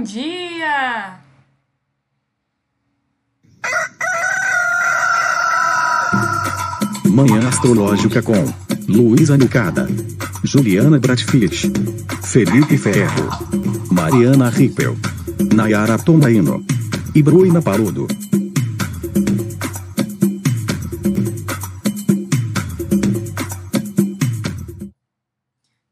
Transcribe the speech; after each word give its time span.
Bom 0.00 0.04
dia! 0.04 1.20
Manhã 7.04 7.46
Astrológica 7.46 8.22
com 8.22 8.32
Luísa 8.88 9.36
Nucada, 9.36 9.86
Juliana 10.42 10.98
Bratfitt, 10.98 11.70
Felipe 12.24 12.78
Ferro, 12.78 13.28
Mariana 13.92 14.48
Rippel, 14.48 14.96
Nayara 15.54 15.98
Tomaino 15.98 16.64
e 17.14 17.22
Bruna 17.22 17.60
Paludo. 17.60 18.06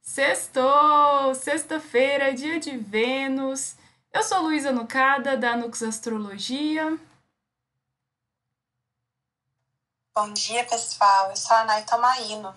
Sextou! 0.01 1.35
Sexta-feira, 1.35 2.33
dia 2.33 2.59
de 2.59 2.75
Vênus. 2.75 3.77
Eu 4.13 4.23
sou 4.23 4.43
Luísa 4.43 4.73
Nucada, 4.73 5.37
da 5.37 5.57
Nux 5.57 5.83
Astrologia. 5.83 6.99
Bom 10.15 10.33
dia, 10.33 10.65
pessoal. 10.65 11.31
Eu 11.31 11.37
sou 11.37 11.57
a 11.57 11.65
Nay 11.65 11.85
Tomaino. 11.85 12.55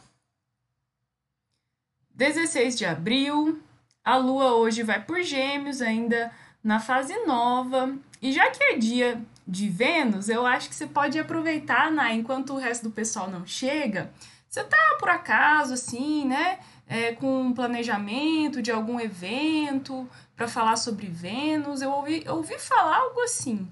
16 2.11 2.77
de 2.77 2.85
abril. 2.85 3.61
A 4.03 4.17
lua 4.17 4.53
hoje 4.53 4.81
vai 4.81 5.03
por 5.03 5.21
Gêmeos, 5.21 5.81
ainda 5.81 6.33
na 6.63 6.79
fase 6.79 7.15
nova. 7.25 7.95
E 8.21 8.31
já 8.31 8.49
que 8.49 8.63
é 8.63 8.77
dia 8.77 9.21
de 9.45 9.69
Vênus, 9.69 10.29
eu 10.29 10.45
acho 10.45 10.69
que 10.69 10.75
você 10.75 10.87
pode 10.87 11.19
aproveitar, 11.19 11.91
Nay, 11.91 12.15
enquanto 12.15 12.53
o 12.53 12.57
resto 12.57 12.83
do 12.83 12.91
pessoal 12.91 13.29
não 13.29 13.45
chega. 13.45 14.11
Você 14.49 14.63
tá 14.63 14.97
por 14.99 15.09
acaso, 15.09 15.73
assim, 15.73 16.25
né? 16.25 16.59
É, 16.87 17.13
com 17.13 17.41
um 17.41 17.53
planejamento 17.53 18.61
de 18.61 18.71
algum 18.71 18.99
evento 18.99 20.09
para 20.41 20.47
falar 20.47 20.75
sobre 20.75 21.07
Vênus. 21.07 21.83
Eu 21.83 21.91
ouvi, 21.91 22.23
eu 22.25 22.37
ouvi 22.37 22.57
falar 22.57 22.97
algo 22.97 23.21
assim. 23.21 23.71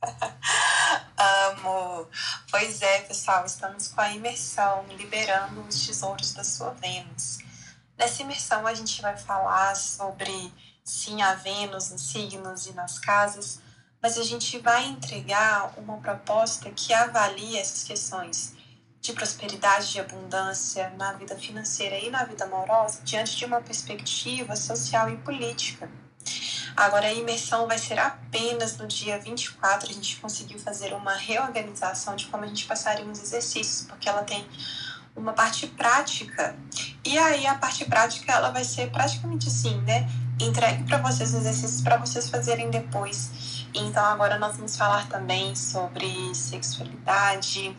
Amo! 1.18 2.08
Pois 2.48 2.80
é, 2.80 3.00
pessoal, 3.00 3.44
estamos 3.44 3.88
com 3.88 4.00
a 4.00 4.12
imersão 4.12 4.84
Liberando 4.96 5.62
os 5.62 5.84
Tesouros 5.84 6.32
da 6.32 6.44
Sua 6.44 6.70
Vênus. 6.74 7.38
Nessa 7.98 8.22
imersão, 8.22 8.64
a 8.68 8.72
gente 8.72 9.02
vai 9.02 9.16
falar 9.16 9.74
sobre, 9.74 10.52
sim, 10.84 11.20
a 11.22 11.34
Vênus 11.34 11.90
nos 11.90 12.02
signos 12.12 12.66
e 12.66 12.72
nas 12.72 13.00
casas, 13.00 13.60
mas 14.00 14.16
a 14.16 14.22
gente 14.22 14.56
vai 14.60 14.84
entregar 14.84 15.74
uma 15.76 15.96
proposta 15.96 16.70
que 16.70 16.94
avalia 16.94 17.60
essas 17.60 17.82
questões 17.82 18.54
de 19.04 19.12
prosperidade, 19.12 19.92
de 19.92 20.00
abundância 20.00 20.90
na 20.96 21.12
vida 21.12 21.36
financeira 21.36 21.98
e 21.98 22.08
na 22.08 22.24
vida 22.24 22.44
amorosa 22.44 23.00
diante 23.04 23.36
de 23.36 23.44
uma 23.44 23.60
perspectiva 23.60 24.56
social 24.56 25.10
e 25.10 25.16
política. 25.18 25.90
Agora, 26.74 27.08
a 27.08 27.12
imersão 27.12 27.66
vai 27.66 27.76
ser 27.76 27.98
apenas 27.98 28.78
no 28.78 28.86
dia 28.86 29.18
24. 29.18 29.90
A 29.90 29.92
gente 29.92 30.16
conseguiu 30.16 30.58
fazer 30.58 30.94
uma 30.94 31.12
reorganização 31.12 32.16
de 32.16 32.26
como 32.28 32.44
a 32.44 32.46
gente 32.46 32.64
passaria 32.64 33.04
os 33.04 33.20
exercícios, 33.20 33.86
porque 33.86 34.08
ela 34.08 34.22
tem 34.22 34.46
uma 35.14 35.34
parte 35.34 35.66
prática. 35.66 36.56
E 37.04 37.18
aí, 37.18 37.46
a 37.46 37.56
parte 37.56 37.84
prática 37.84 38.32
ela 38.32 38.50
vai 38.50 38.64
ser 38.64 38.90
praticamente 38.90 39.48
assim, 39.48 39.82
né? 39.82 40.08
Entregue 40.40 40.82
para 40.84 40.96
vocês 40.96 41.28
os 41.28 41.40
exercícios 41.40 41.82
para 41.82 41.98
vocês 41.98 42.30
fazerem 42.30 42.70
depois. 42.70 43.66
Então, 43.74 44.02
agora 44.06 44.38
nós 44.38 44.56
vamos 44.56 44.74
falar 44.78 45.06
também 45.10 45.54
sobre 45.54 46.34
sexualidade 46.34 47.76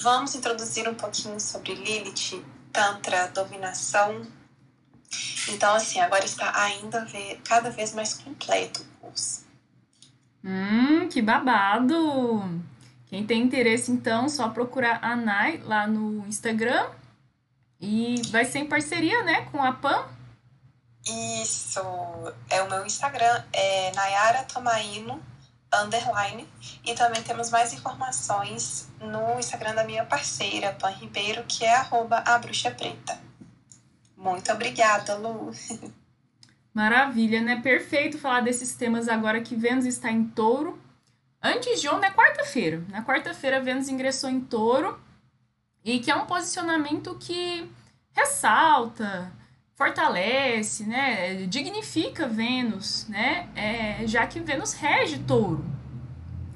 Vamos 0.00 0.34
introduzir 0.34 0.88
um 0.88 0.94
pouquinho 0.94 1.38
sobre 1.38 1.74
Lilith, 1.74 2.42
Tantra, 2.72 3.28
dominação. 3.28 4.26
Então, 5.48 5.74
assim, 5.74 6.00
agora 6.00 6.24
está 6.24 6.58
ainda 6.58 7.06
cada 7.44 7.70
vez 7.70 7.92
mais 7.92 8.14
completo 8.14 8.80
o 8.80 9.06
curso. 9.06 9.44
Hum, 10.42 11.06
que 11.08 11.20
babado! 11.20 12.62
Quem 13.06 13.26
tem 13.26 13.42
interesse, 13.42 13.92
então, 13.92 14.28
só 14.28 14.48
procurar 14.48 15.00
a 15.02 15.14
Nai 15.14 15.58
lá 15.64 15.86
no 15.86 16.26
Instagram. 16.26 16.88
E 17.78 18.22
vai 18.30 18.44
ser 18.46 18.60
em 18.60 18.68
parceria, 18.68 19.22
né, 19.22 19.42
com 19.50 19.62
a 19.62 19.72
PAN? 19.72 20.06
Isso, 21.42 21.80
é 22.48 22.62
o 22.62 22.70
meu 22.70 22.86
Instagram, 22.86 23.42
é 23.52 23.90
Nayara 23.92 24.44
Tomaino, 24.44 25.20
underline. 25.72 26.46
E 26.84 26.94
também 26.94 27.22
temos 27.22 27.50
mais 27.50 27.72
informações 27.72 28.88
no 29.00 29.38
Instagram 29.38 29.74
da 29.74 29.84
minha 29.84 30.04
parceira, 30.04 30.72
Pan 30.72 30.90
Ribeiro, 30.90 31.44
que 31.46 31.64
é 31.64 31.74
arroba 31.76 32.22
a 32.26 32.38
bruxa 32.38 32.70
preta. 32.70 33.18
Muito 34.16 34.52
obrigada, 34.52 35.16
Lu. 35.16 35.50
Maravilha, 36.72 37.40
né? 37.40 37.60
Perfeito 37.60 38.18
falar 38.18 38.40
desses 38.40 38.74
temas 38.74 39.08
agora 39.08 39.40
que 39.40 39.56
Vênus 39.56 39.86
está 39.86 40.10
em 40.10 40.24
touro. 40.24 40.80
Antes 41.42 41.80
de 41.80 41.88
ontem 41.88 42.06
é 42.06 42.12
quarta-feira. 42.12 42.84
Na 42.88 43.04
quarta-feira, 43.04 43.60
Vênus 43.60 43.88
ingressou 43.88 44.30
em 44.30 44.40
touro 44.40 45.00
e 45.84 45.98
que 45.98 46.10
é 46.10 46.14
um 46.14 46.26
posicionamento 46.26 47.16
que 47.18 47.68
ressalta, 48.12 49.32
fortalece, 49.80 50.84
né, 50.84 51.46
dignifica 51.46 52.28
Vênus, 52.28 53.06
né, 53.08 53.48
é, 53.56 54.06
já 54.06 54.26
que 54.26 54.38
Vênus 54.38 54.74
rege 54.74 55.20
touro. 55.20 55.64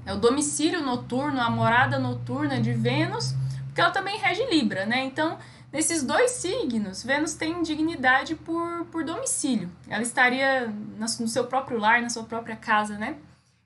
É 0.04 0.12
o 0.12 0.18
domicílio 0.18 0.82
noturno, 0.82 1.40
a 1.40 1.48
morada 1.48 1.98
noturna 1.98 2.60
de 2.60 2.74
Vênus, 2.74 3.34
porque 3.64 3.80
ela 3.80 3.90
também 3.90 4.18
rege 4.18 4.44
Libra, 4.50 4.84
né? 4.84 5.02
Então, 5.04 5.38
nesses 5.72 6.02
dois 6.02 6.32
signos, 6.32 7.02
Vênus 7.02 7.32
tem 7.32 7.62
dignidade 7.62 8.34
por, 8.34 8.84
por 8.92 9.02
domicílio. 9.02 9.70
Ela 9.88 10.02
estaria 10.02 10.66
no 10.66 11.26
seu 11.26 11.46
próprio 11.46 11.78
lar, 11.78 12.02
na 12.02 12.10
sua 12.10 12.24
própria 12.24 12.56
casa, 12.56 12.98
né? 12.98 13.16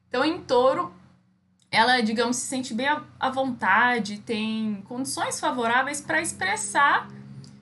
Então, 0.09 0.25
em 0.25 0.41
touro, 0.41 0.95
ela, 1.69 2.01
digamos, 2.01 2.37
se 2.37 2.47
sente 2.47 2.73
bem 2.73 2.87
à 3.19 3.29
vontade, 3.29 4.19
tem 4.19 4.85
condições 4.87 5.41
favoráveis 5.41 6.01
para 6.01 6.23
expressar 6.23 7.09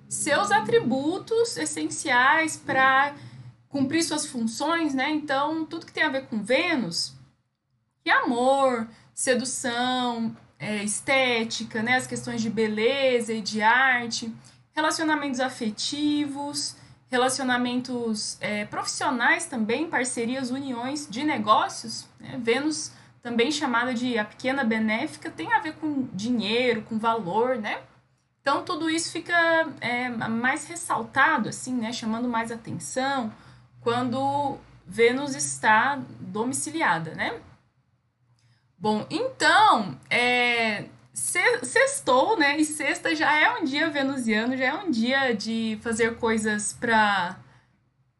seus 0.08 0.50
atributos 0.50 1.56
essenciais 1.56 2.56
para 2.56 3.14
cumprir 3.68 4.02
suas 4.02 4.26
funções, 4.26 4.94
né? 4.94 5.10
Então, 5.10 5.64
tudo 5.64 5.86
que 5.86 5.92
tem 5.92 6.02
a 6.02 6.08
ver 6.08 6.26
com 6.26 6.42
Vênus, 6.42 7.14
que 8.02 8.10
é 8.10 8.14
amor, 8.14 8.88
sedução, 9.12 10.36
é, 10.58 10.82
estética, 10.82 11.82
né? 11.82 11.96
As 11.96 12.06
questões 12.06 12.40
de 12.40 12.48
beleza 12.48 13.32
e 13.32 13.40
de 13.40 13.62
arte, 13.62 14.32
relacionamentos 14.72 15.40
afetivos, 15.40 16.76
relacionamentos 17.08 18.36
é, 18.40 18.64
profissionais 18.64 19.46
também, 19.46 19.88
parcerias, 19.88 20.50
uniões 20.50 21.06
de 21.08 21.24
negócios. 21.24 22.06
Né? 22.20 22.38
Vênus, 22.42 22.92
também 23.22 23.50
chamada 23.50 23.92
de 23.92 24.18
a 24.18 24.24
pequena 24.24 24.64
benéfica, 24.64 25.30
tem 25.30 25.52
a 25.52 25.60
ver 25.60 25.74
com 25.74 26.08
dinheiro, 26.12 26.82
com 26.82 26.98
valor, 26.98 27.56
né? 27.56 27.80
Então, 28.46 28.62
tudo 28.62 28.88
isso 28.88 29.10
fica 29.10 29.66
é, 29.80 30.08
mais 30.08 30.68
ressaltado, 30.68 31.48
assim, 31.48 31.74
né? 31.74 31.92
Chamando 31.92 32.28
mais 32.28 32.52
atenção 32.52 33.32
quando 33.80 34.56
Vênus 34.86 35.34
está 35.34 36.00
domiciliada, 36.20 37.12
né? 37.16 37.40
Bom, 38.78 39.04
então, 39.10 39.98
é, 40.08 40.84
sextou, 41.12 42.38
né? 42.38 42.56
E 42.56 42.64
sexta 42.64 43.16
já 43.16 43.36
é 43.36 43.50
um 43.58 43.64
dia 43.64 43.90
venusiano, 43.90 44.56
já 44.56 44.66
é 44.66 44.74
um 44.74 44.92
dia 44.92 45.34
de 45.34 45.76
fazer 45.82 46.16
coisas 46.16 46.72
para 46.72 47.36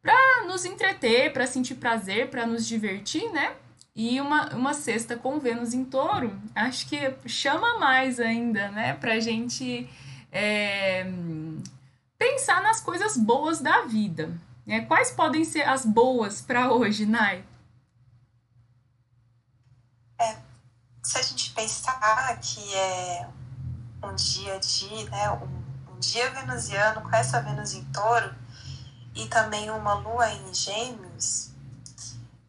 para 0.03 0.44
nos 0.48 0.64
entreter, 0.64 1.32
para 1.32 1.47
sentir 1.47 1.76
prazer, 1.76 2.31
para 2.31 2.44
nos 2.44 2.66
divertir, 2.66 3.31
né? 3.31 3.54
E 3.94 4.20
uma, 4.20 4.48
uma 4.56 4.75
sexta 4.75 5.16
com 5.16 5.38
Vênus 5.38 5.72
em 5.72 5.84
touro, 5.84 6.37
acho 6.53 6.88
que 6.88 7.14
chama 7.28 7.78
mais 7.78 8.19
ainda, 8.19 8.69
né? 8.72 8.94
Pra 8.94 9.20
gente 9.20 9.88
é, 10.31 11.04
pensar 12.19 12.62
nas 12.62 12.81
coisas 12.81 13.16
boas 13.16 13.60
da 13.60 13.82
vida. 13.82 14.38
Né? 14.66 14.82
Quais 14.82 15.10
podem 15.10 15.44
ser 15.44 15.62
as 15.62 15.84
boas 15.84 16.41
para 16.41 16.72
hoje, 16.72 17.06
Nai? 17.06 17.44
É, 20.19 20.37
se 21.02 21.19
a 21.19 21.23
gente 21.23 21.52
pensar 21.52 22.38
que 22.40 22.75
é 22.75 23.28
um 24.02 24.14
dia 24.14 24.58
de, 24.58 25.11
né, 25.11 25.31
um, 25.31 25.94
um 25.94 25.99
dia 26.00 26.31
venusiano 26.31 27.02
com 27.02 27.14
essa 27.14 27.40
Vênus 27.40 27.75
em 27.75 27.84
touro 27.87 28.34
e 29.14 29.26
também 29.29 29.70
uma 29.70 29.94
lua 29.94 30.31
em 30.31 30.52
gêmeos, 30.52 31.50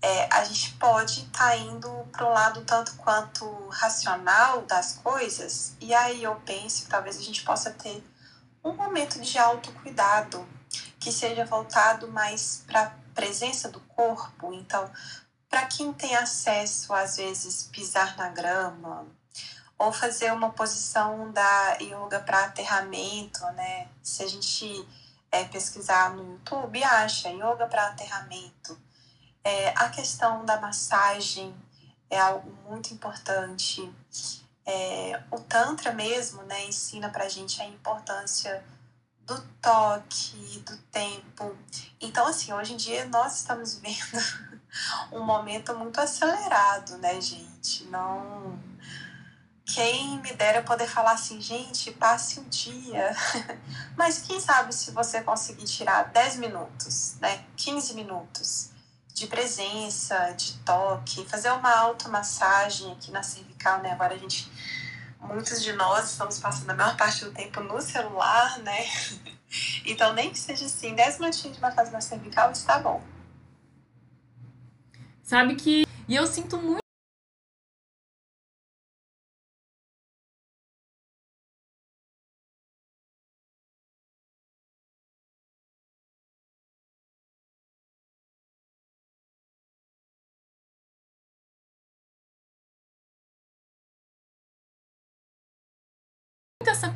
é, 0.08 0.30
a 0.32 0.42
gente 0.46 0.72
pode 0.76 1.26
estar 1.26 1.50
tá 1.50 1.58
indo 1.58 1.90
para 2.14 2.26
um 2.26 2.32
lado 2.32 2.62
tanto 2.62 2.96
quanto 2.96 3.68
racional 3.68 4.62
das 4.62 4.94
coisas, 5.04 5.76
e 5.82 5.94
aí 5.94 6.24
eu 6.24 6.36
penso 6.46 6.84
que 6.84 6.90
talvez 6.90 7.18
a 7.18 7.22
gente 7.22 7.44
possa 7.44 7.72
ter 7.72 8.02
um 8.64 8.72
momento 8.72 9.20
de 9.20 9.38
autocuidado 9.38 10.48
que 10.98 11.12
seja 11.12 11.44
voltado 11.44 12.08
mais 12.08 12.64
para 12.66 12.84
a 12.84 12.92
presença 13.14 13.70
do 13.70 13.82
corpo. 13.82 14.54
Então, 14.54 14.90
para 15.50 15.66
quem 15.66 15.92
tem 15.92 16.16
acesso, 16.16 16.94
às 16.94 17.18
vezes, 17.18 17.64
pisar 17.64 18.16
na 18.16 18.30
grama, 18.30 19.06
ou 19.78 19.92
fazer 19.92 20.32
uma 20.32 20.52
posição 20.52 21.32
da 21.34 21.78
yoga 21.82 22.22
para 22.22 22.46
aterramento, 22.46 23.42
né? 23.56 23.90
Se 24.02 24.24
a 24.24 24.28
gente 24.28 24.88
é, 25.32 25.44
pesquisar 25.44 26.12
no 26.16 26.32
YouTube, 26.32 26.82
acha 26.82 27.30
yoga 27.30 27.68
para 27.68 27.88
aterramento 27.88 28.87
É, 29.48 29.70
a 29.78 29.88
questão 29.88 30.44
da 30.44 30.60
massagem 30.60 31.56
é 32.10 32.20
algo 32.20 32.52
muito 32.68 32.94
importante. 32.94 33.90
É, 34.66 35.24
o 35.32 35.40
Tantra 35.40 35.94
mesmo 35.94 36.44
né, 36.44 36.66
ensina 36.66 37.10
para 37.10 37.24
a 37.24 37.30
gente 37.30 37.62
a 37.62 37.66
importância 37.66 38.62
do 39.22 39.42
toque, 39.62 40.62
do 40.66 40.78
tempo. 40.92 41.58
Então, 42.02 42.28
assim, 42.28 42.52
hoje 42.52 42.74
em 42.74 42.76
dia 42.76 43.06
nós 43.06 43.38
estamos 43.38 43.76
vivendo 43.76 44.22
um 45.14 45.24
momento 45.24 45.74
muito 45.78 46.02
acelerado, 46.02 46.98
né, 46.98 47.22
gente? 47.22 47.86
Não. 47.86 48.60
Quem 49.64 50.20
me 50.20 50.34
dera 50.34 50.62
poder 50.62 50.90
falar 50.90 51.14
assim, 51.14 51.40
gente, 51.40 51.94
passe 51.94 52.42
um 52.42 52.50
dia. 52.50 53.16
Mas 53.96 54.24
quem 54.24 54.42
sabe 54.42 54.76
se 54.76 54.92
você 54.92 55.22
conseguir 55.22 55.64
tirar 55.64 56.12
10 56.12 56.36
minutos, 56.36 57.16
né? 57.22 57.46
15 57.56 57.94
minutos 57.94 58.76
de 59.18 59.26
presença, 59.26 60.32
de 60.34 60.54
toque, 60.60 61.26
fazer 61.26 61.50
uma 61.50 61.76
automassagem 61.76 62.92
aqui 62.92 63.10
na 63.10 63.24
cervical, 63.24 63.82
né? 63.82 63.92
Agora 63.92 64.14
a 64.14 64.18
gente 64.18 64.48
muitos 65.20 65.64
de 65.64 65.74
nós 65.74 66.12
estamos 66.12 66.40
passando 66.40 66.70
a 66.70 66.76
maior 66.76 66.96
parte 66.96 67.26
do 67.26 67.32
tempo 67.32 67.62
no 67.62 67.82
celular, 67.82 68.60
né? 68.60 68.86
Então, 69.86 70.14
nem 70.14 70.30
que 70.30 70.38
seja 70.38 70.66
assim, 70.66 70.94
10 70.94 71.20
minutinhos 71.20 71.56
de 71.56 71.62
massagem 71.62 71.94
na 71.94 72.02
cervical 72.02 72.52
está 72.52 72.80
bom. 72.80 73.02
Sabe 75.24 75.56
que. 75.56 75.86
E 76.06 76.16
eu 76.16 76.28
sinto 76.28 76.58
muito. 76.58 76.87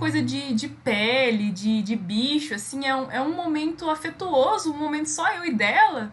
Coisa 0.02 0.20
de, 0.20 0.56
de 0.56 0.68
pele, 0.68 1.52
de, 1.52 1.84
de 1.84 1.96
bicho, 1.96 2.56
assim, 2.56 2.88
é 2.88 2.96
um, 2.96 3.12
é 3.12 3.22
um 3.22 3.36
momento 3.36 3.88
afetuoso, 3.88 4.74
um 4.74 4.76
momento 4.76 5.08
só 5.08 5.32
eu 5.36 5.46
e 5.46 5.54
dela, 5.54 6.12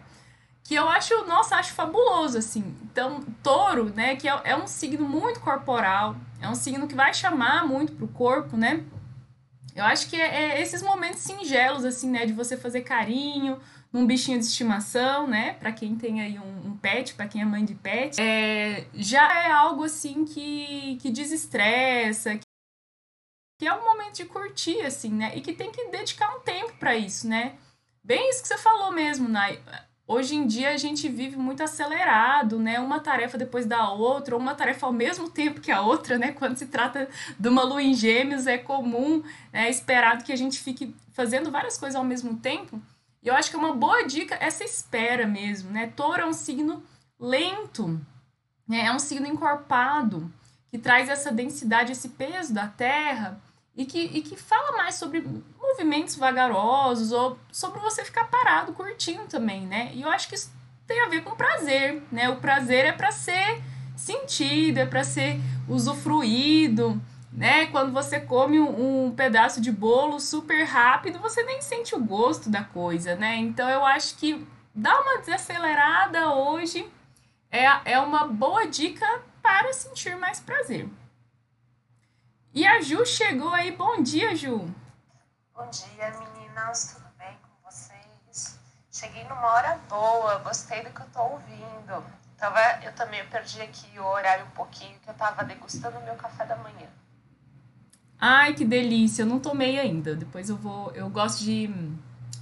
que 0.63 0.75
eu 0.75 0.87
acho, 0.87 1.25
nossa, 1.25 1.55
acho 1.55 1.73
fabuloso, 1.73 2.37
assim. 2.37 2.63
Então, 2.83 3.19
touro, 3.41 3.91
né, 3.95 4.15
que 4.15 4.29
é, 4.29 4.41
é 4.43 4.55
um 4.55 4.67
signo 4.67 5.09
muito 5.09 5.39
corporal, 5.39 6.15
é 6.39 6.47
um 6.47 6.53
signo 6.53 6.87
que 6.87 6.93
vai 6.93 7.15
chamar 7.15 7.65
muito 7.65 7.93
pro 7.93 8.07
corpo, 8.07 8.55
né? 8.55 8.83
Eu 9.75 9.83
acho 9.85 10.07
que 10.07 10.15
é, 10.15 10.51
é 10.51 10.61
esses 10.61 10.83
momentos 10.83 11.21
singelos, 11.21 11.83
assim, 11.83 12.11
né, 12.11 12.27
de 12.27 12.33
você 12.33 12.55
fazer 12.55 12.81
carinho 12.81 13.59
num 13.91 14.05
bichinho 14.05 14.37
de 14.37 14.45
estimação, 14.45 15.25
né? 15.25 15.53
Para 15.53 15.71
quem 15.71 15.95
tem 15.95 16.21
aí 16.21 16.37
um, 16.37 16.67
um 16.67 16.77
pet, 16.77 17.15
para 17.15 17.27
quem 17.27 17.41
é 17.41 17.45
mãe 17.45 17.65
de 17.65 17.73
pet, 17.73 18.21
é, 18.21 18.85
já 18.93 19.47
é 19.47 19.51
algo 19.51 19.83
assim 19.83 20.25
que, 20.25 20.99
que 21.01 21.09
desestressa, 21.09 22.37
que 23.59 23.67
é 23.67 23.75
um 23.75 23.83
momento 23.83 24.15
de 24.15 24.23
curtir, 24.23 24.79
assim, 24.83 25.11
né? 25.11 25.33
E 25.35 25.41
que 25.41 25.51
tem 25.51 25.69
que 25.69 25.89
dedicar 25.89 26.33
um 26.33 26.39
tempo 26.39 26.73
para 26.79 26.95
isso, 26.95 27.27
né? 27.27 27.57
Bem 28.01 28.29
isso 28.29 28.41
que 28.41 28.47
você 28.47 28.57
falou 28.57 28.89
mesmo, 28.89 29.27
Nai. 29.27 29.61
Hoje 30.07 30.33
em 30.33 30.47
dia 30.47 30.69
a 30.69 30.77
gente 30.77 31.09
vive 31.09 31.35
muito 31.35 31.61
acelerado, 31.61 32.57
né? 32.57 32.79
Uma 32.79 33.01
tarefa 33.01 33.37
depois 33.37 33.65
da 33.65 33.91
outra, 33.91 34.33
ou 34.33 34.41
uma 34.41 34.55
tarefa 34.55 34.85
ao 34.85 34.93
mesmo 34.93 35.29
tempo 35.29 35.59
que 35.59 35.73
a 35.73 35.81
outra, 35.81 36.17
né? 36.17 36.31
Quando 36.31 36.55
se 36.55 36.67
trata 36.67 37.09
de 37.37 37.49
uma 37.49 37.61
lua 37.63 37.83
em 37.83 37.93
gêmeos, 37.93 38.47
é 38.47 38.57
comum, 38.57 39.21
é 39.51 39.69
esperado 39.69 40.23
que 40.23 40.31
a 40.31 40.37
gente 40.37 40.57
fique 40.57 40.95
fazendo 41.11 41.51
várias 41.51 41.77
coisas 41.77 41.97
ao 41.97 42.05
mesmo 42.05 42.37
tempo. 42.37 42.81
E 43.21 43.27
eu 43.27 43.35
acho 43.35 43.49
que 43.49 43.57
é 43.57 43.59
uma 43.59 43.75
boa 43.75 44.07
dica 44.07 44.37
essa 44.39 44.63
espera 44.63 45.27
mesmo, 45.27 45.69
né? 45.69 45.91
Touro 45.97 46.21
é 46.21 46.25
um 46.25 46.31
signo 46.31 46.81
lento, 47.19 47.99
né? 48.65 48.85
É 48.85 48.91
um 48.93 48.99
signo 48.99 49.27
encorpado, 49.27 50.31
que 50.71 50.77
traz 50.77 51.09
essa 51.09 51.29
densidade, 51.29 51.91
esse 51.91 52.07
peso 52.07 52.53
da 52.53 52.65
Terra 52.65 53.37
e 53.79 53.85
que, 53.85 53.97
e 53.97 54.21
que 54.21 54.35
fala 54.35 54.75
mais 54.75 54.95
sobre 54.95 55.25
movimentos 55.57 56.17
vagarosos 56.17 57.13
ou 57.13 57.39
sobre 57.49 57.79
você 57.79 58.03
ficar 58.03 58.25
parado 58.25 58.73
curtindo 58.73 59.23
também, 59.23 59.65
né? 59.65 59.91
E 59.93 60.01
eu 60.01 60.09
acho 60.09 60.27
que 60.27 60.35
isso 60.35 60.51
tem 60.85 60.99
a 60.99 61.07
ver 61.07 61.23
com 61.23 61.33
prazer, 61.33 62.03
né? 62.11 62.27
O 62.27 62.41
prazer 62.41 62.83
é 62.83 62.91
para 62.91 63.09
ser 63.09 63.63
sentido, 63.95 64.79
é 64.79 64.85
para 64.85 65.05
ser 65.05 65.39
usufruído, 65.65 67.01
né? 67.31 67.67
Quando 67.67 67.93
você 67.93 68.19
come 68.19 68.59
um, 68.59 69.05
um, 69.05 69.11
pedaço 69.11 69.61
de 69.61 69.71
bolo 69.71 70.19
super 70.19 70.65
rápido, 70.65 71.17
você 71.19 71.41
nem 71.43 71.61
sente 71.61 71.95
o 71.95 72.03
gosto 72.03 72.49
da 72.49 72.65
coisa, 72.65 73.15
né? 73.15 73.37
Então 73.37 73.69
eu 73.69 73.85
acho 73.85 74.17
que 74.17 74.45
dar 74.75 74.99
uma 74.99 75.19
desacelerada 75.19 76.33
hoje 76.33 76.85
é, 77.49 77.93
é 77.93 77.97
uma 77.97 78.27
boa 78.27 78.67
dica 78.67 79.07
para 79.41 79.71
sentir 79.71 80.17
mais 80.17 80.41
prazer. 80.41 80.85
E 82.59 82.67
a 82.67 82.81
Ju 82.81 83.05
chegou 83.05 83.53
aí. 83.53 83.71
Bom 83.71 84.03
dia, 84.03 84.35
Ju. 84.35 84.69
Bom 85.55 85.69
dia, 85.69 86.11
meninas. 86.19 86.93
Tudo 86.93 87.07
bem 87.17 87.37
com 87.41 87.71
vocês? 87.71 88.59
Cheguei 88.91 89.23
numa 89.23 89.47
hora 89.47 89.79
boa. 89.87 90.39
Gostei 90.39 90.83
do 90.83 90.89
que 90.89 90.99
eu 90.99 91.05
tô 91.05 91.21
ouvindo. 91.21 92.03
Tava, 92.37 92.59
eu 92.83 92.93
também 92.95 93.25
perdi 93.27 93.61
aqui 93.61 93.97
o 93.97 94.03
horário 94.03 94.45
um 94.45 94.49
pouquinho 94.49 94.99
que 94.99 95.09
eu 95.09 95.13
tava 95.13 95.45
degustando 95.45 95.99
o 95.99 96.03
meu 96.03 96.15
café 96.15 96.45
da 96.45 96.57
manhã. 96.57 96.89
Ai, 98.19 98.53
que 98.53 98.65
delícia. 98.65 99.21
Eu 99.21 99.27
não 99.27 99.39
tomei 99.39 99.79
ainda. 99.79 100.13
Depois 100.13 100.49
eu 100.49 100.57
vou. 100.57 100.91
Eu 100.91 101.09
gosto 101.09 101.45
de 101.45 101.73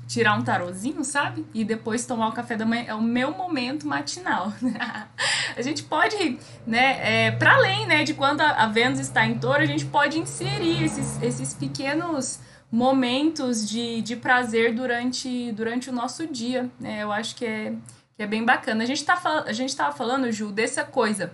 tirar 0.08 0.36
um 0.36 0.44
tarozinho, 0.44 1.04
sabe? 1.04 1.46
E 1.54 1.66
depois 1.66 2.06
tomar 2.06 2.30
o 2.30 2.32
café 2.32 2.56
da 2.56 2.66
manhã. 2.66 2.86
É 2.88 2.94
o 2.94 3.02
meu 3.02 3.32
momento 3.32 3.86
matinal. 3.86 4.54
a 5.56 5.62
gente 5.62 5.84
pode, 5.84 6.40
né, 6.66 7.26
é, 7.28 7.32
para 7.32 7.56
além, 7.56 7.86
né, 7.86 8.04
de 8.04 8.14
quando 8.14 8.42
a 8.42 8.66
Vênus 8.68 9.00
está 9.00 9.26
em 9.26 9.38
touro, 9.38 9.62
a 9.62 9.66
gente 9.66 9.86
pode 9.86 10.18
inserir 10.18 10.84
esses, 10.84 11.22
esses 11.22 11.54
pequenos 11.54 12.40
momentos 12.72 13.68
de, 13.68 14.02
de 14.02 14.16
prazer 14.16 14.74
durante, 14.74 15.52
durante 15.52 15.90
o 15.90 15.94
nosso 15.94 16.26
dia, 16.26 16.70
né? 16.80 17.04
Eu 17.04 17.12
acho 17.12 17.36
que 17.36 17.46
é, 17.46 17.74
que 18.16 18.24
é 18.24 18.28
bem 18.28 18.44
bacana. 18.44 18.84
A 18.84 18.88
gente, 18.88 19.06
tá, 19.06 19.44
a 19.46 19.54
gente 19.54 19.76
falando, 19.96 20.32
Ju, 20.32 20.52
dessa 20.52 20.84
coisa 20.84 21.32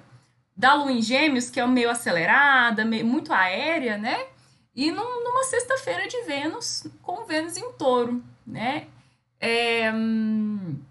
da 0.55 0.75
lua 0.75 0.91
em 0.91 1.01
gêmeos, 1.01 1.49
que 1.49 1.59
é 1.59 1.65
meio 1.65 1.89
acelerada, 1.89 2.85
meio, 2.85 3.05
muito 3.05 3.33
aérea, 3.33 3.97
né? 3.97 4.27
E 4.75 4.91
num, 4.91 5.23
numa 5.23 5.43
sexta-feira 5.43 6.07
de 6.07 6.21
Vênus, 6.23 6.85
com 7.01 7.25
Vênus 7.25 7.57
em 7.57 7.71
touro 7.73 8.23
né? 8.45 8.87
É, 9.39 9.91
hum, 9.91 10.81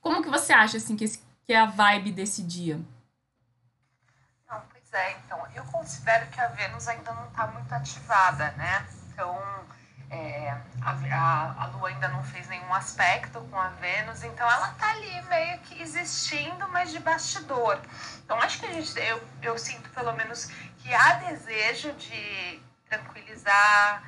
como 0.00 0.22
que 0.22 0.30
você 0.30 0.52
acha, 0.52 0.76
assim, 0.76 0.96
que, 0.96 1.04
esse, 1.04 1.22
que 1.44 1.52
é 1.52 1.60
a 1.60 1.66
vibe 1.66 2.12
desse 2.12 2.42
dia? 2.42 2.80
Não, 4.48 4.60
pois 4.70 4.92
é, 4.92 5.12
então, 5.24 5.40
eu 5.54 5.64
considero 5.64 6.26
que 6.30 6.40
a 6.40 6.48
Vênus 6.48 6.88
ainda 6.88 7.12
não 7.12 7.28
está 7.28 7.46
muito 7.46 7.72
ativada, 7.72 8.50
né? 8.52 8.86
Então, 9.08 9.38
é, 10.12 10.50
a, 10.82 10.90
a, 10.90 11.64
a, 11.64 11.66
Lua 11.68 11.88
ainda 11.88 12.06
não 12.08 12.22
fez 12.22 12.46
nenhum 12.48 12.74
aspecto 12.74 13.40
com 13.50 13.58
a 13.58 13.68
Vênus, 13.68 14.22
então 14.22 14.48
ela 14.50 14.68
tá 14.72 14.90
ali 14.90 15.22
meio 15.22 15.58
que 15.60 15.80
existindo, 15.80 16.68
mas 16.68 16.90
de 16.90 16.98
bastidor. 16.98 17.80
Então 18.22 18.38
acho 18.38 18.60
que 18.60 18.66
a 18.66 18.72
gente, 18.72 18.98
eu, 18.98 19.22
eu 19.40 19.56
sinto 19.56 19.88
pelo 19.88 20.12
menos 20.12 20.46
que 20.78 20.92
há 20.92 21.14
desejo 21.14 21.92
de 21.92 22.60
tranquilizar, 22.90 24.02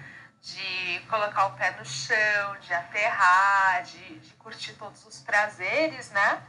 de 0.44 1.00
colocar 1.08 1.46
o 1.46 1.52
pé 1.52 1.70
no 1.78 1.84
chão, 1.86 2.56
de 2.60 2.74
aterrar, 2.74 3.82
de, 3.82 4.18
de 4.18 4.32
curtir 4.34 4.74
todos 4.74 5.04
os 5.06 5.20
prazeres, 5.20 6.10
né? 6.10 6.42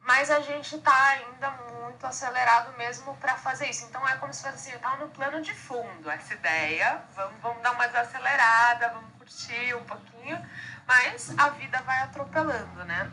Mas 0.00 0.30
a 0.30 0.40
gente 0.40 0.76
tá 0.78 1.06
ainda 1.08 1.50
muito 1.50 2.06
acelerado 2.06 2.76
mesmo 2.76 3.16
para 3.16 3.34
fazer 3.36 3.70
isso. 3.70 3.86
Então 3.86 4.06
é 4.06 4.16
como 4.16 4.34
se 4.34 4.42
fosse 4.42 4.68
assim, 4.68 4.78
tá 4.78 4.96
no 4.96 5.08
plano 5.08 5.40
de 5.40 5.54
fundo 5.54 6.10
essa 6.10 6.34
ideia. 6.34 7.02
Vamos, 7.16 7.40
vamos 7.40 7.62
dar 7.62 7.72
uma 7.72 7.86
desacelerada, 7.86 8.90
vamos 8.90 9.10
curtir 9.16 9.74
um 9.74 9.84
pouquinho, 9.84 10.46
mas 10.86 11.32
a 11.38 11.48
vida 11.48 11.80
vai 11.80 12.02
atropelando, 12.02 12.84
né? 12.84 13.10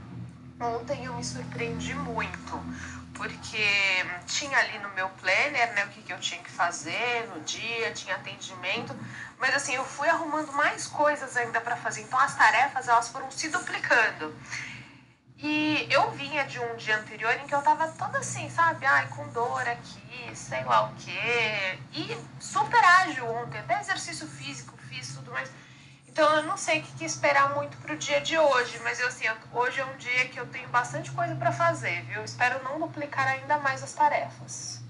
Ontem 0.59 1.05
eu 1.05 1.13
me 1.13 1.23
surpreendi 1.23 1.95
muito, 1.95 2.61
porque 3.21 4.03
tinha 4.25 4.57
ali 4.57 4.79
no 4.79 4.89
meu 4.89 5.07
planner, 5.09 5.73
né, 5.73 5.85
o 5.85 5.89
que, 5.89 6.01
que 6.01 6.11
eu 6.11 6.19
tinha 6.19 6.41
que 6.41 6.49
fazer 6.49 7.29
no 7.31 7.41
dia, 7.41 7.91
tinha 7.93 8.15
atendimento, 8.15 8.97
mas 9.37 9.53
assim, 9.53 9.75
eu 9.75 9.85
fui 9.85 10.09
arrumando 10.09 10.51
mais 10.53 10.87
coisas 10.87 11.37
ainda 11.37 11.61
para 11.61 11.77
fazer. 11.77 12.01
Então 12.01 12.17
as 12.17 12.35
tarefas 12.35 12.87
elas 12.87 13.09
foram 13.09 13.29
se 13.29 13.49
duplicando. 13.49 14.35
E 15.37 15.87
eu 15.91 16.09
vinha 16.11 16.45
de 16.45 16.59
um 16.59 16.75
dia 16.77 16.97
anterior 16.97 17.35
em 17.35 17.45
que 17.45 17.53
eu 17.53 17.61
tava 17.61 17.89
toda 17.89 18.17
assim, 18.17 18.49
sabe? 18.49 18.87
Ai, 18.87 19.07
com 19.09 19.27
dor 19.29 19.67
aqui, 19.67 20.35
sei 20.35 20.63
lá 20.63 20.85
o 20.85 20.95
quê. 20.95 21.79
E 21.93 22.17
super 22.39 22.83
ágil 22.83 23.27
ontem, 23.27 23.59
até 23.59 23.79
exercício 23.81 24.27
físico 24.27 24.75
fiz 24.89 25.13
tudo 25.13 25.31
mais. 25.31 25.51
Então 26.11 26.29
eu 26.35 26.43
não 26.43 26.57
sei 26.57 26.81
o 26.81 26.83
que, 26.83 27.05
esperar 27.05 27.55
muito 27.55 27.77
pro 27.77 27.97
dia 27.97 28.19
de 28.19 28.37
hoje, 28.37 28.77
mas 28.83 28.99
eu 28.99 29.07
assim, 29.07 29.25
hoje 29.53 29.79
é 29.79 29.85
um 29.85 29.95
dia 29.95 30.27
que 30.27 30.37
eu 30.37 30.45
tenho 30.47 30.67
bastante 30.67 31.09
coisa 31.11 31.33
para 31.35 31.53
fazer, 31.53 32.03
viu? 32.03 32.21
Espero 32.23 32.61
não 32.63 32.79
duplicar 32.79 33.27
ainda 33.27 33.57
mais 33.59 33.81
as 33.81 33.93
tarefas. 33.93 34.81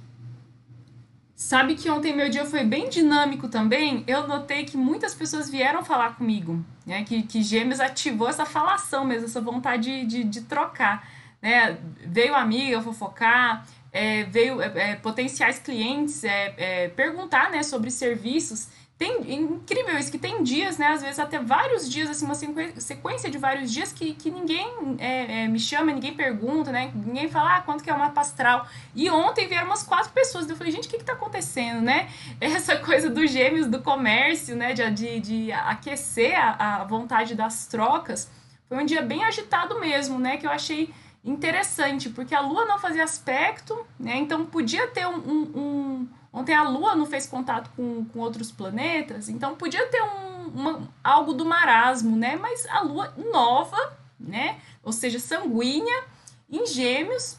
Sabe 1.35 1.75
que 1.75 1.89
ontem 1.89 2.15
meu 2.15 2.29
dia 2.29 2.45
foi 2.45 2.63
bem 2.63 2.89
dinâmico 2.89 3.47
também? 3.47 4.03
Eu 4.07 4.27
notei 4.27 4.65
que 4.65 4.77
muitas 4.77 5.13
pessoas 5.13 5.49
vieram 5.49 5.83
falar 5.85 6.15
comigo, 6.15 6.63
né? 6.85 7.03
Que, 7.03 7.21
que 7.23 7.43
Gêmeos 7.43 7.79
ativou 7.79 8.27
essa 8.27 8.45
falação 8.45 9.05
mesmo, 9.05 9.25
essa 9.25 9.41
vontade 9.41 10.05
de, 10.05 10.05
de, 10.05 10.23
de 10.23 10.41
trocar. 10.41 11.07
né? 11.41 11.77
Veio 12.05 12.35
amiga 12.35 12.81
fofocar, 12.81 13.65
é, 13.91 14.23
veio 14.23 14.61
é, 14.61 14.91
é 14.91 14.95
potenciais 14.95 15.59
clientes 15.59 16.23
é, 16.23 16.53
é, 16.57 16.87
perguntar, 16.89 17.51
né, 17.51 17.61
sobre 17.63 17.91
serviços. 17.91 18.69
Tem 19.01 19.33
incrível 19.33 19.97
isso, 19.97 20.11
que 20.11 20.19
tem 20.19 20.43
dias, 20.43 20.77
né? 20.77 20.89
Às 20.89 21.01
vezes 21.01 21.17
até 21.17 21.39
vários 21.39 21.89
dias, 21.89 22.07
assim, 22.07 22.23
uma 22.23 22.35
sequência 22.35 23.31
de 23.31 23.39
vários 23.39 23.73
dias 23.73 23.91
que, 23.91 24.13
que 24.13 24.29
ninguém 24.29 24.95
é, 24.99 25.41
é, 25.41 25.47
me 25.47 25.57
chama, 25.57 25.91
ninguém 25.91 26.13
pergunta, 26.13 26.71
né? 26.71 26.91
Ninguém 26.93 27.27
fala, 27.27 27.55
ah, 27.55 27.61
quanto 27.61 27.83
que 27.83 27.89
é 27.89 27.93
uma 27.95 28.11
pastral. 28.11 28.67
E 28.93 29.09
ontem 29.09 29.47
vieram 29.47 29.65
umas 29.65 29.81
quatro 29.81 30.11
pessoas. 30.11 30.47
Eu 30.47 30.55
falei, 30.55 30.71
gente, 30.71 30.87
o 30.87 30.91
que 30.91 30.99
que 30.99 31.03
tá 31.03 31.13
acontecendo, 31.13 31.81
né? 31.81 32.09
Essa 32.39 32.75
coisa 32.75 33.09
dos 33.09 33.31
gêmeos 33.31 33.65
do 33.65 33.81
comércio, 33.81 34.55
né? 34.55 34.71
De, 34.71 34.91
de, 34.91 35.19
de 35.19 35.51
aquecer 35.51 36.39
a, 36.39 36.81
a 36.81 36.83
vontade 36.83 37.33
das 37.33 37.65
trocas. 37.65 38.29
Foi 38.69 38.77
um 38.77 38.85
dia 38.85 39.01
bem 39.01 39.23
agitado 39.23 39.79
mesmo, 39.79 40.19
né? 40.19 40.37
Que 40.37 40.45
eu 40.45 40.51
achei 40.51 40.93
interessante, 41.25 42.07
porque 42.11 42.35
a 42.35 42.39
Lua 42.41 42.65
não 42.65 42.77
fazia 42.77 43.03
aspecto, 43.03 43.83
né? 43.99 44.17
Então 44.17 44.45
podia 44.45 44.85
ter 44.85 45.07
um, 45.07 45.17
um, 45.17 45.41
um 45.55 46.07
Ontem 46.33 46.55
a 46.55 46.63
Lua 46.63 46.95
não 46.95 47.05
fez 47.05 47.27
contato 47.27 47.69
com, 47.75 48.05
com 48.05 48.19
outros 48.19 48.51
planetas, 48.51 49.27
então 49.27 49.55
podia 49.55 49.85
ter 49.87 50.01
um, 50.01 50.47
uma, 50.47 50.89
algo 51.03 51.33
do 51.33 51.43
marasmo, 51.43 52.15
né? 52.15 52.37
Mas 52.37 52.65
a 52.67 52.81
Lua 52.81 53.13
nova, 53.17 53.97
né? 54.19 54.59
Ou 54.81 54.93
seja, 54.93 55.19
sanguínea, 55.19 56.03
em 56.49 56.65
gêmeos, 56.65 57.37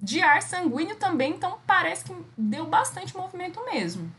de 0.00 0.20
ar 0.20 0.42
sanguíneo 0.42 0.96
também, 0.96 1.32
então 1.32 1.60
parece 1.64 2.04
que 2.04 2.16
deu 2.36 2.66
bastante 2.66 3.16
movimento 3.16 3.64
mesmo. 3.64 4.12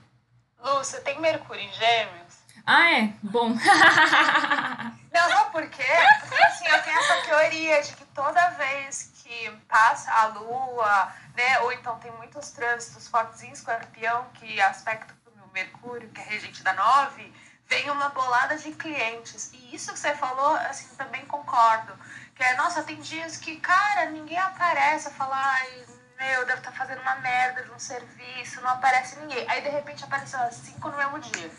Lu, 0.64 0.76
você 0.76 1.02
tem 1.02 1.20
Mercúrio 1.20 1.62
em 1.62 1.74
gêmeos? 1.74 2.44
Ah, 2.66 2.94
é? 2.94 3.14
Bom. 3.22 3.50
não, 5.12 5.30
não, 5.30 5.50
por 5.52 5.68
quê? 5.68 5.84
Porque 6.22 6.44
assim, 6.44 6.66
eu 6.66 6.82
tenho 6.82 6.98
essa 6.98 7.28
teoria 7.28 7.82
de 7.82 7.94
que 7.94 8.06
toda 8.06 8.50
vez 8.52 9.12
que 9.34 9.52
passa 9.68 10.12
a 10.12 10.28
Lua 10.28 11.12
né? 11.36 11.60
Ou 11.62 11.72
então 11.72 11.98
tem 12.00 12.12
muitos 12.12 12.52
trânsitos 12.52 13.08
fortes 13.08 13.42
em 13.44 13.52
escorpião, 13.52 14.26
que 14.36 14.62
aspecto 14.62 15.14
do 15.26 15.48
Mercúrio, 15.52 16.10
que 16.10 16.22
é 16.22 16.24
regente 16.24 16.64
da 16.64 16.74
nove, 16.74 17.34
vem 17.68 17.90
uma 17.90 18.10
bolada 18.10 18.56
de 18.58 18.72
clientes. 18.74 19.52
E 19.54 19.76
isso 19.76 19.92
que 19.92 20.00
você 20.00 20.16
falou, 20.16 20.56
assim, 20.58 20.96
também 20.96 21.26
concordo. 21.26 21.94
Que 22.36 22.44
é, 22.44 22.56
nossa, 22.56 22.84
tem 22.84 23.00
dias 23.00 23.38
que, 23.38 23.60
cara, 23.60 24.10
ninguém 24.12 24.38
aparece, 24.38 25.10
fala, 25.12 25.36
ai, 25.36 25.86
meu, 26.18 26.46
deve 26.46 26.60
estar 26.60 26.72
tá 26.72 26.78
fazendo 26.78 27.02
uma 27.02 27.16
merda 27.16 27.64
de 27.64 27.72
um 27.72 27.80
serviço, 27.80 28.62
não 28.62 28.70
aparece 28.70 29.20
ninguém. 29.20 29.50
Aí, 29.50 29.62
de 29.62 29.70
repente, 29.70 30.04
apareceu 30.04 30.40
cinco 30.52 30.90
no 30.90 30.98
mesmo 30.98 31.20
dia. 31.20 31.52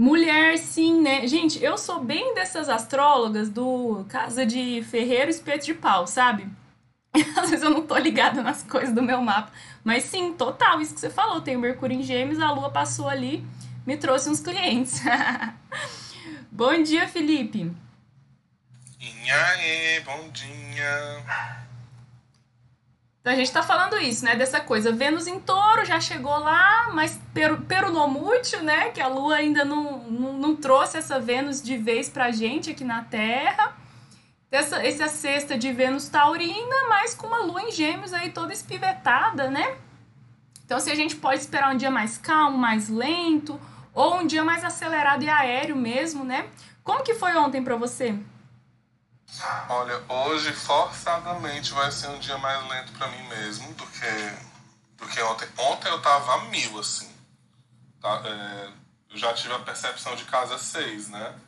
Mulher, 0.00 0.56
sim, 0.56 1.02
né? 1.02 1.26
Gente, 1.26 1.62
eu 1.62 1.76
sou 1.76 2.02
bem 2.02 2.34
dessas 2.34 2.70
astrólogas 2.70 3.50
do 3.50 4.02
Casa 4.08 4.46
de 4.46 4.82
Ferreiro 4.84 5.28
Espeto 5.28 5.66
de 5.66 5.74
Pau, 5.74 6.06
sabe? 6.06 6.48
Às 7.36 7.50
vezes 7.50 7.62
eu 7.62 7.68
não 7.68 7.86
tô 7.86 7.98
ligada 7.98 8.42
nas 8.42 8.62
coisas 8.62 8.94
do 8.94 9.02
meu 9.02 9.20
mapa. 9.20 9.52
Mas 9.84 10.04
sim, 10.04 10.32
total, 10.32 10.80
isso 10.80 10.94
que 10.94 11.00
você 11.00 11.10
falou. 11.10 11.42
Tem 11.42 11.54
o 11.54 11.60
Mercúrio 11.60 11.98
em 11.98 12.02
Gêmeos, 12.02 12.40
a 12.40 12.50
Lua 12.50 12.70
passou 12.70 13.10
ali, 13.10 13.46
me 13.86 13.94
trouxe 13.98 14.30
uns 14.30 14.40
clientes. 14.40 15.02
bom 16.50 16.82
dia, 16.82 17.06
Felipe. 17.06 17.70
Inhaê, 18.98 20.00
bom 20.00 20.30
dia. 20.30 21.59
Então 23.20 23.32
a 23.32 23.36
gente 23.36 23.52
tá 23.52 23.62
falando 23.62 23.98
isso, 23.98 24.24
né? 24.24 24.34
Dessa 24.34 24.60
coisa. 24.60 24.92
Vênus 24.92 25.26
em 25.26 25.38
touro 25.38 25.84
já 25.84 26.00
chegou 26.00 26.38
lá, 26.38 26.90
mas 26.94 27.20
peru, 27.34 27.60
peronomútil, 27.62 28.62
né? 28.62 28.90
Que 28.90 29.00
a 29.00 29.08
Lua 29.08 29.36
ainda 29.36 29.64
não, 29.64 29.98
não, 30.04 30.32
não 30.32 30.56
trouxe 30.56 30.96
essa 30.96 31.20
Vênus 31.20 31.62
de 31.62 31.76
vez 31.76 32.08
pra 32.08 32.30
gente 32.30 32.70
aqui 32.70 32.84
na 32.84 33.04
Terra 33.04 33.80
essa, 34.50 34.84
essa 34.84 35.08
cesta 35.08 35.56
de 35.56 35.72
Vênus 35.72 36.08
taurina, 36.08 36.88
mas 36.88 37.14
com 37.14 37.26
uma 37.26 37.38
lua 37.38 37.62
em 37.62 37.70
gêmeos 37.70 38.12
aí 38.12 38.30
toda 38.30 38.52
espivetada, 38.52 39.48
né? 39.48 39.76
Então, 40.64 40.80
se 40.80 40.90
a 40.90 40.94
gente 40.94 41.16
pode 41.16 41.40
esperar 41.40 41.72
um 41.72 41.76
dia 41.76 41.90
mais 41.90 42.18
calmo, 42.18 42.58
mais 42.58 42.88
lento, 42.88 43.60
ou 43.94 44.16
um 44.16 44.26
dia 44.26 44.44
mais 44.44 44.64
acelerado 44.64 45.22
e 45.22 45.28
aéreo 45.28 45.76
mesmo, 45.76 46.24
né? 46.24 46.48
Como 46.82 47.02
que 47.02 47.14
foi 47.14 47.36
ontem 47.36 47.62
para 47.62 47.76
você? 47.76 48.14
Olha, 49.68 50.02
hoje 50.08 50.52
forçadamente 50.52 51.72
vai 51.72 51.90
ser 51.90 52.08
um 52.08 52.18
dia 52.18 52.36
mais 52.38 52.68
lento 52.68 52.92
para 52.92 53.08
mim 53.08 53.22
mesmo 53.28 53.72
do 53.74 53.86
que, 53.86 54.36
do 54.98 55.08
que 55.08 55.22
ontem. 55.22 55.48
Ontem 55.56 55.88
eu 55.88 56.02
tava 56.02 56.34
a 56.34 56.44
mil, 56.46 56.78
assim. 56.78 57.10
Tá? 58.00 58.22
É, 58.24 58.70
eu 59.10 59.16
já 59.16 59.32
tive 59.32 59.54
a 59.54 59.60
percepção 59.60 60.14
de 60.16 60.24
casa 60.24 60.58
6, 60.58 61.08
né? 61.08 61.38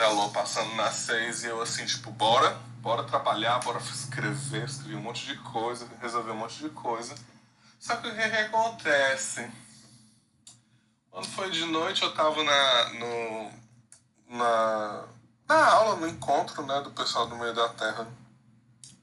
da 0.00 0.08
Lua 0.08 0.30
passando 0.30 0.74
na 0.76 0.90
6 0.90 1.44
e 1.44 1.48
eu 1.48 1.60
assim, 1.60 1.84
tipo, 1.84 2.10
bora, 2.10 2.58
bora 2.78 3.04
trabalhar, 3.04 3.58
bora 3.58 3.78
escrever, 3.80 4.64
escrevi 4.64 4.96
um 4.96 5.02
monte 5.02 5.26
de 5.26 5.36
coisa, 5.36 5.86
resolver 6.00 6.30
um 6.30 6.36
monte 6.36 6.58
de 6.58 6.70
coisa. 6.70 7.14
Só 7.78 7.96
que 7.96 8.08
o 8.08 8.16
que, 8.16 8.30
que 8.30 8.36
acontece? 8.36 9.50
Quando 11.10 11.26
foi 11.26 11.50
de 11.50 11.66
noite 11.66 12.02
eu 12.02 12.14
tava 12.14 12.42
na, 12.42 12.88
no, 12.94 13.52
na, 14.38 15.04
na 15.50 15.66
aula, 15.66 15.96
no 15.96 16.06
encontro 16.06 16.64
né, 16.64 16.80
do 16.80 16.92
pessoal 16.92 17.26
do 17.26 17.34
meio 17.34 17.52
da 17.52 17.68
Terra, 17.70 18.06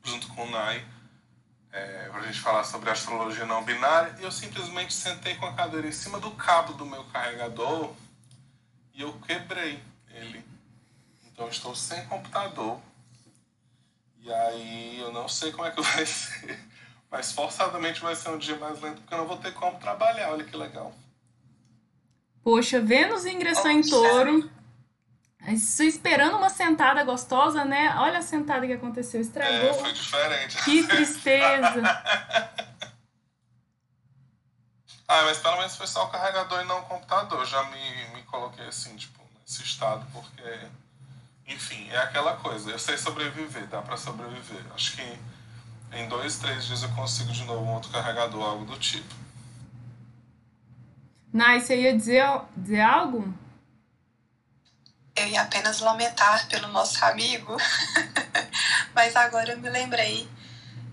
junto 0.02 0.30
com 0.30 0.46
o 0.46 0.50
Nai, 0.50 0.86
é, 1.74 2.08
pra 2.10 2.22
gente 2.22 2.40
falar 2.40 2.64
sobre 2.64 2.90
astrologia 2.90 3.46
não 3.46 3.66
binária, 3.66 4.16
e 4.18 4.24
eu 4.24 4.32
simplesmente 4.32 4.94
sentei 4.94 5.36
com 5.36 5.46
a 5.46 5.52
cadeira 5.52 5.86
em 5.86 5.92
cima 5.92 6.22
do 6.22 6.32
cabo 6.32 6.72
do 6.74 6.86
meu 6.86 7.04
carregador 7.06 7.94
e 8.94 9.02
eu 9.02 9.12
quebrei 9.28 9.84
ele. 10.10 10.44
Então 11.26 11.50
estou 11.50 11.76
sem 11.76 12.06
computador. 12.06 12.80
E 14.22 14.32
aí 14.32 15.00
eu 15.02 15.12
não 15.12 15.28
sei 15.28 15.52
como 15.52 15.68
é 15.68 15.72
que 15.72 15.82
vai 15.84 16.06
ser. 16.06 16.58
Mas 17.12 17.34
forçadamente 17.34 18.02
vai 18.02 18.16
ser 18.16 18.30
um 18.30 18.38
dia 18.38 18.56
mais 18.56 18.82
lento, 18.82 19.02
porque 19.02 19.14
eu 19.14 19.18
não 19.18 19.28
vou 19.28 19.38
ter 19.38 19.54
como 19.54 19.78
trabalhar. 19.80 20.32
Olha 20.32 20.46
que 20.46 20.56
legal. 20.56 20.94
Poxa, 22.42 22.80
Vênus 22.80 23.26
ingressou 23.26 23.70
em 23.70 23.82
touro. 23.82 24.50
Estou 25.48 25.86
esperando 25.86 26.36
uma 26.36 26.50
sentada 26.50 27.04
gostosa, 27.06 27.64
né? 27.64 27.96
Olha 27.98 28.20
a 28.20 28.22
sentada 28.22 28.68
que 28.68 28.74
aconteceu, 28.74 29.22
estragou. 29.22 29.70
É, 29.70 29.74
foi 29.74 29.94
diferente. 29.94 30.64
Que 30.64 30.86
tristeza. 30.86 31.82
ah, 35.08 35.24
mas 35.24 35.38
pelo 35.38 35.58
menos 35.58 35.78
foi 35.78 35.88
só 35.88 36.04
o 36.06 36.10
carregador 36.10 36.62
e 36.62 36.66
não 36.66 36.80
o 36.80 36.84
computador. 36.84 37.46
Já 37.46 37.64
me, 37.64 38.08
me 38.14 38.24
coloquei 38.24 38.68
assim, 38.68 38.98
tipo, 38.98 39.22
nesse 39.40 39.64
estado, 39.64 40.06
porque 40.12 40.44
enfim, 41.48 41.88
é 41.92 41.98
aquela 41.98 42.36
coisa. 42.36 42.70
Eu 42.70 42.78
sei 42.78 42.98
sobreviver, 42.98 43.68
dá 43.68 43.82
para 43.82 43.96
sobreviver. 43.96 44.62
Acho 44.76 44.98
que 44.98 45.20
em 45.94 46.10
dois, 46.10 46.38
três 46.38 46.66
dias 46.66 46.84
eu 46.84 46.90
consigo 46.90 47.32
de 47.32 47.46
novo 47.46 47.64
um 47.64 47.74
outro 47.74 47.90
carregador, 47.90 48.44
algo 48.44 48.66
do 48.66 48.78
tipo. 48.78 49.16
Nai, 51.32 51.62
você 51.62 51.82
ia 51.84 51.96
dizer, 51.96 52.26
dizer 52.56 52.82
algo? 52.82 53.34
Eu 55.18 55.28
ia 55.28 55.42
apenas 55.42 55.80
lamentar 55.80 56.48
pelo 56.48 56.68
nosso 56.70 57.04
amigo, 57.04 57.58
mas 58.96 59.16
agora 59.16 59.52
eu 59.52 59.60
me 59.60 59.70
lembrei 59.70 60.30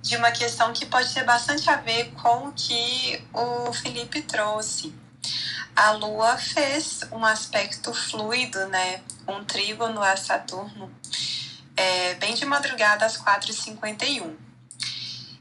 de 0.02 0.16
uma 0.16 0.30
questão 0.32 0.72
que 0.72 0.86
pode 0.86 1.12
ter 1.12 1.24
bastante 1.24 1.68
a 1.70 1.76
ver 1.76 2.10
com 2.12 2.48
o 2.48 2.52
que 2.52 3.22
o 3.32 3.72
Felipe 3.72 4.22
trouxe 4.22 4.92
a 5.76 5.90
Lua 5.90 6.36
fez 6.36 7.00
um 7.10 7.24
aspecto 7.24 7.92
fluido, 7.92 8.64
né? 8.68 9.02
Um 9.26 9.44
trígono 9.44 10.00
a 10.00 10.16
Saturno, 10.16 10.88
é, 11.76 12.14
bem 12.14 12.34
de 12.34 12.44
madrugada 12.44 13.04
às 13.04 13.18
4h51. 13.18 14.36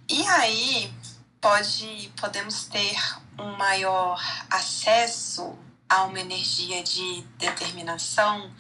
E 0.10 0.28
aí 0.28 0.94
pode, 1.40 2.12
podemos 2.20 2.66
ter 2.66 2.96
um 3.38 3.56
maior 3.58 4.20
acesso 4.50 5.56
a 5.94 6.06
uma 6.06 6.20
energia 6.20 6.82
de 6.84 7.22
determinação, 7.38 8.52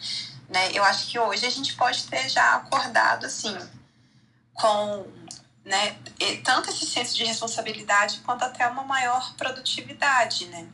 né? 0.49 0.71
Eu 0.73 0.83
acho 0.83 1.07
que 1.07 1.17
hoje 1.17 1.45
a 1.45 1.49
gente 1.49 1.73
pode 1.75 2.03
ter 2.05 2.29
já 2.29 2.55
acordado 2.55 3.25
assim 3.25 3.57
com 4.53 5.05
né, 5.65 5.97
tanto 6.43 6.69
esse 6.69 6.85
senso 6.85 7.15
de 7.15 7.23
responsabilidade 7.23 8.19
quanto 8.19 8.43
até 8.43 8.67
uma 8.67 8.83
maior 8.83 9.33
produtividade, 9.35 10.45
né? 10.47 10.67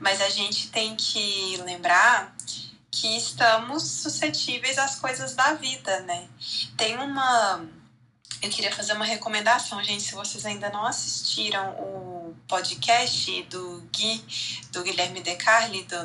Mas 0.00 0.20
a 0.22 0.30
gente 0.30 0.68
tem 0.70 0.96
que 0.96 1.56
lembrar 1.58 2.34
que 2.90 3.16
estamos 3.16 3.82
suscetíveis 3.82 4.78
às 4.78 4.96
coisas 4.96 5.34
da 5.34 5.54
vida, 5.54 6.00
né? 6.00 6.28
Tem 6.76 6.96
uma. 6.98 7.66
Eu 8.40 8.50
queria 8.50 8.74
fazer 8.74 8.92
uma 8.94 9.04
recomendação, 9.04 9.82
gente. 9.84 10.02
Se 10.02 10.14
vocês 10.14 10.44
ainda 10.46 10.70
não 10.70 10.84
assistiram 10.84 11.70
o 11.78 12.11
podcast 12.52 13.44
do 13.44 13.82
Gui, 13.90 14.22
do 14.72 14.82
Guilherme 14.82 15.22
De 15.22 15.34
Carli, 15.36 15.84
do 15.84 15.96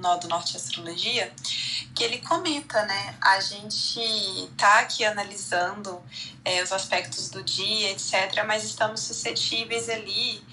Nó 0.00 0.16
do 0.16 0.26
Norte 0.26 0.56
Astrologia, 0.56 1.32
que 1.94 2.02
ele 2.02 2.18
comenta, 2.18 2.84
né? 2.86 3.16
A 3.20 3.38
gente 3.38 4.50
tá 4.56 4.80
aqui 4.80 5.04
analisando 5.04 6.02
é, 6.44 6.60
os 6.60 6.72
aspectos 6.72 7.30
do 7.30 7.40
dia, 7.40 7.92
etc., 7.92 8.42
mas 8.44 8.64
estamos 8.64 8.98
suscetíveis 9.02 9.88
ali 9.88 10.44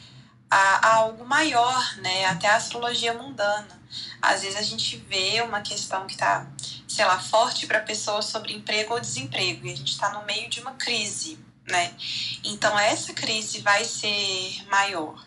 a, 0.52 0.88
a 0.88 0.96
algo 0.98 1.26
maior, 1.26 1.98
né? 1.98 2.26
Até 2.26 2.48
a 2.48 2.56
astrologia 2.56 3.16
mundana. 3.16 3.82
Às 4.22 4.44
vezes 4.44 4.56
a 4.56 4.62
gente 4.62 4.98
vê 4.98 5.42
uma 5.42 5.62
questão 5.62 6.06
que 6.06 6.14
está, 6.14 6.46
sei 6.88 7.06
lá, 7.06 7.20
forte 7.20 7.66
para 7.66 7.80
pessoas 7.80 8.26
sobre 8.26 8.54
emprego 8.54 8.94
ou 8.94 9.00
desemprego, 9.00 9.66
e 9.66 9.74
a 9.74 9.76
gente 9.76 9.94
está 9.94 10.12
no 10.12 10.24
meio 10.28 10.48
de 10.48 10.60
uma 10.60 10.74
crise, 10.74 11.40
né? 11.70 11.94
Então 12.44 12.78
essa 12.78 13.14
crise 13.14 13.62
vai 13.62 13.86
ser 13.86 14.66
maior. 14.68 15.26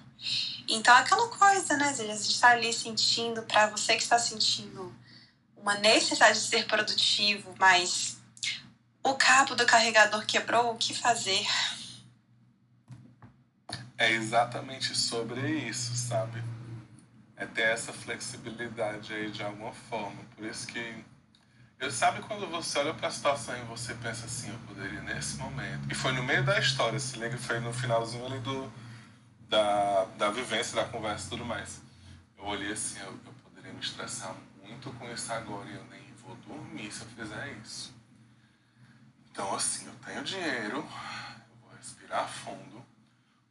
Então 0.69 0.95
aquela 0.95 1.29
coisa, 1.29 1.77
né? 1.77 1.89
A 1.89 1.93
gente 1.93 2.31
está 2.31 2.51
ali 2.51 2.73
sentindo, 2.73 3.43
para 3.43 3.69
você 3.69 3.97
que 3.97 4.03
está 4.03 4.19
sentindo 4.19 4.95
uma 5.57 5.75
necessidade 5.75 6.39
de 6.39 6.47
ser 6.47 6.67
produtivo, 6.67 7.55
mas 7.59 8.19
o 9.03 9.15
cabo 9.15 9.55
do 9.55 9.67
carregador 9.67 10.25
quebrou, 10.27 10.73
o 10.73 10.77
que 10.77 10.95
fazer? 10.95 11.47
É 13.99 14.11
exatamente 14.11 14.95
sobre 14.95 15.41
isso, 15.69 15.95
sabe? 15.97 16.43
É 17.37 17.47
ter 17.47 17.63
essa 17.63 17.93
flexibilidade 17.93 19.13
aí 19.13 19.31
de 19.31 19.43
alguma 19.43 19.73
forma. 19.73 20.23
Por 20.35 20.45
isso 20.45 20.67
que 20.67 21.05
eu 21.79 21.91
sabe 21.91 22.21
quando 22.23 22.47
você 22.51 22.79
olha 22.79 22.95
para 22.95 23.09
a 23.09 23.11
situação 23.11 23.57
e 23.57 23.63
você 23.63 23.95
pensa 23.95 24.27
assim, 24.27 24.51
eu 24.51 24.59
poderia 24.67 25.01
nesse 25.03 25.37
momento. 25.37 25.91
E 25.91 25.95
foi 25.95 26.13
no 26.13 26.23
meio 26.23 26.45
da 26.45 26.59
história, 26.59 26.99
se 26.99 27.19
liga, 27.19 27.37
foi 27.37 27.61
no 27.61 27.73
finalzinho 27.73 28.25
ali 28.27 28.39
do 28.41 28.73
da, 29.49 30.05
da 30.17 30.31
vivência, 30.31 30.75
da 30.75 30.89
conversa 30.89 31.27
e 31.27 31.31
tudo 31.31 31.45
mais. 31.45 31.81
Eu 32.39 32.45
olhei 32.45 32.73
assim, 32.73 32.99
eu, 33.01 33.19
eu 33.27 33.35
poderia 33.45 33.73
me 33.73 33.81
estressar 33.81 34.35
muito 34.65 34.91
com 34.93 35.11
isso 35.11 35.33
agora 35.33 35.69
e 35.69 35.75
eu 35.75 35.85
nem 35.85 36.03
vou 36.23 36.35
dormir 36.37 36.91
se 36.91 37.03
eu 37.03 37.09
fizer 37.09 37.53
isso. 37.63 37.95
Então, 39.31 39.55
assim, 39.55 39.87
eu 39.87 39.95
tenho 40.05 40.25
dinheiro, 40.25 40.79
eu 40.79 41.61
vou 41.63 41.77
respirar 41.77 42.27
fundo, 42.27 42.85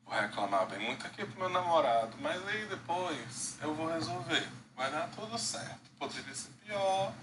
vou 0.03 0.15
reclamar 0.15 0.65
bem 0.67 0.79
muito 0.79 1.05
aqui 1.05 1.24
pro 1.24 1.39
meu 1.39 1.50
namorado, 1.50 2.17
mas 2.20 2.46
aí 2.48 2.65
depois 2.65 3.58
eu 3.62 3.74
vou 3.75 3.88
resolver. 3.88 4.48
Vai 4.75 4.91
dar 4.91 5.10
tudo 5.10 5.38
certo. 5.38 5.79
Poderia 5.98 6.36
ser 6.36 6.50
pior. 6.65 7.13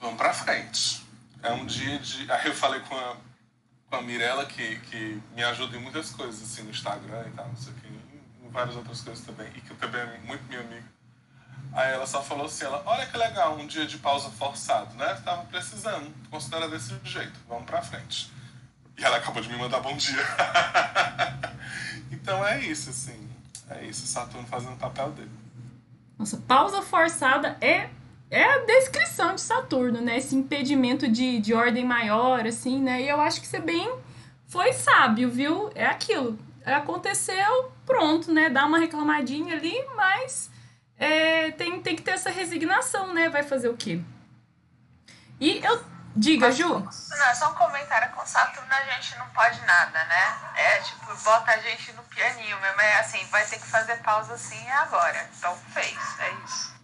Vamos 0.00 0.16
pra 0.16 0.32
frente. 0.32 1.06
É 1.42 1.52
um 1.52 1.66
dia 1.66 1.98
de. 1.98 2.28
Aí 2.32 2.46
eu 2.46 2.54
falei 2.54 2.80
com 2.80 2.96
a, 2.96 3.16
com 3.88 3.96
a 3.96 4.02
Mirella, 4.02 4.46
que, 4.46 4.76
que 4.80 5.22
me 5.34 5.44
ajuda 5.44 5.76
em 5.76 5.80
muitas 5.80 6.10
coisas, 6.10 6.42
assim, 6.42 6.62
no 6.62 6.70
Instagram 6.70 7.26
e 7.26 7.30
tal, 7.32 7.48
não 7.48 7.56
sei 7.56 7.72
o 7.72 7.76
que, 7.76 7.86
em 7.86 8.50
várias 8.50 8.74
outras 8.76 9.00
coisas 9.02 9.24
também, 9.24 9.48
e 9.54 9.60
que 9.60 9.74
também 9.74 10.00
é 10.00 10.18
muito 10.18 10.42
minha 10.44 10.60
amiga. 10.60 10.88
Aí 11.72 11.92
ela 11.92 12.06
só 12.06 12.22
falou 12.22 12.46
assim, 12.46 12.64
ela, 12.64 12.82
olha 12.84 13.06
que 13.06 13.16
legal, 13.16 13.56
um 13.56 13.66
dia 13.66 13.86
de 13.86 13.98
pausa 13.98 14.28
forçado, 14.30 14.94
né? 14.96 15.14
Tava 15.24 15.44
precisando, 15.44 16.12
considera 16.28 16.68
desse 16.68 16.98
jeito, 17.04 17.38
vamos 17.48 17.64
pra 17.64 17.80
frente. 17.80 18.32
E 18.98 19.04
ela 19.04 19.18
acabou 19.18 19.40
de 19.40 19.48
me 19.48 19.56
mandar 19.56 19.80
bom 19.80 19.96
dia. 19.96 20.22
então 22.10 22.44
é 22.44 22.60
isso, 22.60 22.90
assim. 22.90 23.30
É 23.70 23.84
isso, 23.84 24.06
Saturno 24.06 24.46
fazendo 24.48 24.74
o 24.74 24.78
papel 24.78 25.12
dele. 25.12 25.30
Nossa, 26.18 26.36
pausa 26.38 26.82
forçada 26.82 27.56
é, 27.60 27.88
é 28.30 28.44
a 28.44 28.58
descrição 28.58 29.34
de 29.34 29.40
Saturno, 29.40 30.00
né? 30.00 30.16
Esse 30.16 30.36
impedimento 30.36 31.08
de, 31.08 31.40
de 31.40 31.52
ordem 31.52 31.84
maior, 31.84 32.46
assim, 32.46 32.80
né? 32.80 33.02
E 33.02 33.08
eu 33.08 33.20
acho 33.20 33.40
que 33.40 33.46
você 33.46 33.58
bem 33.58 33.92
foi 34.46 34.72
sábio, 34.72 35.28
viu? 35.28 35.70
É 35.74 35.86
aquilo. 35.86 36.38
Aconteceu, 36.64 37.72
pronto, 37.84 38.32
né? 38.32 38.48
Dá 38.48 38.66
uma 38.66 38.78
reclamadinha 38.78 39.56
ali, 39.56 39.74
mas 39.96 40.50
é, 40.96 41.50
tem, 41.52 41.80
tem 41.82 41.96
que 41.96 42.02
ter 42.02 42.12
essa 42.12 42.30
resignação, 42.30 43.12
né? 43.12 43.28
Vai 43.28 43.42
fazer 43.42 43.68
o 43.68 43.76
quê? 43.76 44.00
E 45.40 45.64
eu. 45.64 45.90
Diga, 46.14 46.48
Mas, 46.48 46.56
Ju. 46.56 46.68
Não, 46.68 47.34
só 47.34 47.52
um 47.52 47.54
comentário 47.54 48.12
com 48.12 48.26
Saturno 48.26 48.68
a 48.68 48.82
gente 48.94 49.16
não 49.16 49.26
pode 49.28 49.60
nada, 49.64 50.04
né? 50.04 50.52
É 50.56 50.80
tipo, 50.80 51.06
bota 51.22 51.52
a 51.52 51.58
gente 51.58 51.92
no 51.92 52.02
pianinho 52.02 52.60
mesmo. 52.60 52.80
É 52.80 52.98
assim, 52.98 53.24
vai 53.26 53.46
ter 53.46 53.60
que 53.60 53.66
fazer 53.66 53.96
pausa 53.98 54.34
assim 54.34 54.68
agora. 54.70 55.30
Então 55.38 55.56
fez, 55.72 55.96
é 56.18 56.32
isso. 56.44 56.79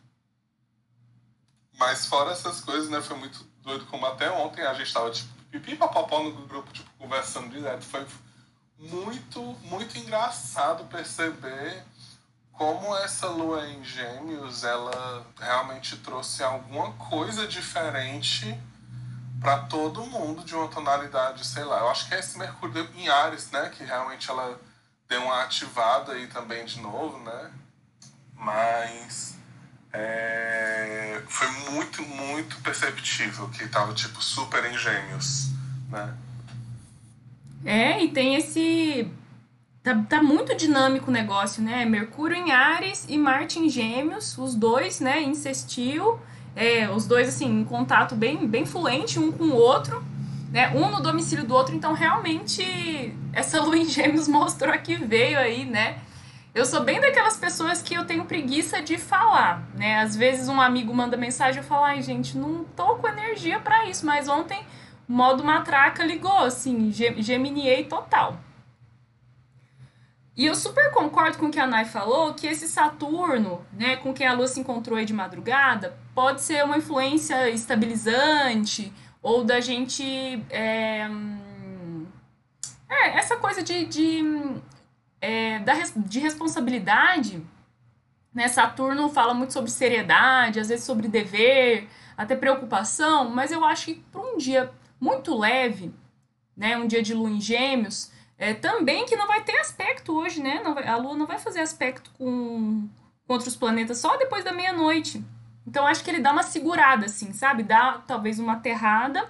Mas 1.79 2.07
fora 2.07 2.33
essas 2.33 2.61
coisas, 2.61 2.89
né? 2.89 3.01
Foi 3.01 3.17
muito 3.17 3.45
doido 3.63 3.87
como 3.87 4.07
até 4.07 4.31
ontem 4.31 4.63
a 4.63 4.75
gente 4.75 4.93
tava, 4.93 5.11
tipo, 5.11 5.29
pipi 5.51 5.77
papapó 5.77 6.23
no 6.23 6.33
grupo, 6.33 6.73
tipo, 6.73 6.89
conversando 6.99 7.51
direto. 7.51 7.85
Foi 7.85 8.07
muito, 8.79 9.41
muito 9.63 9.99
engraçado 9.99 10.85
perceber 10.85 11.85
como 12.53 12.97
essa 12.97 13.29
lua 13.29 13.67
em 13.69 13.85
Gêmeos 13.85 14.65
ela 14.65 15.27
realmente 15.39 15.97
trouxe 15.99 16.43
alguma 16.43 16.93
coisa 16.95 17.47
diferente 17.47 18.59
para 19.41 19.59
todo 19.59 20.07
mundo 20.07 20.43
de 20.43 20.55
uma 20.55 20.69
tonalidade, 20.69 21.47
sei 21.47 21.65
lá. 21.65 21.81
Eu 21.81 21.91
acho 21.91 22.09
que 22.09 22.15
é 22.15 22.19
esse 22.19 22.39
Mercúrio 22.39 22.89
em 22.95 23.09
Ares, 23.09 23.51
né, 23.51 23.69
que 23.69 23.85
realmente 23.85 24.31
ela 24.31 24.59
deu 25.07 25.23
uma 25.23 25.43
ativada 25.43 26.13
aí 26.13 26.27
também 26.29 26.65
de 26.65 26.81
novo, 26.81 27.19
né? 27.19 27.53
Mas 28.35 29.37
é, 29.97 31.23
foi 31.27 31.49
muito, 31.71 32.03
muito 32.03 32.57
perceptível 32.63 33.49
que 33.49 33.67
tava 33.69 33.93
tipo 33.95 34.23
super 34.23 34.65
em 34.65 34.77
Gêmeos, 34.77 35.51
né? 35.91 36.15
É, 37.65 38.05
e 38.05 38.09
tem 38.09 38.37
esse 38.37 39.11
Tá, 39.87 39.95
tá 40.09 40.21
muito 40.21 40.53
dinâmico 40.57 41.13
o 41.13 41.15
negócio, 41.15 41.63
né? 41.63 41.85
Mercúrio 41.85 42.37
em 42.37 42.51
Ares 42.51 43.07
e 43.09 43.17
Marte 43.17 43.61
em 43.61 43.69
Gêmeos, 43.69 44.37
os 44.37 44.57
dois, 44.57 44.99
né, 44.99 45.23
em 45.23 45.33
sextil, 45.33 46.19
é, 46.57 46.91
os 46.91 47.07
dois, 47.07 47.29
assim, 47.29 47.61
em 47.61 47.65
contato 47.65 48.17
bem, 48.17 48.49
bem 48.49 48.67
fluente 48.67 49.21
um 49.21 49.31
com 49.31 49.45
o 49.45 49.55
outro, 49.55 50.03
né? 50.51 50.73
Um 50.75 50.91
no 50.91 51.01
domicílio 51.01 51.47
do 51.47 51.55
outro, 51.55 51.73
então 51.73 51.93
realmente 51.93 53.15
essa 53.33 53.63
lua 53.63 53.79
em 53.79 53.85
Gêmeos 53.85 54.27
mostrou 54.29 54.77
que 54.77 54.97
veio 54.97 55.39
aí, 55.39 55.65
né? 55.65 55.99
Eu 56.57 56.65
sou 56.65 56.83
bem 56.83 56.99
daquelas 56.99 57.37
pessoas 57.37 57.83
que 57.83 57.93
eu 57.93 58.07
tenho 58.07 58.25
preguiça 58.25 58.81
de 58.81 58.97
falar, 58.97 59.63
né? 59.75 59.99
Às 59.99 60.17
vezes 60.17 60.49
um 60.49 60.59
amigo 60.59 60.95
manda 60.95 61.15
mensagem 61.15 61.61
e 61.61 61.63
eu 61.63 61.69
falo, 61.69 61.85
ai 61.85 62.01
gente, 62.01 62.39
não 62.39 62.65
tô 62.65 62.97
com 62.97 63.07
energia 63.07 63.61
para 63.61 63.85
isso, 63.85 64.07
mas 64.07 64.27
ontem 64.27 64.65
modo 65.07 65.45
matraca 65.45 66.03
ligou, 66.03 66.39
assim, 66.39 66.91
geminiei 66.91 67.85
total. 67.85 68.41
E 70.35 70.47
eu 70.47 70.55
super 70.55 70.91
concordo 70.93 71.37
com 71.37 71.47
o 71.47 71.51
que 71.51 71.61
a 71.61 71.67
Nai 71.67 71.85
falou, 71.85 72.33
que 72.33 72.47
esse 72.47 72.67
Saturno, 72.67 73.63
né, 73.71 73.97
com 73.97 74.15
quem 74.15 74.27
a 74.27 74.33
Lua 74.33 74.49
se 74.49 74.59
encontrou 74.59 74.97
aí 74.99 75.05
de 75.05 75.13
madrugada, 75.13 75.95
pode 76.15 76.41
ser 76.41 76.65
uma 76.65 76.79
influência 76.79 77.51
estabilizante, 77.51 78.91
ou 79.23 79.45
da 79.45 79.61
gente. 79.61 80.03
É, 80.49 81.07
é 82.89 83.19
essa 83.19 83.37
coisa 83.37 83.63
de, 83.63 83.85
de, 83.85 84.23
é, 85.21 85.59
da, 85.61 85.75
de 85.97 86.19
responsabilidade. 86.19 87.43
Né? 88.33 88.49
Saturno 88.49 89.09
fala 89.09 89.35
muito 89.35 89.53
sobre 89.53 89.71
seriedade, 89.71 90.61
às 90.61 90.69
vezes 90.69 90.85
sobre 90.85 91.09
dever, 91.09 91.89
até 92.17 92.35
preocupação, 92.35 93.31
mas 93.31 93.51
eu 93.51 93.65
acho 93.65 93.87
que 93.87 93.95
para 94.13 94.21
um 94.21 94.37
dia 94.37 94.71
muito 95.01 95.37
leve, 95.37 95.93
né, 96.57 96.77
um 96.77 96.87
dia 96.87 97.03
de 97.03 97.13
lua 97.13 97.31
em 97.31 97.41
gêmeos, 97.41 98.11
é, 98.39 98.53
também 98.53 99.07
que 99.07 99.17
não 99.17 99.27
vai 99.27 99.43
ter 99.43 99.59
aspecto 99.59 100.13
hoje, 100.15 100.43
né? 100.43 100.63
Vai, 100.63 100.87
a 100.87 100.97
Lua 100.97 101.17
não 101.17 101.27
vai 101.27 101.39
fazer 101.39 101.61
aspecto 101.61 102.11
com, 102.19 102.87
com 103.27 103.33
outros 103.33 103.57
planetas 103.57 103.99
só 103.99 104.17
depois 104.17 104.45
da 104.45 104.53
meia-noite. 104.53 105.25
Então 105.67 105.87
acho 105.87 106.05
que 106.05 106.11
ele 106.11 106.21
dá 106.21 106.33
uma 106.33 106.43
segurada, 106.43 107.07
assim, 107.07 107.33
sabe? 107.33 107.63
Dá 107.63 108.03
talvez 108.07 108.39
uma 108.39 108.55
aterrada 108.55 109.29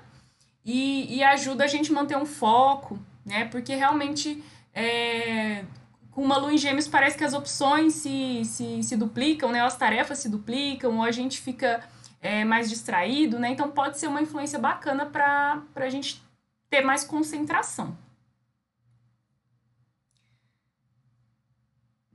e, 0.64 1.16
e 1.16 1.22
ajuda 1.22 1.64
a 1.64 1.68
gente 1.68 1.92
manter 1.92 2.16
um 2.16 2.26
foco, 2.26 2.98
né? 3.24 3.44
Porque 3.44 3.74
realmente 3.74 4.42
é, 4.76 5.64
com 6.10 6.22
uma 6.22 6.36
lua 6.36 6.52
em 6.52 6.58
gêmeos 6.58 6.86
parece 6.86 7.16
que 7.16 7.24
as 7.24 7.32
opções 7.32 7.94
se, 7.94 8.44
se, 8.44 8.82
se 8.82 8.94
duplicam, 8.94 9.50
né? 9.50 9.62
As 9.62 9.74
tarefas 9.74 10.18
se 10.18 10.28
duplicam, 10.28 10.98
ou 10.98 11.02
a 11.02 11.10
gente 11.10 11.40
fica 11.40 11.82
é, 12.20 12.44
mais 12.44 12.68
distraído, 12.68 13.38
né? 13.38 13.48
Então 13.48 13.70
pode 13.70 13.98
ser 13.98 14.06
uma 14.06 14.20
influência 14.20 14.58
bacana 14.58 15.06
para 15.06 15.62
a 15.74 15.88
gente 15.88 16.22
ter 16.68 16.82
mais 16.82 17.04
concentração. 17.04 17.96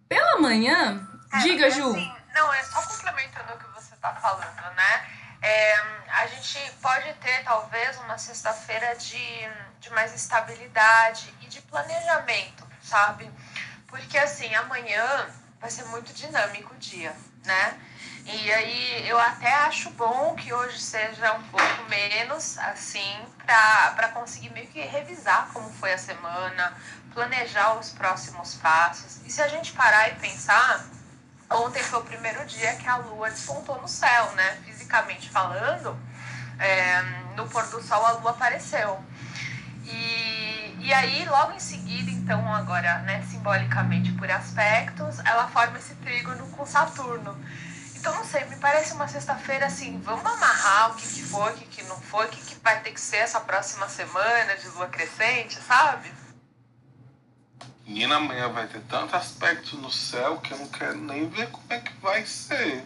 Pela 0.08 0.40
manhã, 0.40 1.08
é, 1.34 1.38
diga, 1.40 1.72
Ju. 1.72 1.90
Assim, 1.90 2.14
não, 2.36 2.54
é 2.54 2.64
só 2.64 2.82
complementando 2.86 3.54
o 3.54 3.58
que 3.58 3.82
você 3.82 3.96
está 3.96 4.14
falando, 4.14 4.76
né? 4.76 5.21
É, 5.42 5.76
a 6.08 6.28
gente 6.28 6.72
pode 6.82 7.14
ter 7.16 7.44
talvez 7.44 7.98
uma 7.98 8.18
sexta-feira 8.18 8.96
de, 8.96 9.50
de 9.80 9.90
mais 9.92 10.14
estabilidade 10.14 11.34
e 11.42 11.48
de 11.48 11.62
planejamento, 11.62 12.68
sabe? 12.84 13.30
Porque 13.88 14.18
assim, 14.18 14.54
amanhã 14.56 15.28
vai 15.60 15.70
ser 15.70 15.86
muito 15.86 16.14
dinâmico 16.14 16.74
o 16.74 16.78
dia, 16.78 17.16
né? 17.44 17.80
E 18.26 18.52
aí 18.52 19.08
eu 19.08 19.20
até 19.20 19.52
acho 19.52 19.90
bom 19.92 20.36
que 20.36 20.54
hoje 20.54 20.80
seja 20.80 21.34
um 21.34 21.44
pouco 21.44 21.84
menos, 21.90 22.58
assim, 22.60 23.26
para 23.46 24.10
conseguir 24.10 24.52
meio 24.52 24.68
que 24.68 24.80
revisar 24.80 25.50
como 25.52 25.72
foi 25.74 25.94
a 25.94 25.98
semana, 25.98 26.78
planejar 27.14 27.80
os 27.80 27.90
próximos 27.90 28.56
passos. 28.56 29.22
E 29.26 29.32
se 29.32 29.42
a 29.42 29.48
gente 29.48 29.74
parar 29.74 30.10
e 30.10 30.16
pensar, 30.16 30.86
ontem 31.54 31.84
foi 31.84 32.00
o 32.00 32.04
primeiro 32.04 32.46
dia 32.46 32.76
que 32.76 32.88
a 32.88 32.98
lua 32.98 33.30
despontou 33.30 33.82
no 33.82 33.88
céu, 33.88 34.32
né? 34.34 34.58
Fisicamente 34.66 35.30
falando, 35.30 35.98
é, 36.60 37.02
no 37.36 37.48
pôr 37.48 37.66
do 37.68 37.82
sol 37.82 38.06
a 38.06 38.12
lua 38.12 38.32
apareceu. 38.32 39.00
E, 39.84 40.78
e 40.80 40.94
aí, 40.94 41.26
logo 41.26 41.54
em 41.54 41.60
seguida, 41.60 42.10
então, 42.12 42.54
agora, 42.54 43.00
né, 43.00 43.24
simbolicamente 43.30 44.12
por 44.14 44.30
aspectos, 44.30 45.20
ela 45.20 45.48
forma 45.48 45.78
esse 45.78 45.96
trígono 45.96 46.48
com 46.50 46.66
Saturno. 46.66 47.38
Então, 47.96 48.16
não 48.16 48.26
sei, 48.26 48.46
me 48.46 48.56
parece 48.56 48.94
uma 48.94 49.08
sexta-feira 49.08 49.68
assim, 49.68 50.00
vamos 50.04 50.26
amarrar 50.26 50.92
o 50.92 50.96
que, 50.96 51.08
que 51.08 51.22
foi, 51.22 51.52
o 51.52 51.56
que, 51.56 51.66
que 51.66 51.84
não 51.84 52.00
foi, 52.02 52.26
o 52.26 52.30
que, 52.30 52.42
que 52.42 52.56
vai 52.64 52.80
ter 52.80 52.92
que 52.92 53.00
ser 53.00 53.18
essa 53.18 53.40
próxima 53.40 53.88
semana 53.88 54.56
de 54.58 54.68
lua 54.70 54.88
crescente, 54.88 55.60
sabe? 55.62 56.12
Menina, 57.92 58.16
amanhã 58.16 58.48
vai 58.48 58.68
ter 58.68 58.80
tanto 58.84 59.14
aspecto 59.18 59.76
no 59.76 59.92
céu 59.92 60.40
que 60.40 60.54
eu 60.54 60.58
não 60.58 60.68
quero 60.70 60.98
nem 60.98 61.28
ver 61.28 61.50
como 61.50 61.66
é 61.70 61.78
que 61.78 61.92
vai 61.98 62.26
ser. 62.26 62.86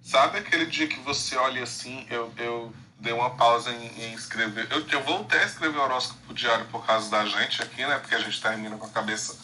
Sabe 0.00 0.38
aquele 0.38 0.66
dia 0.66 0.86
que 0.86 1.00
você 1.00 1.34
olha 1.34 1.64
assim, 1.64 2.06
eu, 2.08 2.32
eu 2.36 2.72
dei 3.00 3.12
uma 3.12 3.30
pausa 3.30 3.72
em, 3.72 3.84
em 4.00 4.14
escrever. 4.14 4.68
Eu, 4.70 4.86
eu 4.86 5.02
voltei 5.02 5.40
a 5.40 5.44
escrever 5.44 5.76
horóscopo 5.76 6.32
diário 6.32 6.64
por 6.66 6.86
causa 6.86 7.10
da 7.10 7.26
gente 7.26 7.60
aqui, 7.62 7.84
né? 7.84 7.98
Porque 7.98 8.14
a 8.14 8.20
gente 8.20 8.40
termina 8.40 8.76
com 8.76 8.86
a 8.86 8.90
cabeça 8.90 9.36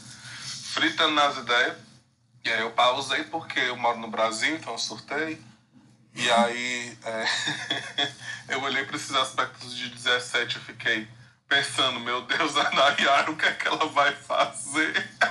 fritando 0.72 1.12
nas 1.12 1.36
ideias. 1.38 1.76
E 2.44 2.48
aí 2.48 2.60
eu 2.60 2.70
pausei 2.70 3.24
porque 3.24 3.58
eu 3.58 3.76
moro 3.76 3.98
no 3.98 4.08
Brasil, 4.08 4.54
então 4.54 4.74
eu 4.74 4.78
surtei. 4.78 5.42
E 6.14 6.30
aí 6.30 6.96
é, 7.02 7.24
eu 8.54 8.62
olhei 8.62 8.84
para 8.84 8.94
esses 8.94 9.12
aspectos 9.12 9.76
de 9.76 9.88
17 9.88 10.56
e 10.56 10.60
fiquei 10.60 11.08
pensando, 11.48 12.00
meu 12.00 12.22
Deus, 12.22 12.56
a 12.56 12.70
Nayara, 12.70 13.30
o 13.30 13.36
que 13.36 13.46
é 13.46 13.52
que 13.52 13.66
ela 13.66 13.86
vai 13.88 14.14
fazer? 14.14 15.08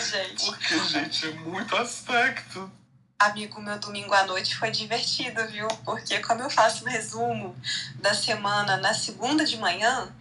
gente. 0.00 0.46
Porque, 0.46 0.78
gente, 0.84 1.28
é 1.28 1.32
muito 1.32 1.76
aspecto. 1.76 2.70
Amigo, 3.18 3.60
meu 3.60 3.78
domingo 3.78 4.12
à 4.12 4.24
noite 4.24 4.56
foi 4.56 4.70
divertido, 4.70 5.46
viu? 5.46 5.68
Porque 5.84 6.18
como 6.20 6.42
eu 6.42 6.50
faço 6.50 6.84
um 6.84 6.88
resumo 6.88 7.56
da 7.96 8.12
semana 8.12 8.76
na 8.76 8.92
segunda 8.92 9.44
de 9.44 9.56
manhã, 9.56 10.12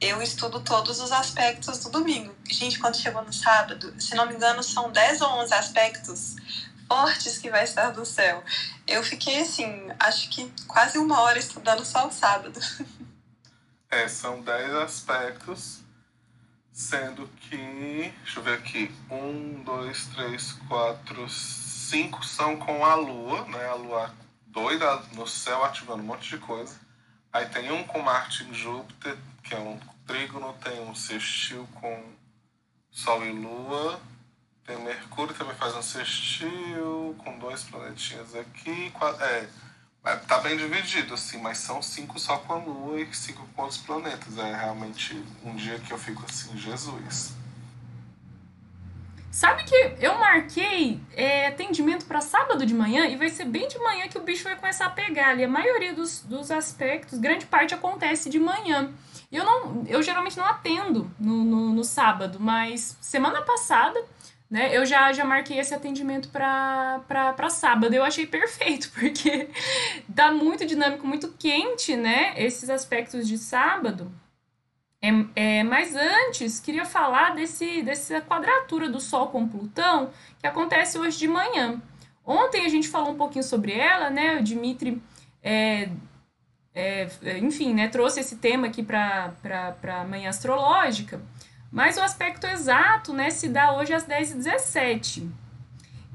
eu 0.00 0.22
estudo 0.22 0.60
todos 0.60 1.00
os 1.00 1.12
aspectos 1.12 1.78
do 1.80 1.90
domingo. 1.90 2.34
Gente, 2.50 2.78
quando 2.78 2.96
chegou 2.96 3.22
no 3.22 3.32
sábado, 3.32 3.94
se 4.00 4.14
não 4.14 4.26
me 4.26 4.34
engano, 4.34 4.62
são 4.62 4.90
10 4.90 5.20
ou 5.20 5.28
11 5.42 5.54
aspectos 5.54 6.36
fortes 6.88 7.36
que 7.36 7.50
vai 7.50 7.64
estar 7.64 7.90
do 7.90 8.06
céu. 8.06 8.42
Eu 8.86 9.04
fiquei 9.04 9.42
assim, 9.42 9.88
acho 10.00 10.30
que 10.30 10.50
quase 10.66 10.98
uma 10.98 11.20
hora 11.20 11.38
estudando 11.38 11.84
só 11.84 12.08
o 12.08 12.12
sábado. 12.12 12.58
É, 13.90 14.06
são 14.06 14.42
10 14.42 14.74
aspectos, 14.74 15.80
sendo 16.70 17.26
que. 17.40 18.12
Deixa 18.22 18.38
eu 18.38 18.42
ver 18.42 18.58
aqui. 18.58 18.94
Um, 19.10 19.62
dois, 19.64 20.06
três, 20.08 20.52
quatro, 20.68 21.28
cinco 21.30 22.24
são 22.24 22.58
com 22.58 22.84
a 22.84 22.94
Lua, 22.94 23.46
né? 23.46 23.66
A 23.66 23.74
Lua 23.74 24.14
doida 24.46 25.02
no 25.14 25.26
céu 25.26 25.64
ativando 25.64 26.02
um 26.02 26.06
monte 26.06 26.28
de 26.28 26.38
coisa. 26.38 26.78
Aí 27.32 27.46
tem 27.46 27.70
um 27.72 27.84
com 27.84 28.02
Marte 28.02 28.44
em 28.44 28.52
Júpiter, 28.52 29.16
que 29.42 29.54
é 29.54 29.58
um 29.58 29.78
trígono, 30.06 30.52
tem 30.62 30.80
um 30.82 30.94
sextil 30.94 31.66
com 31.74 32.12
Sol 32.90 33.24
e 33.24 33.32
Lua. 33.32 34.00
Tem 34.64 34.76
Mercúrio 34.82 35.34
também 35.34 35.54
faz 35.56 35.74
um 35.74 35.82
sextil 35.82 37.16
com 37.24 37.38
dois 37.38 37.64
planetinhas 37.64 38.34
aqui. 38.34 38.92
É, 39.20 39.48
tá 40.16 40.38
bem 40.38 40.56
dividido, 40.56 41.14
assim, 41.14 41.38
mas 41.38 41.58
são 41.58 41.82
cinco 41.82 42.18
só 42.18 42.38
com 42.38 42.52
a 42.52 42.56
Lua 42.56 43.00
e 43.00 43.14
cinco 43.14 43.46
com 43.54 43.62
outros 43.62 43.80
planetas. 43.80 44.38
É 44.38 44.54
realmente 44.54 45.22
um 45.44 45.54
dia 45.54 45.78
que 45.78 45.92
eu 45.92 45.98
fico 45.98 46.24
assim, 46.28 46.56
Jesus. 46.56 47.34
Sabe 49.30 49.62
que 49.62 49.94
eu 50.00 50.18
marquei 50.18 51.00
é, 51.14 51.46
atendimento 51.46 52.06
para 52.06 52.20
sábado 52.20 52.66
de 52.66 52.74
manhã 52.74 53.06
e 53.06 53.16
vai 53.16 53.28
ser 53.28 53.44
bem 53.44 53.68
de 53.68 53.78
manhã 53.78 54.08
que 54.08 54.18
o 54.18 54.22
bicho 54.22 54.42
vai 54.42 54.56
começar 54.56 54.86
a 54.86 54.90
pegar 54.90 55.28
ali. 55.28 55.44
A 55.44 55.48
maioria 55.48 55.94
dos, 55.94 56.22
dos 56.22 56.50
aspectos, 56.50 57.18
grande 57.18 57.46
parte 57.46 57.74
acontece 57.74 58.28
de 58.28 58.38
manhã. 58.38 58.92
Eu 59.30 59.44
não, 59.44 59.84
eu 59.86 60.02
geralmente 60.02 60.36
não 60.36 60.44
atendo 60.44 61.10
no, 61.20 61.44
no, 61.44 61.72
no 61.72 61.84
sábado, 61.84 62.40
mas 62.40 62.96
semana 63.00 63.42
passada 63.42 64.02
né? 64.50 64.76
Eu 64.76 64.86
já, 64.86 65.12
já 65.12 65.24
marquei 65.24 65.58
esse 65.58 65.74
atendimento 65.74 66.28
para 66.30 67.50
sábado. 67.50 67.94
Eu 67.94 68.04
achei 68.04 68.26
perfeito, 68.26 68.90
porque 68.98 69.50
dá 70.08 70.32
muito 70.32 70.64
dinâmico, 70.66 71.06
muito 71.06 71.34
quente, 71.38 71.96
né? 71.96 72.34
Esses 72.36 72.70
aspectos 72.70 73.26
de 73.28 73.36
sábado. 73.36 74.10
É, 75.00 75.08
é, 75.36 75.62
mas 75.62 75.94
antes, 75.94 76.58
queria 76.58 76.84
falar 76.84 77.34
desse, 77.34 77.82
dessa 77.82 78.20
quadratura 78.20 78.88
do 78.88 79.00
Sol 79.00 79.28
com 79.28 79.46
Plutão, 79.46 80.10
que 80.40 80.46
acontece 80.46 80.98
hoje 80.98 81.18
de 81.18 81.28
manhã. 81.28 81.80
Ontem 82.24 82.66
a 82.66 82.68
gente 82.68 82.88
falou 82.88 83.12
um 83.12 83.16
pouquinho 83.16 83.44
sobre 83.44 83.72
ela, 83.72 84.10
né? 84.10 84.38
O 84.38 84.42
Dimitri, 84.42 85.00
é, 85.42 85.88
é, 86.74 87.08
enfim, 87.38 87.74
né, 87.74 87.88
trouxe 87.88 88.20
esse 88.20 88.36
tema 88.36 88.66
aqui 88.66 88.82
para 88.82 89.32
a 89.82 90.04
manhã 90.04 90.28
astrológica. 90.30 91.20
Mas 91.70 91.96
o 91.96 92.00
aspecto 92.00 92.46
exato 92.46 93.12
né, 93.12 93.30
se 93.30 93.48
dá 93.48 93.72
hoje 93.72 93.92
às 93.92 94.06
10h17. 94.06 95.28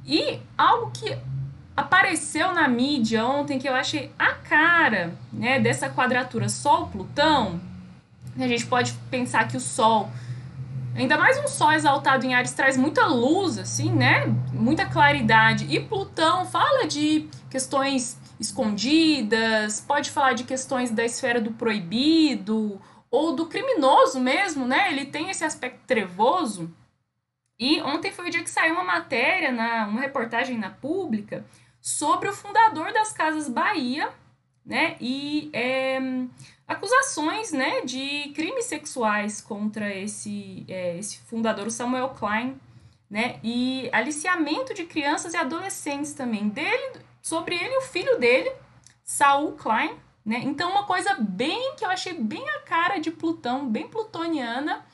E 0.05 0.39
algo 0.57 0.91
que 0.91 1.15
apareceu 1.75 2.53
na 2.53 2.67
mídia 2.67 3.25
ontem 3.25 3.59
que 3.59 3.67
eu 3.67 3.75
achei 3.75 4.11
a 4.17 4.33
cara 4.33 5.13
né, 5.31 5.59
dessa 5.59 5.89
quadratura 5.89 6.49
Sol-Plutão, 6.49 7.61
a 8.37 8.47
gente 8.47 8.65
pode 8.65 8.93
pensar 9.11 9.47
que 9.47 9.55
o 9.55 9.59
Sol, 9.59 10.09
ainda 10.95 11.17
mais 11.17 11.37
um 11.37 11.47
Sol 11.47 11.71
exaltado 11.71 12.25
em 12.25 12.33
Ares, 12.33 12.53
traz 12.53 12.75
muita 12.75 13.05
luz, 13.05 13.59
assim, 13.59 13.91
né? 13.91 14.25
Muita 14.51 14.87
claridade. 14.87 15.67
E 15.69 15.79
Plutão 15.79 16.45
fala 16.45 16.87
de 16.87 17.27
questões 17.49 18.17
escondidas, 18.39 19.79
pode 19.79 20.09
falar 20.09 20.33
de 20.33 20.43
questões 20.43 20.89
da 20.89 21.05
esfera 21.05 21.39
do 21.39 21.51
proibido 21.51 22.81
ou 23.13 23.35
do 23.35 23.45
criminoso 23.45 24.19
mesmo, 24.19 24.65
né? 24.65 24.91
Ele 24.91 25.05
tem 25.05 25.29
esse 25.29 25.45
aspecto 25.45 25.85
trevoso. 25.85 26.75
E 27.59 27.79
ontem 27.83 28.11
foi 28.11 28.27
o 28.27 28.31
dia 28.31 28.41
que 28.41 28.49
saiu 28.49 28.73
uma 28.73 28.83
matéria, 28.83 29.51
na, 29.51 29.85
uma 29.85 30.01
reportagem 30.01 30.57
na 30.57 30.71
Pública, 30.71 31.45
sobre 31.79 32.27
o 32.27 32.33
fundador 32.33 32.91
das 32.91 33.13
Casas 33.13 33.47
Bahia, 33.47 34.11
né? 34.65 34.97
E 34.99 35.51
é, 35.53 35.99
acusações, 36.67 37.51
né, 37.51 37.81
de 37.81 38.31
crimes 38.33 38.65
sexuais 38.65 39.39
contra 39.41 39.95
esse, 39.95 40.65
é, 40.67 40.97
esse 40.97 41.19
fundador, 41.19 41.67
o 41.67 41.71
Samuel 41.71 42.09
Klein, 42.09 42.59
né? 43.07 43.39
E 43.43 43.89
aliciamento 43.91 44.73
de 44.73 44.85
crianças 44.85 45.35
e 45.35 45.37
adolescentes 45.37 46.13
também 46.13 46.49
dele, 46.49 46.99
sobre 47.21 47.53
ele 47.53 47.77
o 47.77 47.81
filho 47.81 48.17
dele, 48.17 48.51
Saul 49.03 49.51
Klein, 49.51 49.95
né? 50.25 50.39
Então, 50.43 50.71
uma 50.71 50.83
coisa 50.83 51.15
bem 51.19 51.75
que 51.75 51.83
eu 51.83 51.89
achei 51.89 52.13
bem 52.13 52.47
a 52.49 52.59
cara 52.59 52.97
de 52.97 53.11
Plutão, 53.11 53.67
bem 53.67 53.87
plutoniana. 53.87 54.85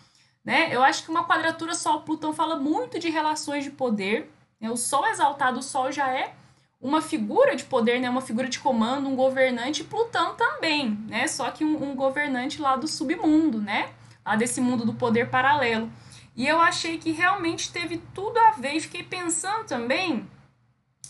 Né? 0.44 0.76
Eu 0.76 0.84
acho 0.84 1.04
que 1.04 1.12
uma 1.12 1.26
quadratura 1.26 1.76
Sol-Plutão 1.76 2.34
fala 2.34 2.56
muito 2.56 2.98
de 2.98 3.10
relações 3.10 3.64
de 3.64 3.72
poder. 3.72 4.32
Né? 4.60 4.72
O 4.72 4.78
Sol 4.78 5.06
exaltado, 5.08 5.60
o 5.60 5.64
Sol 5.64 5.92
já 5.92 6.12
é 6.12 6.34
uma 6.82 7.02
figura 7.02 7.56
de 7.56 7.66
poder, 7.66 8.00
né? 8.00 8.10
uma 8.10 8.22
figura 8.22 8.48
de 8.48 8.60
comando, 8.60 9.08
um 9.08 9.16
governante, 9.16 9.84
Plutão 9.84 10.36
também, 10.36 10.92
né? 11.08 11.28
só 11.28 11.52
que 11.52 11.64
um, 11.64 11.92
um 11.92 11.96
governante 11.96 12.62
lá 12.62 12.76
do 12.76 12.88
submundo, 12.88 13.62
né? 13.62 13.90
lá 14.26 14.36
desse 14.36 14.60
mundo 14.62 14.86
do 14.86 14.94
poder 14.94 15.30
paralelo. 15.30 15.92
E 16.36 16.48
eu 16.48 16.60
achei 16.60 16.98
que 16.98 17.12
realmente 17.12 17.72
teve 17.72 17.98
tudo 18.16 18.38
a 18.38 18.52
ver, 18.52 18.76
e 18.76 18.82
fiquei 18.82 19.04
pensando 19.04 19.66
também 19.66 20.26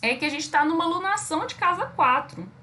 é 0.02 0.16
que 0.16 0.26
a 0.26 0.30
gente 0.30 0.42
está 0.42 0.66
numa 0.66 0.86
lunação 0.86 1.46
de 1.46 1.56
casa 1.56 1.86
4. 1.86 2.59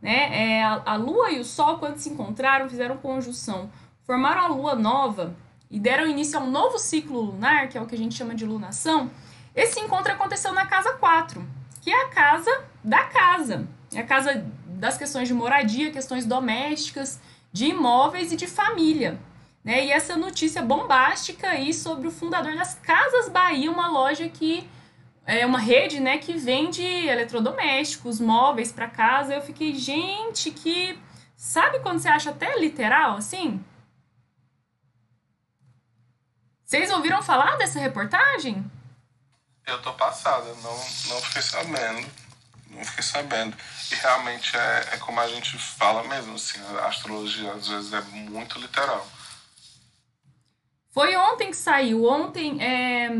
Né? 0.00 0.58
É, 0.58 0.64
a, 0.64 0.82
a 0.84 0.96
Lua 0.96 1.30
e 1.30 1.40
o 1.40 1.44
Sol, 1.44 1.78
quando 1.78 1.98
se 1.98 2.10
encontraram, 2.10 2.68
fizeram 2.68 2.96
conjunção, 2.96 3.70
formaram 4.04 4.42
a 4.42 4.48
Lua 4.48 4.74
nova 4.74 5.34
e 5.70 5.78
deram 5.78 6.06
início 6.06 6.38
a 6.38 6.42
um 6.42 6.50
novo 6.50 6.78
ciclo 6.78 7.20
lunar, 7.20 7.68
que 7.68 7.76
é 7.76 7.80
o 7.80 7.86
que 7.86 7.94
a 7.94 7.98
gente 7.98 8.14
chama 8.14 8.34
de 8.34 8.44
lunação. 8.44 9.10
Esse 9.54 9.80
encontro 9.80 10.12
aconteceu 10.12 10.52
na 10.52 10.66
casa 10.66 10.92
4, 10.94 11.44
que 11.80 11.90
é 11.90 12.04
a 12.04 12.08
casa 12.08 12.64
da 12.84 13.04
casa. 13.04 13.66
É 13.94 14.00
a 14.00 14.06
casa 14.06 14.46
das 14.66 14.98
questões 14.98 15.26
de 15.26 15.34
moradia, 15.34 15.90
questões 15.90 16.26
domésticas, 16.26 17.20
de 17.52 17.66
imóveis 17.66 18.30
e 18.32 18.36
de 18.36 18.46
família. 18.46 19.18
Né? 19.64 19.86
E 19.86 19.90
essa 19.90 20.16
notícia 20.16 20.62
bombástica 20.62 21.48
aí 21.48 21.72
sobre 21.72 22.06
o 22.06 22.10
fundador 22.10 22.54
das 22.54 22.74
Casas 22.74 23.28
Bahia, 23.28 23.70
uma 23.70 23.88
loja 23.88 24.28
que 24.28 24.68
é 25.26 25.44
uma 25.44 25.58
rede, 25.58 25.98
né, 25.98 26.18
que 26.18 26.34
vende 26.34 26.82
eletrodomésticos, 26.82 28.20
móveis 28.20 28.70
para 28.70 28.88
casa. 28.88 29.34
Eu 29.34 29.42
fiquei, 29.42 29.74
gente, 29.74 30.52
que 30.52 30.96
sabe 31.36 31.80
quando 31.80 31.98
você 31.98 32.08
acha 32.08 32.30
até 32.30 32.56
literal 32.58 33.16
assim? 33.16 33.62
Vocês 36.64 36.90
ouviram 36.90 37.22
falar 37.22 37.56
dessa 37.56 37.80
reportagem? 37.80 38.64
Eu 39.66 39.82
tô 39.82 39.92
passada, 39.94 40.46
não, 40.62 40.76
não 41.08 41.20
fiquei 41.20 41.42
sabendo. 41.42 42.08
Não 42.70 42.84
fiquei 42.84 43.02
sabendo. 43.02 43.56
E 43.90 43.94
realmente 43.94 44.56
é, 44.56 44.88
é 44.92 44.96
como 44.98 45.20
a 45.20 45.28
gente 45.28 45.58
fala 45.58 46.04
mesmo, 46.04 46.34
assim, 46.34 46.60
a 46.78 46.86
astrologia 46.86 47.52
às 47.52 47.68
vezes 47.68 47.92
é 47.92 48.00
muito 48.00 48.58
literal. 48.58 49.06
Foi 50.90 51.16
ontem 51.16 51.50
que 51.50 51.56
saiu. 51.56 52.04
Ontem 52.04 52.62
é, 52.62 53.10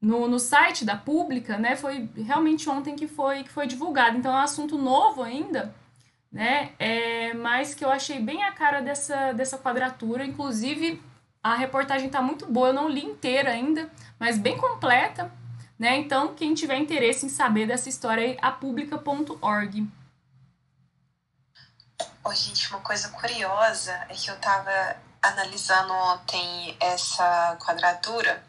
no, 0.00 0.28
no 0.28 0.38
site 0.38 0.84
da 0.84 0.96
Pública, 0.96 1.58
né? 1.58 1.76
Foi 1.76 2.08
realmente 2.16 2.68
ontem 2.68 2.94
que 2.94 3.08
foi, 3.08 3.42
que 3.42 3.50
foi 3.50 3.66
divulgado. 3.66 4.16
Então 4.16 4.32
é 4.32 4.36
um 4.36 4.42
assunto 4.42 4.78
novo 4.78 5.22
ainda, 5.22 5.74
né? 6.30 6.72
É, 6.78 7.34
mas 7.34 7.74
que 7.74 7.84
eu 7.84 7.90
achei 7.90 8.20
bem 8.20 8.44
a 8.44 8.52
cara 8.52 8.80
dessa, 8.80 9.32
dessa 9.32 9.58
quadratura. 9.58 10.24
Inclusive, 10.24 11.02
a 11.42 11.54
reportagem 11.54 12.06
está 12.06 12.22
muito 12.22 12.46
boa, 12.46 12.68
eu 12.68 12.74
não 12.74 12.88
li 12.88 13.04
inteira 13.04 13.50
ainda, 13.50 13.90
mas 14.18 14.38
bem 14.38 14.56
completa. 14.56 15.32
Né? 15.78 15.96
Então, 15.96 16.34
quem 16.34 16.54
tiver 16.54 16.76
interesse 16.76 17.24
em 17.24 17.28
saber 17.28 17.66
dessa 17.66 17.88
história 17.88 18.24
aí, 18.24 18.38
apublica.org. 18.42 19.88
Oi, 22.24 22.36
gente, 22.36 22.68
uma 22.70 22.80
coisa 22.80 23.08
curiosa 23.10 23.92
é 24.08 24.14
que 24.14 24.28
eu 24.28 24.34
estava 24.34 24.96
analisando 25.22 25.92
ontem 25.92 26.76
essa 26.80 27.56
quadratura 27.60 28.42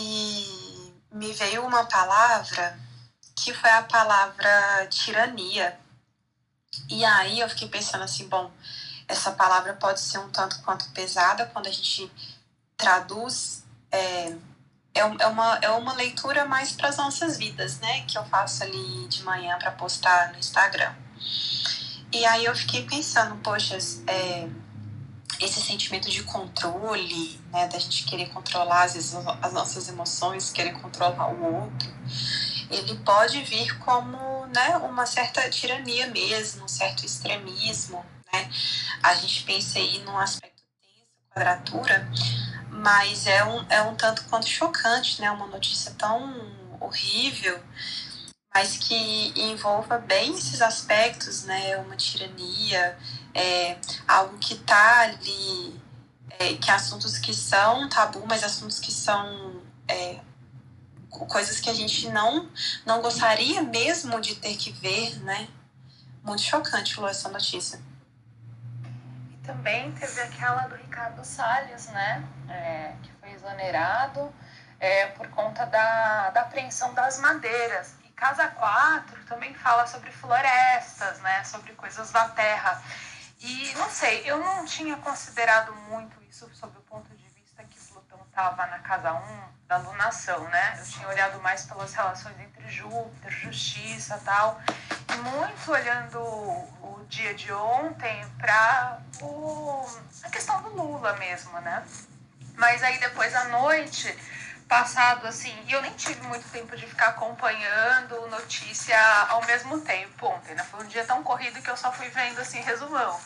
e 0.00 0.94
me 1.12 1.32
veio 1.32 1.64
uma 1.64 1.84
palavra 1.84 2.78
que 3.36 3.52
foi 3.54 3.70
a 3.70 3.82
palavra 3.82 4.86
tirania. 4.88 5.78
E 6.88 7.04
aí 7.04 7.40
eu 7.40 7.48
fiquei 7.48 7.68
pensando 7.68 8.04
assim, 8.04 8.28
bom, 8.28 8.50
essa 9.08 9.32
palavra 9.32 9.74
pode 9.74 10.00
ser 10.00 10.18
um 10.18 10.30
tanto 10.30 10.60
quanto 10.62 10.90
pesada 10.90 11.46
quando 11.46 11.66
a 11.66 11.72
gente 11.72 12.10
traduz. 12.76 13.64
É, 13.90 14.36
é, 14.94 15.00
é 15.00 15.26
uma, 15.26 15.58
é 15.62 15.70
uma 15.70 15.92
leitura 15.94 16.44
mais 16.44 16.72
para 16.72 16.88
as 16.88 16.96
nossas 16.96 17.36
vidas, 17.36 17.78
né? 17.80 18.02
Que 18.06 18.16
eu 18.16 18.24
faço 18.24 18.62
ali 18.62 19.08
de 19.08 19.22
manhã 19.22 19.58
para 19.58 19.72
postar 19.72 20.32
no 20.32 20.38
Instagram. 20.38 20.94
E 22.12 22.24
aí 22.24 22.44
eu 22.44 22.54
fiquei 22.56 22.84
pensando, 22.86 23.36
poxa, 23.36 23.78
é, 24.06 24.48
esse 25.40 25.60
sentimento 25.60 26.10
de 26.10 26.22
controle, 26.22 27.40
né, 27.50 27.66
da 27.68 27.78
gente 27.78 28.04
querer 28.04 28.28
controlar 28.28 28.84
as 28.84 29.52
nossas 29.52 29.88
emoções, 29.88 30.50
querer 30.50 30.72
controlar 30.72 31.32
o 31.32 31.62
outro, 31.62 31.90
ele 32.70 32.96
pode 32.98 33.42
vir 33.42 33.76
como, 33.78 34.46
né, 34.46 34.76
uma 34.78 35.06
certa 35.06 35.48
tirania 35.50 36.06
mesmo, 36.08 36.64
um 36.64 36.68
certo 36.68 37.04
extremismo, 37.04 38.04
né? 38.32 38.48
A 39.02 39.14
gente 39.14 39.42
pensa 39.42 39.78
aí 39.78 39.98
num 40.00 40.16
aspecto 40.16 40.62
tenso, 40.80 41.30
quadratura, 41.34 42.08
mas 42.70 43.26
é 43.26 43.44
um, 43.44 43.66
é 43.68 43.82
um 43.82 43.96
tanto 43.96 44.24
quanto 44.24 44.48
chocante, 44.48 45.20
né? 45.20 45.30
Uma 45.30 45.46
notícia 45.46 45.92
tão 45.98 46.32
horrível, 46.80 47.60
mas 48.54 48.76
que 48.76 49.32
envolva 49.36 49.98
bem 49.98 50.34
esses 50.34 50.62
aspectos, 50.62 51.44
né? 51.44 51.76
Uma 51.78 51.96
tirania, 51.96 52.96
é, 53.34 53.78
algo 54.06 54.38
que 54.38 54.54
está 54.54 55.00
ali, 55.02 55.80
é, 56.38 56.54
que 56.54 56.70
assuntos 56.70 57.18
que 57.18 57.34
são 57.34 57.88
tabu, 57.88 58.24
mas 58.26 58.42
assuntos 58.42 58.78
que 58.78 58.92
são 58.92 59.62
é, 59.88 60.20
coisas 61.10 61.60
que 61.60 61.68
a 61.68 61.74
gente 61.74 62.08
não, 62.10 62.48
não 62.86 63.00
gostaria 63.00 63.62
mesmo 63.62 64.20
de 64.20 64.36
ter 64.36 64.56
que 64.56 64.72
ver, 64.72 65.20
né? 65.22 65.48
Muito 66.22 66.42
chocante, 66.42 67.00
Lu, 67.00 67.08
essa 67.08 67.28
notícia. 67.28 67.80
E 69.30 69.36
também 69.46 69.90
teve 69.92 70.20
aquela 70.20 70.66
do 70.66 70.76
Ricardo 70.76 71.24
Salles, 71.24 71.86
né? 71.88 72.24
É, 72.48 72.94
que 73.02 73.10
foi 73.20 73.32
exonerado 73.32 74.32
é, 74.78 75.06
por 75.08 75.28
conta 75.28 75.64
da, 75.66 76.30
da 76.30 76.42
apreensão 76.42 76.92
das 76.94 77.18
madeiras. 77.18 78.00
Casa 78.20 78.48
4 78.48 79.24
também 79.24 79.54
fala 79.54 79.86
sobre 79.86 80.10
florestas, 80.10 81.20
né? 81.20 81.42
Sobre 81.42 81.72
coisas 81.72 82.10
da 82.10 82.28
terra. 82.28 82.82
E 83.40 83.72
não 83.74 83.88
sei, 83.88 84.22
eu 84.26 84.38
não 84.38 84.66
tinha 84.66 84.96
considerado 84.98 85.74
muito 85.88 86.22
isso 86.28 86.48
sob 86.54 86.76
o 86.76 86.82
ponto 86.82 87.08
de 87.16 87.26
vista 87.28 87.64
que 87.64 87.78
Plutão 87.80 88.20
estava 88.28 88.66
na 88.66 88.78
casa 88.80 89.14
1 89.14 89.50
da 89.66 89.78
lunação, 89.78 90.48
né? 90.48 90.76
Eu 90.78 90.84
tinha 90.84 91.08
olhado 91.08 91.40
mais 91.40 91.64
pelas 91.64 91.94
relações 91.94 92.38
entre 92.38 92.68
Júpiter, 92.68 93.30
justiça 93.30 94.20
tal, 94.24 94.60
e 95.12 95.16
muito 95.16 95.72
olhando 95.72 96.18
o, 96.20 96.90
dia 97.08 97.34
de 97.34 97.52
ontem 97.52 98.24
para 98.38 99.00
a 100.22 100.30
questão 100.30 100.62
do 100.62 100.68
Lula 100.68 101.12
mesmo, 101.14 101.60
né? 101.60 101.84
Mas 102.54 102.82
aí 102.84 103.00
depois 103.00 103.34
à 103.34 103.44
noite 103.46 104.16
passado 104.70 105.26
assim, 105.26 105.52
e 105.66 105.72
eu 105.72 105.82
nem 105.82 105.90
tive 105.94 106.22
muito 106.28 106.48
tempo 106.48 106.76
de 106.76 106.86
ficar 106.86 107.08
acompanhando 107.08 108.28
notícia 108.28 108.96
ao 109.28 109.44
mesmo 109.44 109.80
tempo 109.80 110.28
ontem, 110.28 110.54
né? 110.54 110.64
Foi 110.70 110.84
um 110.84 110.86
dia 110.86 111.04
tão 111.04 111.24
corrido 111.24 111.60
que 111.60 111.68
eu 111.68 111.76
só 111.76 111.90
fui 111.90 112.08
vendo 112.08 112.38
assim 112.38 112.60
resumão. 112.60 113.18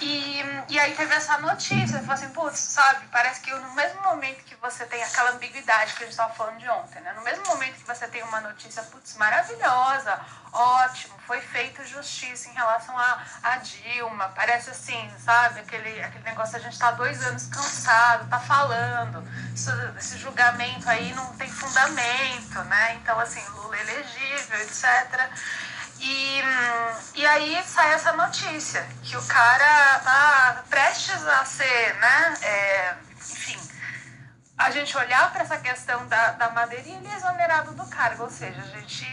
E, 0.00 0.42
e 0.68 0.78
aí 0.78 0.94
teve 0.94 1.14
essa 1.14 1.38
notícia, 1.38 1.98
falou 2.00 2.14
assim, 2.14 2.28
putz, 2.30 2.58
sabe, 2.58 3.06
parece 3.12 3.40
que 3.40 3.50
no 3.54 3.72
mesmo 3.74 4.02
momento 4.02 4.44
que 4.44 4.54
você 4.56 4.84
tem 4.86 5.02
aquela 5.02 5.30
ambiguidade 5.30 5.92
que 5.94 6.02
a 6.02 6.06
gente 6.06 6.12
estava 6.12 6.34
falando 6.34 6.58
de 6.58 6.68
ontem, 6.68 7.00
né? 7.00 7.12
No 7.12 7.22
mesmo 7.22 7.46
momento 7.46 7.74
que 7.74 7.86
você 7.86 8.08
tem 8.08 8.22
uma 8.22 8.40
notícia, 8.40 8.82
putz, 8.84 9.16
maravilhosa, 9.16 10.20
ótimo, 10.52 11.14
foi 11.26 11.40
feita 11.40 11.84
justiça 11.84 12.48
em 12.48 12.52
relação 12.52 12.96
a, 12.98 13.22
a 13.42 13.56
Dilma, 13.56 14.28
parece 14.34 14.70
assim, 14.70 15.10
sabe, 15.18 15.60
aquele, 15.60 16.02
aquele 16.02 16.24
negócio, 16.24 16.56
a 16.56 16.60
gente 16.60 16.72
está 16.72 16.90
dois 16.90 17.24
anos 17.26 17.46
cansado, 17.46 18.28
tá 18.28 18.40
falando, 18.40 19.22
isso, 19.54 19.70
esse 19.98 20.18
julgamento 20.18 20.88
aí 20.88 21.12
não 21.14 21.36
tem 21.36 21.50
fundamento, 21.50 22.62
né? 22.64 22.94
Então, 22.94 23.18
assim, 23.20 23.44
Lula 23.50 23.76
elegível, 23.78 24.60
etc., 24.60 25.30
e, 26.00 27.20
e 27.20 27.26
aí 27.26 27.62
sai 27.64 27.92
essa 27.92 28.12
notícia, 28.12 28.86
que 29.02 29.16
o 29.16 29.26
cara 29.26 29.98
tá 30.00 30.64
prestes 30.68 31.26
a 31.26 31.44
ser, 31.44 31.94
né? 32.00 32.34
É, 32.42 32.96
enfim, 33.16 33.58
a 34.56 34.70
gente 34.70 34.96
olhar 34.96 35.32
para 35.32 35.42
essa 35.42 35.58
questão 35.58 36.06
da, 36.06 36.32
da 36.32 36.50
madeira 36.50 36.86
e 36.86 36.92
ele 36.92 37.08
é 37.08 37.16
exonerado 37.16 37.74
do 37.74 37.86
cargo, 37.86 38.24
ou 38.24 38.30
seja, 38.30 38.60
a 38.60 38.78
gente 38.78 39.06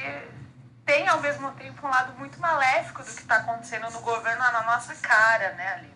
tem 0.85 1.07
ao 1.07 1.21
mesmo 1.21 1.51
tempo 1.51 1.85
um 1.85 1.89
lado 1.89 2.17
muito 2.17 2.39
maléfico 2.39 3.03
do 3.03 3.11
que 3.11 3.21
está 3.21 3.37
acontecendo 3.37 3.89
no 3.91 4.01
governo 4.01 4.39
na 4.39 4.63
nossa 4.63 4.95
cara, 4.95 5.53
né, 5.53 5.73
ali. 5.73 5.93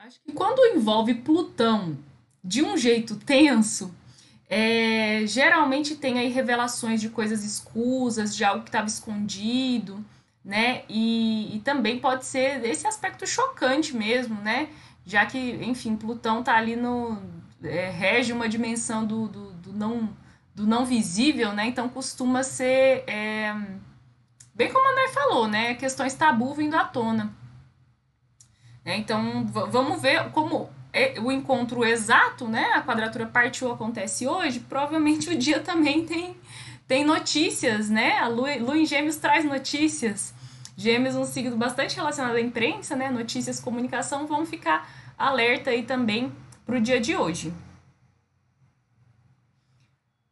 Acho 0.00 0.20
que 0.20 0.32
quando 0.32 0.64
envolve 0.66 1.14
Plutão 1.14 1.98
de 2.42 2.62
um 2.62 2.76
jeito 2.76 3.16
tenso, 3.16 3.94
é, 4.48 5.26
geralmente 5.26 5.94
tem 5.94 6.18
aí 6.18 6.28
revelações 6.28 7.00
de 7.00 7.10
coisas 7.10 7.44
escusas, 7.44 8.34
de 8.34 8.44
algo 8.44 8.62
que 8.62 8.70
estava 8.70 8.86
escondido, 8.86 10.02
né? 10.42 10.84
E, 10.88 11.56
e, 11.56 11.60
também 11.60 11.98
pode 11.98 12.24
ser 12.24 12.64
esse 12.64 12.86
aspecto 12.86 13.26
chocante 13.26 13.94
mesmo, 13.94 14.40
né? 14.40 14.70
Já 15.04 15.26
que, 15.26 15.38
enfim, 15.62 15.96
Plutão 15.96 16.42
tá 16.42 16.56
ali 16.56 16.76
no. 16.76 17.20
É, 17.62 17.90
rege 17.90 18.32
uma 18.32 18.48
dimensão 18.48 19.04
do, 19.04 19.28
do, 19.28 19.52
do, 19.52 19.72
não, 19.72 20.16
do 20.54 20.66
não 20.66 20.86
visível, 20.86 21.52
né? 21.52 21.66
Então 21.66 21.88
costuma 21.88 22.42
ser. 22.42 23.04
É, 23.06 23.54
bem 24.54 24.72
como 24.72 24.88
a 24.88 24.92
André 24.92 25.08
falou, 25.08 25.46
né? 25.46 25.74
Questões 25.74 26.14
tabu 26.14 26.54
vindo 26.54 26.74
à 26.74 26.84
tona. 26.84 27.34
É, 28.82 28.96
então 28.96 29.46
vamos 29.46 30.00
ver 30.00 30.30
como 30.30 30.70
o 31.22 31.30
encontro 31.30 31.84
exato, 31.84 32.48
né? 32.48 32.72
A 32.74 32.82
quadratura 32.82 33.26
parte 33.26 33.64
1 33.64 33.72
acontece 33.72 34.26
hoje, 34.26 34.60
provavelmente 34.60 35.28
o 35.30 35.36
dia 35.36 35.60
também 35.60 36.04
tem, 36.04 36.36
tem 36.86 37.04
notícias, 37.04 37.88
né? 37.90 38.18
A 38.18 38.28
Lua, 38.28 38.54
Lua 38.56 38.76
em 38.76 38.86
Gêmeos 38.86 39.16
traz 39.16 39.44
notícias. 39.44 40.34
Gêmeos 40.76 41.16
um 41.16 41.24
signo 41.24 41.56
bastante 41.56 41.96
relacionado 41.96 42.36
à 42.36 42.40
imprensa, 42.40 42.94
né? 42.96 43.10
Notícias, 43.10 43.60
comunicação, 43.60 44.26
vamos 44.26 44.48
ficar 44.48 44.88
alerta 45.18 45.70
aí 45.70 45.82
também 45.82 46.32
para 46.64 46.76
o 46.76 46.80
dia 46.80 47.00
de 47.00 47.16
hoje. 47.16 47.52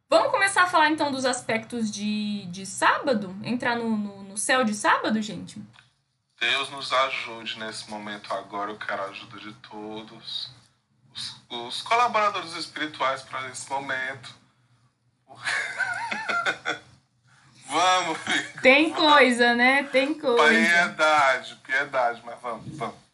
Vamos 0.09 0.31
começar 0.31 0.63
a 0.63 0.67
falar 0.67 0.89
então 0.89 1.11
dos 1.11 1.25
aspectos 1.25 1.91
de, 1.91 2.45
de 2.45 2.65
sábado? 2.65 3.35
Entrar 3.43 3.75
no, 3.75 3.97
no, 3.97 4.23
no 4.23 4.37
céu 4.37 4.63
de 4.63 4.73
sábado, 4.73 5.21
gente? 5.21 5.61
Deus 6.39 6.69
nos 6.69 6.93
ajude 6.93 7.59
nesse 7.59 7.89
momento 7.89 8.33
agora. 8.33 8.71
Eu 8.71 8.77
quero 8.77 9.01
a 9.01 9.05
ajuda 9.05 9.39
de 9.39 9.53
todos. 9.53 10.51
Os, 11.13 11.41
os 11.49 11.81
colaboradores 11.81 12.53
espirituais 12.55 13.23
para 13.23 13.49
esse 13.49 13.69
momento. 13.69 14.35
vamos, 17.65 18.17
Vico, 18.19 18.61
Tem 18.61 18.91
vamos. 18.91 19.11
coisa, 19.13 19.55
né? 19.55 19.83
Tem 19.83 20.13
coisa. 20.13 20.47
Piedade, 20.47 21.55
piedade, 21.57 22.21
mas 22.25 22.39
vamos, 22.39 22.77
vamos. 22.77 23.07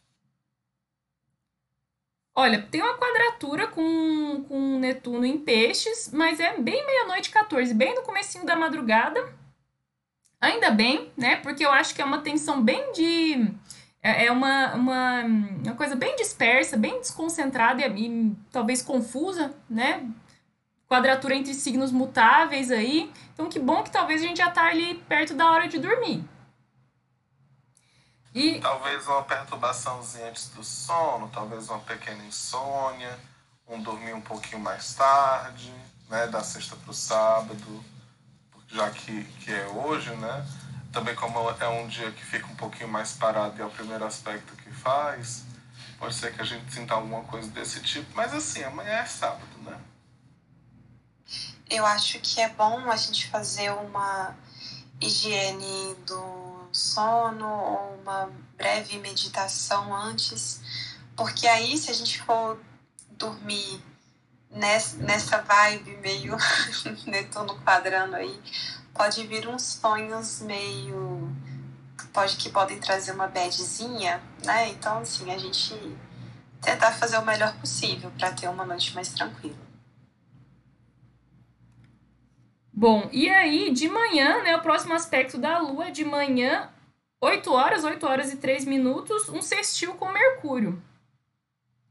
Olha, 2.36 2.60
tem 2.62 2.82
uma 2.82 2.98
quadratura 2.98 3.68
com, 3.68 4.44
com 4.48 4.78
Netuno 4.80 5.24
em 5.24 5.38
peixes, 5.38 6.10
mas 6.12 6.40
é 6.40 6.58
bem 6.58 6.84
meia-noite 6.84 7.30
14, 7.30 7.72
bem 7.72 7.94
no 7.94 8.02
comecinho 8.02 8.44
da 8.44 8.56
madrugada. 8.56 9.32
Ainda 10.44 10.70
bem, 10.70 11.10
né? 11.16 11.36
Porque 11.36 11.64
eu 11.64 11.72
acho 11.72 11.94
que 11.94 12.02
é 12.02 12.04
uma 12.04 12.18
tensão 12.18 12.62
bem 12.62 12.92
de. 12.92 13.50
É, 14.02 14.26
é 14.26 14.30
uma, 14.30 14.74
uma, 14.74 15.22
uma 15.22 15.74
coisa 15.74 15.96
bem 15.96 16.14
dispersa, 16.16 16.76
bem 16.76 16.98
desconcentrada 17.00 17.80
e, 17.80 18.06
e 18.06 18.36
talvez 18.52 18.82
confusa, 18.82 19.54
né? 19.70 20.06
Quadratura 20.86 21.34
entre 21.34 21.54
signos 21.54 21.90
mutáveis 21.90 22.70
aí. 22.70 23.10
Então, 23.32 23.48
que 23.48 23.58
bom 23.58 23.82
que 23.82 23.90
talvez 23.90 24.20
a 24.20 24.26
gente 24.26 24.36
já 24.36 24.50
tá 24.50 24.66
ali 24.66 24.96
perto 25.08 25.32
da 25.32 25.50
hora 25.50 25.66
de 25.66 25.78
dormir. 25.78 26.22
E... 28.34 28.60
Talvez 28.60 29.06
uma 29.06 29.22
perturbaçãozinha 29.22 30.28
antes 30.28 30.50
do 30.50 30.62
sono, 30.62 31.30
talvez 31.32 31.70
uma 31.70 31.78
pequena 31.78 32.22
insônia, 32.22 33.18
um 33.66 33.82
dormir 33.82 34.12
um 34.12 34.20
pouquinho 34.20 34.60
mais 34.60 34.92
tarde, 34.92 35.72
né? 36.10 36.26
Da 36.26 36.44
sexta 36.44 36.76
para 36.76 36.90
o 36.90 36.94
sábado 36.94 37.93
já 38.74 38.90
que, 38.90 39.24
que 39.24 39.52
é 39.52 39.66
hoje, 39.68 40.10
né? 40.16 40.46
Também 40.92 41.14
como 41.14 41.38
é 41.50 41.68
um 41.68 41.86
dia 41.86 42.10
que 42.10 42.24
fica 42.24 42.46
um 42.46 42.56
pouquinho 42.56 42.88
mais 42.88 43.12
parado 43.12 43.56
e 43.58 43.62
é 43.62 43.64
o 43.64 43.70
primeiro 43.70 44.04
aspecto 44.04 44.54
que 44.56 44.70
faz, 44.70 45.44
pode 45.98 46.14
ser 46.14 46.34
que 46.34 46.42
a 46.42 46.44
gente 46.44 46.72
sinta 46.72 46.94
alguma 46.94 47.22
coisa 47.24 47.48
desse 47.50 47.80
tipo, 47.80 48.06
mas 48.14 48.34
assim, 48.34 48.62
amanhã 48.62 48.92
é 48.92 49.06
sábado, 49.06 49.58
né? 49.62 49.78
eu 51.70 51.84
acho 51.86 52.20
que 52.20 52.40
é 52.40 52.48
bom 52.48 52.90
a 52.90 52.96
gente 52.96 53.28
fazer 53.28 53.70
uma 53.70 54.34
higiene 55.00 55.94
do 56.06 56.68
sono 56.72 57.48
ou 57.48 58.00
uma 58.00 58.30
breve 58.56 58.98
meditação 58.98 59.94
antes, 59.94 60.60
porque 61.16 61.46
aí 61.46 61.76
se 61.76 61.90
a 61.90 61.94
gente 61.94 62.20
for 62.22 62.60
dormir 63.10 63.82
nessa 64.54 65.42
vibe 65.42 65.96
meio 65.96 66.36
Netuno 67.06 67.58
quadrando 67.62 68.16
aí, 68.16 68.40
pode 68.94 69.26
vir 69.26 69.48
uns 69.48 69.62
sonhos 69.62 70.40
meio 70.40 71.34
pode 72.12 72.36
que 72.36 72.48
podem 72.48 72.78
trazer 72.78 73.10
uma 73.10 73.26
badzinha, 73.26 74.22
né? 74.44 74.68
Então 74.68 74.98
assim, 74.98 75.32
a 75.32 75.38
gente 75.38 75.74
tentar 76.62 76.92
fazer 76.92 77.18
o 77.18 77.24
melhor 77.24 77.52
possível 77.58 78.10
para 78.16 78.32
ter 78.32 78.48
uma 78.48 78.64
noite 78.64 78.94
mais 78.94 79.08
tranquila. 79.08 79.56
Bom, 82.72 83.08
e 83.12 83.28
aí 83.28 83.72
de 83.72 83.88
manhã, 83.88 84.42
né, 84.42 84.56
o 84.56 84.62
próximo 84.62 84.94
aspecto 84.94 85.38
da 85.38 85.58
lua 85.58 85.88
é 85.88 85.90
de 85.90 86.04
manhã, 86.04 86.70
8 87.20 87.52
horas, 87.52 87.84
8 87.84 88.06
horas 88.06 88.32
e 88.32 88.36
3 88.36 88.64
minutos, 88.64 89.28
um 89.28 89.40
sextil 89.40 89.94
com 89.94 90.10
Mercúrio. 90.10 90.82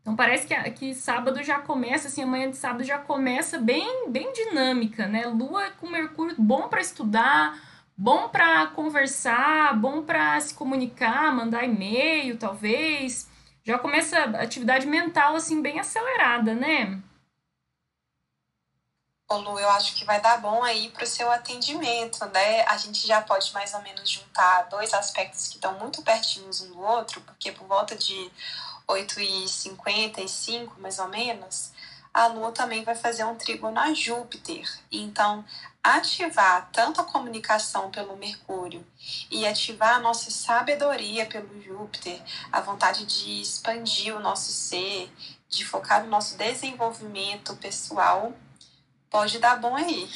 Então 0.03 0.17
parece 0.17 0.45
que, 0.45 0.71
que 0.71 0.93
sábado 0.93 1.41
já 1.41 1.59
começa, 1.59 2.09
assim, 2.09 2.23
amanhã 2.23 2.51
de 2.51 2.57
sábado 2.57 2.83
já 2.83 2.99
começa 2.99 3.57
bem, 3.57 4.11
bem 4.11 4.33
dinâmica, 4.33 5.07
né? 5.07 5.25
Lua 5.27 5.71
com 5.79 5.87
Mercúrio 5.89 6.35
bom 6.37 6.67
para 6.67 6.81
estudar, 6.81 7.57
bom 7.95 8.27
para 8.27 8.67
conversar, 8.67 9.73
bom 9.79 10.03
para 10.03 10.37
se 10.41 10.53
comunicar, 10.55 11.33
mandar 11.33 11.63
e-mail, 11.63 12.37
talvez. 12.37 13.29
Já 13.63 13.79
começa 13.79 14.19
a 14.19 14.41
atividade 14.41 14.85
mental 14.85 15.37
assim 15.37 15.61
bem 15.61 15.79
acelerada, 15.79 16.53
né? 16.53 17.01
Ô 19.29 19.37
Lu, 19.37 19.57
eu 19.57 19.69
acho 19.69 19.95
que 19.95 20.03
vai 20.03 20.19
dar 20.19 20.37
bom 20.41 20.61
aí 20.63 20.89
para 20.89 21.05
o 21.05 21.07
seu 21.07 21.31
atendimento, 21.31 22.25
né? 22.25 22.63
A 22.65 22.75
gente 22.75 23.07
já 23.07 23.21
pode 23.21 23.53
mais 23.53 23.73
ou 23.73 23.81
menos 23.81 24.09
juntar 24.09 24.63
dois 24.63 24.93
aspectos 24.93 25.47
que 25.47 25.55
estão 25.55 25.79
muito 25.79 26.01
pertinhos 26.03 26.59
um 26.61 26.73
do 26.73 26.81
outro, 26.81 27.21
porque 27.21 27.53
por 27.53 27.65
volta 27.65 27.95
de 27.95 28.29
8h55, 28.87 30.71
mais 30.77 30.99
ou 30.99 31.07
menos, 31.07 31.71
a 32.13 32.27
Lua 32.27 32.51
também 32.51 32.83
vai 32.83 32.95
fazer 32.95 33.23
um 33.23 33.35
trígono 33.35 33.79
a 33.79 33.93
Júpiter. 33.93 34.69
Então, 34.91 35.43
ativar 35.83 36.69
tanto 36.71 37.01
a 37.01 37.03
comunicação 37.03 37.89
pelo 37.89 38.15
Mercúrio 38.15 38.85
e 39.31 39.47
ativar 39.47 39.95
a 39.95 39.99
nossa 39.99 40.29
sabedoria 40.29 41.25
pelo 41.25 41.61
Júpiter, 41.61 42.21
a 42.51 42.61
vontade 42.61 43.05
de 43.05 43.41
expandir 43.41 44.15
o 44.15 44.19
nosso 44.19 44.51
ser, 44.51 45.11
de 45.49 45.65
focar 45.65 46.03
no 46.03 46.09
nosso 46.09 46.37
desenvolvimento 46.37 47.55
pessoal, 47.55 48.31
pode 49.09 49.39
dar 49.39 49.59
bom 49.59 49.75
aí. 49.75 50.07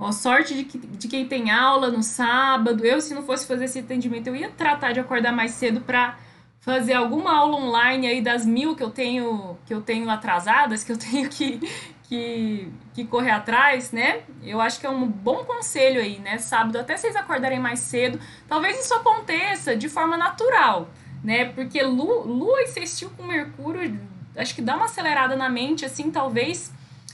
Ó, 0.00 0.10
sorte 0.12 0.54
de, 0.54 0.78
de 0.78 1.08
quem 1.08 1.28
tem 1.28 1.50
aula 1.50 1.90
no 1.90 2.02
sábado. 2.02 2.82
Eu, 2.86 3.02
se 3.02 3.12
não 3.12 3.22
fosse 3.22 3.46
fazer 3.46 3.66
esse 3.66 3.80
atendimento, 3.80 4.28
eu 4.28 4.34
ia 4.34 4.48
tratar 4.48 4.92
de 4.92 4.98
acordar 4.98 5.30
mais 5.30 5.50
cedo 5.50 5.82
para 5.82 6.16
fazer 6.58 6.94
alguma 6.94 7.36
aula 7.36 7.58
online 7.58 8.06
aí 8.06 8.22
das 8.22 8.46
mil 8.46 8.74
que 8.74 8.82
eu 8.82 8.88
tenho 8.88 9.58
que 9.66 9.74
eu 9.74 9.82
tenho 9.82 10.08
atrasadas, 10.08 10.82
que 10.82 10.90
eu 10.90 10.96
tenho 10.98 11.28
que, 11.28 11.60
que, 12.04 12.72
que 12.94 13.04
correr 13.04 13.32
atrás, 13.32 13.92
né? 13.92 14.22
Eu 14.42 14.58
acho 14.58 14.80
que 14.80 14.86
é 14.86 14.90
um 14.90 15.06
bom 15.06 15.44
conselho 15.44 16.00
aí, 16.00 16.18
né? 16.18 16.38
Sábado, 16.38 16.78
até 16.78 16.96
vocês 16.96 17.14
acordarem 17.14 17.60
mais 17.60 17.80
cedo. 17.80 18.18
Talvez 18.48 18.82
isso 18.82 18.94
aconteça 18.94 19.76
de 19.76 19.90
forma 19.90 20.16
natural, 20.16 20.88
né? 21.22 21.44
Porque 21.44 21.82
Lua, 21.82 22.66
sextil 22.68 23.10
com 23.18 23.26
Mercúrio, 23.26 24.00
acho 24.34 24.54
que 24.54 24.62
dá 24.62 24.76
uma 24.76 24.86
acelerada 24.86 25.36
na 25.36 25.50
mente, 25.50 25.84
assim, 25.84 26.10
talvez 26.10 26.72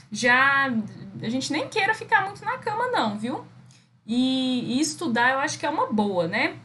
já 0.09 0.71
a 1.21 1.29
gente 1.29 1.51
nem 1.51 1.67
queira 1.67 1.93
ficar 1.93 2.25
muito 2.25 2.43
na 2.43 2.57
cama, 2.57 2.87
não, 2.87 3.17
viu? 3.17 3.45
E, 4.05 4.77
e 4.77 4.79
estudar 4.79 5.31
eu 5.33 5.39
acho 5.39 5.59
que 5.59 5.65
é 5.65 5.69
uma 5.69 5.91
boa, 5.91 6.27
né? 6.27 6.57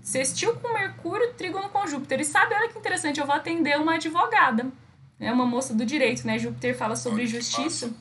Sextil 0.00 0.54
com 0.56 0.72
Mercúrio, 0.72 1.34
trígono 1.34 1.68
com 1.68 1.86
Júpiter. 1.86 2.20
E 2.20 2.24
sabe, 2.24 2.54
olha 2.54 2.68
que 2.68 2.78
interessante, 2.78 3.18
eu 3.18 3.26
vou 3.26 3.34
atender 3.34 3.76
uma 3.76 3.94
advogada, 3.94 4.70
né? 5.18 5.32
Uma 5.32 5.44
moça 5.44 5.74
do 5.74 5.84
direito, 5.84 6.26
né? 6.26 6.38
Júpiter 6.38 6.76
fala 6.76 6.94
sobre 6.94 7.26
justiça. 7.26 7.92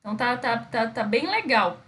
Então 0.00 0.16
tá, 0.16 0.36
tá, 0.36 0.58
tá, 0.58 0.86
tá 0.88 1.02
bem 1.04 1.30
legal. 1.30 1.80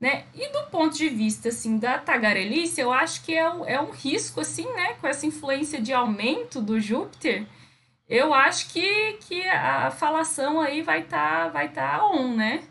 Né? 0.00 0.24
E 0.34 0.50
do 0.50 0.70
ponto 0.70 0.96
de 0.96 1.08
vista 1.08 1.50
assim 1.50 1.78
da 1.78 1.98
tagarelice, 1.98 2.80
eu 2.80 2.90
acho 2.90 3.22
que 3.22 3.34
é, 3.34 3.44
é 3.66 3.80
um 3.80 3.90
risco 3.90 4.40
assim, 4.40 4.64
né, 4.72 4.94
com 4.94 5.06
essa 5.06 5.26
influência 5.26 5.78
de 5.78 5.92
aumento 5.92 6.62
do 6.62 6.80
Júpiter, 6.80 7.46
eu 8.10 8.34
acho 8.34 8.68
que, 8.70 9.12
que 9.18 9.48
a 9.48 9.88
falação 9.92 10.60
aí 10.60 10.82
vai 10.82 11.02
estar 11.02 11.44
tá, 11.44 11.48
vai 11.48 11.68
tá 11.68 12.04
on, 12.04 12.34
né? 12.34 12.68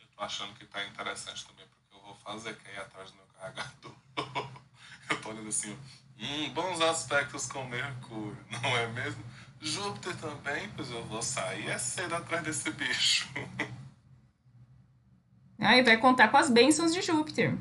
Eu 0.00 0.06
tô 0.16 0.24
achando 0.24 0.54
que 0.54 0.64
tá 0.64 0.82
interessante 0.86 1.46
também, 1.46 1.66
porque 1.68 1.94
eu 1.94 2.00
vou 2.00 2.14
fazer 2.16 2.56
que 2.56 2.70
é 2.70 2.78
atrás 2.78 3.10
do 3.10 3.18
meu 3.18 3.26
carregador. 3.38 3.94
eu 5.10 5.20
tô 5.20 5.28
olhando 5.28 5.50
assim, 5.50 5.78
hum, 6.18 6.48
bons 6.54 6.80
aspectos 6.80 7.46
com 7.46 7.62
Mercúrio, 7.66 8.42
não 8.50 8.76
é 8.78 8.86
mesmo? 8.86 9.22
Júpiter 9.60 10.16
também, 10.16 10.70
pois 10.74 10.90
eu 10.90 11.04
vou 11.04 11.20
sair 11.20 11.68
é 11.68 11.76
cedo 11.76 12.14
atrás 12.14 12.42
desse 12.42 12.70
bicho. 12.70 13.28
Aí 15.60 15.82
vai 15.82 15.98
contar 15.98 16.28
com 16.28 16.38
as 16.38 16.48
bênçãos 16.48 16.94
de 16.94 17.02
Júpiter. 17.02 17.58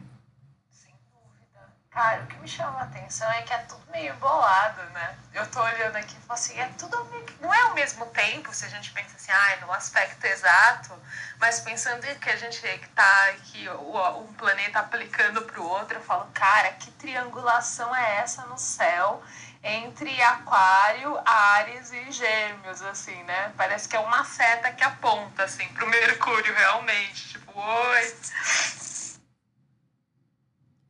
Cara, 1.96 2.24
o 2.24 2.28
que 2.28 2.36
me 2.40 2.48
chama 2.48 2.78
a 2.82 2.84
atenção 2.84 3.32
é 3.32 3.42
que 3.44 3.54
é 3.54 3.58
tudo 3.60 3.82
meio 3.90 4.14
bolado, 4.16 4.84
né? 4.90 5.16
Eu 5.34 5.50
tô 5.50 5.62
olhando 5.62 5.96
aqui 5.96 6.14
e 6.14 6.28
falo 6.28 6.34
assim, 6.34 6.60
é 6.60 6.70
tudo 6.78 7.10
não 7.40 7.54
é 7.54 7.62
ao 7.62 7.74
mesmo 7.74 8.06
tempo, 8.08 8.54
se 8.54 8.66
a 8.66 8.68
gente 8.68 8.92
pensa 8.92 9.16
assim, 9.16 9.32
ah, 9.32 9.66
no 9.66 9.72
aspecto 9.72 10.26
exato, 10.26 11.02
mas 11.40 11.62
pensando 11.62 12.02
que 12.20 12.30
a 12.30 12.36
gente 12.36 12.60
que 12.60 12.88
tá 12.90 13.30
aqui, 13.30 13.70
um 13.70 14.34
planeta 14.34 14.80
aplicando 14.80 15.44
pro 15.44 15.64
outro, 15.64 15.98
eu 15.98 16.04
falo, 16.04 16.30
cara, 16.34 16.74
que 16.74 16.92
triangulação 16.92 17.96
é 17.96 18.18
essa 18.18 18.46
no 18.48 18.58
céu 18.58 19.24
entre 19.64 20.22
Aquário, 20.22 21.18
Ares 21.26 21.94
e 21.94 22.12
Gêmeos, 22.12 22.82
assim, 22.82 23.24
né? 23.24 23.54
Parece 23.56 23.88
que 23.88 23.96
é 23.96 24.00
uma 24.00 24.26
seta 24.26 24.70
que 24.74 24.84
aponta, 24.84 25.46
assim, 25.46 25.66
pro 25.70 25.88
Mercúrio, 25.88 26.54
realmente. 26.54 27.30
Tipo, 27.30 27.58
oi, 27.58 28.16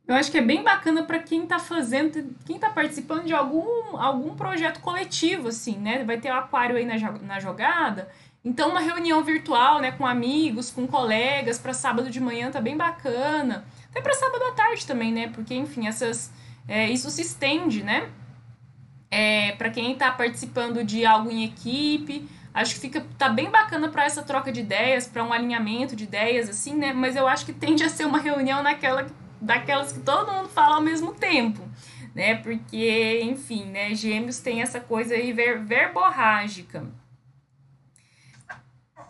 eu 0.08 0.14
acho 0.14 0.30
que 0.30 0.38
é 0.38 0.42
bem 0.42 0.62
bacana 0.62 1.02
para 1.02 1.18
quem 1.18 1.42
está 1.42 1.58
fazendo, 1.58 2.36
quem 2.44 2.56
está 2.56 2.70
participando 2.70 3.24
de 3.24 3.34
algum, 3.34 3.96
algum 3.96 4.36
projeto 4.36 4.80
coletivo, 4.80 5.48
assim, 5.48 5.76
né? 5.76 6.04
Vai 6.04 6.18
ter 6.18 6.30
o 6.30 6.34
aquário 6.34 6.76
aí 6.76 6.84
na, 6.84 6.96
na 7.22 7.40
jogada. 7.40 8.08
Então, 8.44 8.70
uma 8.70 8.78
reunião 8.78 9.24
virtual, 9.24 9.80
né, 9.80 9.90
com 9.90 10.06
amigos, 10.06 10.70
com 10.70 10.86
colegas, 10.86 11.58
para 11.58 11.74
sábado 11.74 12.08
de 12.08 12.20
manhã 12.20 12.48
tá 12.52 12.60
bem 12.60 12.76
bacana. 12.76 13.64
Até 13.90 14.00
para 14.00 14.14
sábado 14.14 14.44
à 14.44 14.52
tarde 14.52 14.86
também, 14.86 15.12
né? 15.12 15.28
Porque, 15.34 15.52
enfim, 15.52 15.88
essas, 15.88 16.32
é, 16.68 16.88
isso 16.88 17.10
se 17.10 17.22
estende, 17.22 17.82
né? 17.82 18.08
É, 19.10 19.52
para 19.52 19.70
quem 19.70 19.92
está 19.92 20.12
participando 20.12 20.84
de 20.84 21.04
algo 21.04 21.28
em 21.28 21.42
equipe, 21.42 22.28
acho 22.54 22.74
que 22.74 22.80
fica 22.80 23.04
tá 23.18 23.28
bem 23.28 23.50
bacana 23.50 23.88
para 23.88 24.04
essa 24.04 24.22
troca 24.22 24.52
de 24.52 24.60
ideias, 24.60 25.08
para 25.08 25.24
um 25.24 25.32
alinhamento 25.32 25.96
de 25.96 26.04
ideias, 26.04 26.48
assim, 26.48 26.76
né? 26.76 26.92
Mas 26.92 27.16
eu 27.16 27.26
acho 27.26 27.44
que 27.44 27.52
tende 27.52 27.82
a 27.82 27.88
ser 27.88 28.06
uma 28.06 28.18
reunião 28.18 28.62
naquela 28.62 29.08
daquelas 29.40 29.92
que 29.92 30.00
todo 30.00 30.32
mundo 30.32 30.48
fala 30.48 30.76
ao 30.76 30.80
mesmo 30.80 31.14
tempo, 31.14 31.68
né? 32.14 32.36
Porque, 32.36 33.20
enfim, 33.22 33.66
né? 33.66 33.94
Gêmeos 33.94 34.38
tem 34.38 34.62
essa 34.62 34.80
coisa 34.80 35.14
aí 35.14 35.32
ver, 35.32 35.64
verborrágica. 35.64 36.84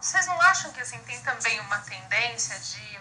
Vocês 0.01 0.27
não 0.27 0.41
acham 0.43 0.71
que 0.73 0.81
assim 0.81 0.99
tem 1.01 1.19
também 1.21 1.59
uma 1.61 1.79
tendência 1.79 2.59
de 2.61 2.97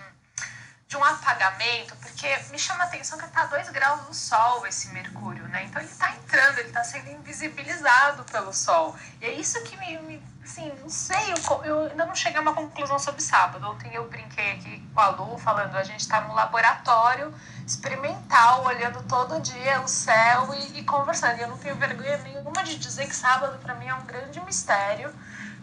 de 0.88 0.98
um 0.98 1.04
apagamento, 1.04 1.96
porque 1.98 2.28
me 2.52 2.60
chama 2.60 2.84
a 2.84 2.88
atenção 2.88 3.18
que 3.18 3.26
está 3.26 3.46
2 3.46 3.70
graus 3.70 4.02
do 4.06 4.14
Sol 4.14 4.66
esse 4.68 4.90
Mercúrio, 4.90 5.48
né? 5.48 5.66
Então 5.66 5.82
ele 5.82 5.92
está 5.92 6.12
entrando, 6.12 6.60
ele 6.60 6.70
está 6.70 6.84
sendo 6.84 7.10
invisibilizado 7.10 8.24
pelo 8.26 8.54
Sol. 8.54 8.96
E 9.20 9.26
é 9.26 9.34
isso 9.34 9.62
que 9.64 9.76
me, 9.78 9.98
me 10.04 10.24
assim, 10.46 10.72
não 10.80 10.90
sei, 10.90 11.34
eu, 11.34 11.64
eu, 11.64 11.80
ainda 11.90 12.06
não 12.06 12.16
cheguei 12.16 12.38
a 12.38 12.42
uma 12.42 12.54
conclusão 12.54 12.98
sobre 13.00 13.22
sábado. 13.22 13.68
Ontem 13.68 13.94
eu 13.94 14.08
brinquei 14.08 14.54
aqui 14.54 14.80
com 14.94 15.02
a 15.02 15.10
Lu, 15.10 15.38
falando, 15.38 15.76
a 15.76 15.84
gente 15.84 16.02
está 16.02 16.22
no 16.22 16.34
laboratório 16.34 17.34
experimental, 17.66 18.64
olhando 18.64 19.02
todo 19.04 19.42
dia 19.42 19.82
o 19.82 19.88
céu 19.88 20.54
e, 20.54 20.80
e 20.80 20.84
conversando. 20.84 21.40
E 21.40 21.42
eu 21.42 21.50
não 21.50 21.58
tenho 21.58 21.76
vergonha 21.76 22.18
nenhuma 22.20 22.64
de 22.64 22.78
dizer 22.78 23.08
que 23.08 23.16
sábado 23.16 23.58
para 23.60 23.74
mim 23.74 23.88
é 23.88 23.96
um 23.96 24.06
grande 24.06 24.40
mistério 24.42 25.12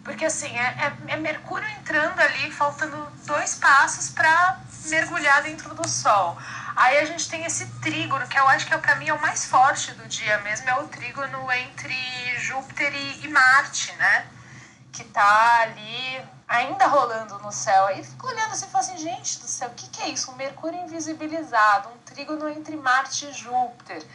porque 0.03 0.25
assim, 0.25 0.53
é, 0.57 0.93
é, 1.07 1.13
é, 1.13 1.15
Mercúrio 1.15 1.67
entrando 1.79 2.19
ali, 2.19 2.51
faltando 2.51 3.07
dois 3.25 3.55
passos 3.55 4.09
para 4.09 4.59
mergulhar 4.87 5.41
dentro 5.43 5.73
do 5.73 5.87
Sol. 5.87 6.37
Aí 6.75 6.97
a 6.97 7.05
gente 7.05 7.29
tem 7.29 7.45
esse 7.45 7.65
trígono, 7.79 8.27
que 8.27 8.37
eu 8.37 8.45
acho 8.49 8.67
que 8.67 8.73
é, 8.73 8.77
para 8.77 8.95
mim 8.95 9.07
é 9.07 9.13
o 9.13 9.21
mais 9.21 9.45
forte 9.45 9.93
do 9.93 10.05
dia 10.09 10.37
mesmo, 10.39 10.69
é 10.69 10.75
o 10.75 10.87
trígono 10.89 11.49
entre 11.53 11.95
Júpiter 12.37 12.93
e, 12.93 13.25
e 13.25 13.27
Marte, 13.29 13.93
né? 13.93 14.25
Que 14.93 15.03
tá 15.03 15.61
ali 15.61 16.23
ainda 16.47 16.87
rolando 16.87 17.39
no 17.39 17.51
céu. 17.51 17.85
Aí 17.87 18.03
fico 18.03 18.27
olhando 18.27 18.51
assim 18.51 18.65
e 18.65 18.69
falo 18.69 18.83
assim, 18.83 18.97
gente 18.97 19.39
do 19.39 19.47
céu, 19.47 19.69
o 19.69 19.73
que, 19.73 19.89
que 19.89 20.01
é 20.03 20.09
isso? 20.09 20.31
Um 20.31 20.35
Mercúrio 20.35 20.79
invisibilizado, 20.79 21.89
um 21.89 21.97
trígono 22.05 22.47
entre 22.47 22.75
Marte 22.77 23.25
e 23.25 23.33
Júpiter. 23.33 24.05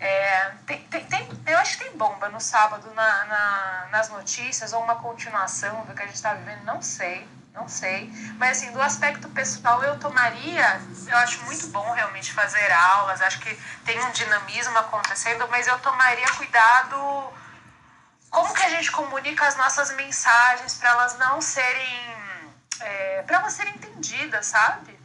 É, 0.00 0.50
tem, 0.66 0.80
tem, 0.88 1.04
tem, 1.06 1.28
eu 1.46 1.58
acho 1.58 1.78
que 1.78 1.84
tem 1.84 1.96
bomba 1.96 2.28
no 2.28 2.40
sábado 2.40 2.92
na, 2.94 3.24
na, 3.24 3.88
nas 3.92 4.08
notícias, 4.08 4.72
ou 4.72 4.82
uma 4.82 4.96
continuação 4.96 5.84
do 5.84 5.94
que 5.94 6.02
a 6.02 6.06
gente 6.06 6.16
está 6.16 6.34
vivendo, 6.34 6.64
não 6.64 6.82
sei, 6.82 7.26
não 7.54 7.68
sei. 7.68 8.10
Mas 8.36 8.58
assim, 8.58 8.72
do 8.72 8.82
aspecto 8.82 9.28
pessoal, 9.28 9.82
eu 9.84 9.98
tomaria, 10.00 10.80
eu 11.06 11.16
acho 11.18 11.42
muito 11.44 11.68
bom 11.68 11.92
realmente 11.92 12.32
fazer 12.32 12.72
aulas, 12.72 13.22
acho 13.22 13.38
que 13.38 13.54
tem 13.84 14.02
um 14.04 14.10
dinamismo 14.10 14.76
acontecendo, 14.78 15.46
mas 15.48 15.68
eu 15.68 15.78
tomaria 15.78 16.26
cuidado 16.32 16.96
como 18.34 18.52
que 18.52 18.64
a 18.64 18.68
gente 18.68 18.90
comunica 18.90 19.46
as 19.46 19.56
nossas 19.56 19.94
mensagens 19.94 20.74
para 20.74 20.90
elas 20.90 21.16
não 21.18 21.40
serem. 21.40 22.14
É, 22.80 23.22
para 23.22 23.38
elas 23.38 23.52
serem 23.52 23.72
entendidas, 23.76 24.46
sabe? 24.46 24.98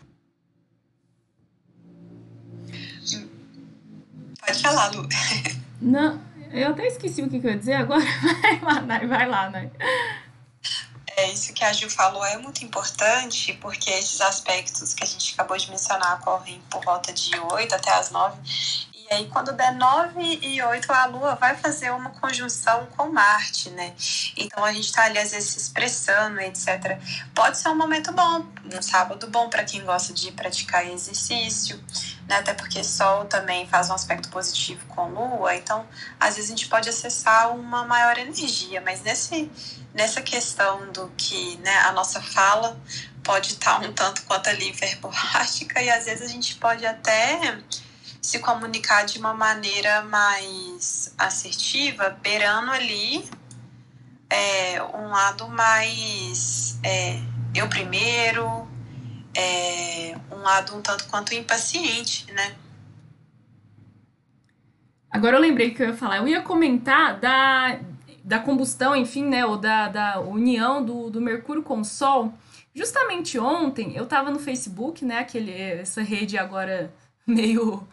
Pode 4.40 4.62
falar, 4.62 4.88
Lu. 4.96 5.08
Não, 5.80 6.20
eu 6.52 6.72
até 6.72 6.88
esqueci 6.88 7.22
o 7.22 7.30
que, 7.30 7.40
que 7.40 7.46
eu 7.46 7.52
ia 7.52 7.58
dizer 7.60 7.76
agora. 7.76 8.02
Vai 8.62 8.74
lá, 8.74 8.82
Nai, 8.82 9.08
vai 9.08 9.28
lá, 9.28 9.50
Nai. 9.52 9.72
É, 11.16 11.32
isso 11.32 11.54
que 11.54 11.64
a 11.64 11.72
Gil 11.72 11.90
falou 11.90 12.26
é 12.26 12.38
muito 12.38 12.64
importante, 12.64 13.54
porque 13.62 13.90
esses 13.92 14.22
aspectos 14.22 14.94
que 14.94 15.04
a 15.04 15.08
gente 15.08 15.34
acabou 15.34 15.58
de 15.58 15.70
mencionar 15.70 16.20
ocorrem 16.20 16.62
por 16.70 16.84
volta 16.84 17.14
de 17.14 17.38
8 17.38 17.76
até 17.76 17.92
as 17.92 18.10
9. 18.10 18.38
E 19.10 19.16
aí, 19.16 19.28
quando 19.28 19.52
der 19.54 19.74
9 19.74 20.22
e 20.22 20.62
8, 20.62 20.94
a 20.94 21.06
Lua 21.08 21.34
vai 21.34 21.56
fazer 21.56 21.90
uma 21.90 22.12
conjunção 22.12 22.86
com 22.96 23.10
Marte, 23.10 23.72
né? 23.72 23.96
Então, 24.38 24.64
a 24.64 24.72
gente 24.72 24.86
está 24.86 25.06
ali, 25.06 25.18
às 25.18 25.32
vezes, 25.32 25.50
se 25.50 25.58
expressando, 25.58 26.40
etc. 26.42 27.00
Pode 27.34 27.58
ser 27.58 27.70
um 27.70 27.76
momento 27.76 28.12
bom, 28.12 28.46
um 28.72 28.82
sábado 28.84 29.28
bom 29.28 29.50
para 29.50 29.64
quem 29.64 29.84
gosta 29.84 30.14
de 30.14 30.32
praticar 30.34 30.86
exercício, 30.86 31.84
né? 32.28 32.36
Até 32.36 32.54
porque 32.54 32.84
Sol 32.84 33.26
também 33.26 33.68
faz 33.68 33.90
um 33.90 33.96
aspecto 33.96 34.30
positivo 34.30 34.86
com 34.90 35.10
Lua. 35.10 35.56
Então, 35.56 35.88
às 36.20 36.36
vezes, 36.36 36.52
a 36.52 36.56
gente 36.56 36.68
pode 36.68 36.88
acessar 36.88 37.52
uma 37.56 37.86
maior 37.86 38.16
energia, 38.20 38.80
mas 38.80 39.02
nesse, 39.02 39.52
nessa 39.92 40.22
questão 40.22 40.92
do 40.92 41.12
que 41.18 41.58
né, 41.58 41.76
a 41.80 41.92
nossa 41.94 42.22
fala 42.22 42.80
pode 43.24 43.54
estar 43.54 43.82
um 43.82 43.92
tanto 43.92 44.22
quanto 44.24 44.50
ali 44.50 44.70
hiperbolástica 44.70 45.82
e 45.82 45.90
às 45.90 46.06
vezes 46.06 46.30
a 46.30 46.32
gente 46.32 46.56
pode 46.56 46.86
até 46.86 47.58
se 48.30 48.38
comunicar 48.38 49.06
de 49.06 49.18
uma 49.18 49.34
maneira 49.34 50.04
mais 50.04 51.12
assertiva, 51.18 52.16
beirando 52.22 52.70
ali 52.70 53.28
é, 54.30 54.84
um 54.84 55.10
lado 55.10 55.48
mais 55.48 56.80
é, 56.84 57.20
eu 57.56 57.68
primeiro, 57.68 58.68
é, 59.36 60.16
um 60.32 60.44
lado 60.44 60.76
um 60.76 60.82
tanto 60.82 61.08
quanto 61.08 61.34
impaciente, 61.34 62.32
né? 62.32 62.56
Agora 65.10 65.38
eu 65.38 65.42
lembrei 65.42 65.72
que 65.72 65.82
eu 65.82 65.88
ia 65.88 65.98
falar, 65.98 66.18
eu 66.18 66.28
ia 66.28 66.44
comentar 66.44 67.20
da, 67.20 67.80
da 68.24 68.38
combustão, 68.38 68.96
enfim, 68.96 69.26
né, 69.26 69.44
ou 69.44 69.58
da, 69.58 69.88
da 69.88 70.20
união 70.20 70.86
do, 70.86 71.10
do 71.10 71.20
Mercúrio 71.20 71.64
com 71.64 71.80
o 71.80 71.86
Sol. 71.86 72.32
Justamente 72.76 73.40
ontem 73.40 73.96
eu 73.96 74.04
estava 74.04 74.30
no 74.30 74.38
Facebook, 74.38 75.04
né, 75.04 75.18
aquele, 75.18 75.52
essa 75.52 76.04
rede 76.04 76.38
agora 76.38 76.94
meio 77.26 77.88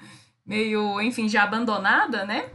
meio, 0.47 1.01
enfim, 1.01 1.29
já 1.29 1.43
abandonada, 1.43 2.25
né? 2.25 2.51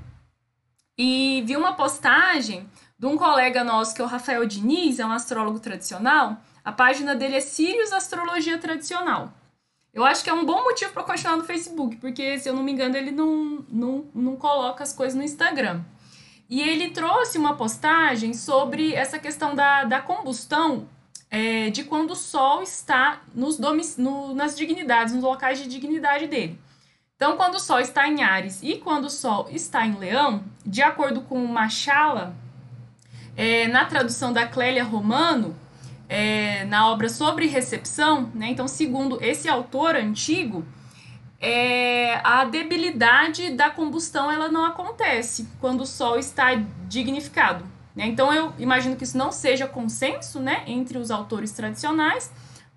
E 0.98 1.44
vi 1.46 1.58
uma 1.58 1.74
postagem 1.74 2.70
de 2.98 3.06
um 3.06 3.18
colega 3.18 3.64
nosso, 3.64 3.96
que 3.96 4.02
é 4.02 4.06
o 4.06 4.08
Rafael 4.08 4.46
Diniz, 4.46 5.00
é 5.00 5.06
um 5.06 5.12
astrólogo 5.12 5.60
tradicional. 5.60 6.38
A 6.64 6.72
página 6.72 7.16
dele 7.16 7.36
é 7.36 7.40
Sirius 7.40 7.92
Astrologia 7.92 8.58
Tradicional. 8.60 9.34
Eu 9.94 10.06
acho 10.06 10.24
que 10.24 10.30
é 10.30 10.34
um 10.34 10.46
bom 10.46 10.64
motivo 10.64 10.94
para 10.94 11.04
continuar 11.04 11.36
no 11.36 11.44
Facebook, 11.44 11.98
porque, 11.98 12.40
se 12.40 12.48
eu 12.48 12.54
não 12.54 12.64
me 12.64 12.72
engano, 12.72 12.96
ele 12.96 13.12
não, 13.12 13.66
não, 13.68 14.06
não 14.14 14.36
coloca 14.38 14.84
as 14.84 14.94
coisas 14.94 15.16
no 15.16 15.24
Instagram. 15.24 15.82
E 16.50 16.62
ele 16.62 16.92
trouxe 16.92 17.38
uma 17.38 17.56
postagem 17.56 18.34
sobre 18.34 18.94
essa 18.94 19.18
questão 19.18 19.56
da, 19.56 19.84
da 19.84 20.02
combustão 20.02 20.88
é, 21.30 21.70
de 21.70 21.84
quando 21.84 22.12
o 22.12 22.16
Sol 22.16 22.62
está 22.62 23.22
nos 23.34 23.58
domic, 23.58 24.00
no, 24.00 24.34
nas 24.34 24.56
dignidades, 24.56 25.14
nos 25.14 25.24
locais 25.24 25.58
de 25.60 25.68
dignidade 25.68 26.28
dele. 26.28 26.60
Então, 27.22 27.38
quando 27.38 27.54
o 27.54 27.60
Sol 27.60 27.80
está 27.80 28.08
em 28.08 28.24
Ares 28.24 28.64
e 28.64 28.78
quando 28.78 29.06
o 29.06 29.10
Sol 29.12 29.48
está 29.52 29.86
em 29.86 29.94
Leão, 29.94 30.44
de 30.66 30.82
acordo 30.82 31.22
com 31.22 31.38
Machala, 31.46 32.36
é, 33.38 33.68
na 33.68 33.86
tradução 33.86 34.34
da 34.34 34.48
Clélia 34.48 34.84
Romano, 34.84 35.56
é, 36.10 36.66
na 36.66 36.90
obra 36.90 37.10
sobre 37.10 37.46
recepção, 37.46 38.32
né, 38.34 38.48
então, 38.50 38.68
segundo 38.68 39.24
esse 39.24 39.48
autor 39.48 39.96
antigo, 39.96 40.66
é, 41.40 42.20
a 42.24 42.44
debilidade 42.44 43.52
da 43.52 43.70
combustão 43.70 44.32
ela 44.32 44.50
não 44.50 44.66
acontece 44.66 45.48
quando 45.60 45.82
o 45.82 45.86
Sol 45.86 46.18
está 46.18 46.56
dignificado. 46.88 47.64
Né? 47.96 48.08
Então, 48.08 48.34
eu 48.34 48.52
imagino 48.58 48.96
que 48.96 49.04
isso 49.04 49.16
não 49.16 49.32
seja 49.32 49.68
consenso 49.68 50.40
né, 50.40 50.64
entre 50.66 50.98
os 50.98 51.12
autores 51.12 51.52
tradicionais, 51.52 52.32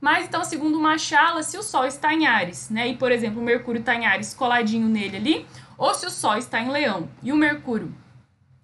mas 0.04 0.26
então, 0.26 0.44
segundo 0.44 0.78
Machala, 0.78 1.42
se 1.42 1.56
o 1.56 1.62
Sol 1.62 1.86
está 1.86 2.12
em 2.12 2.26
Ares, 2.26 2.68
né, 2.68 2.88
e 2.88 2.94
por 2.94 3.10
exemplo, 3.10 3.40
o 3.40 3.42
Mercúrio 3.42 3.80
está 3.80 3.94
em 3.94 4.04
Ares 4.04 4.34
coladinho 4.34 4.86
nele 4.86 5.16
ali, 5.16 5.46
ou 5.78 5.94
se 5.94 6.04
o 6.04 6.10
Sol 6.10 6.36
está 6.36 6.60
em 6.60 6.68
Leão 6.68 7.08
e 7.22 7.32
o 7.32 7.36
Mercúrio 7.36 7.90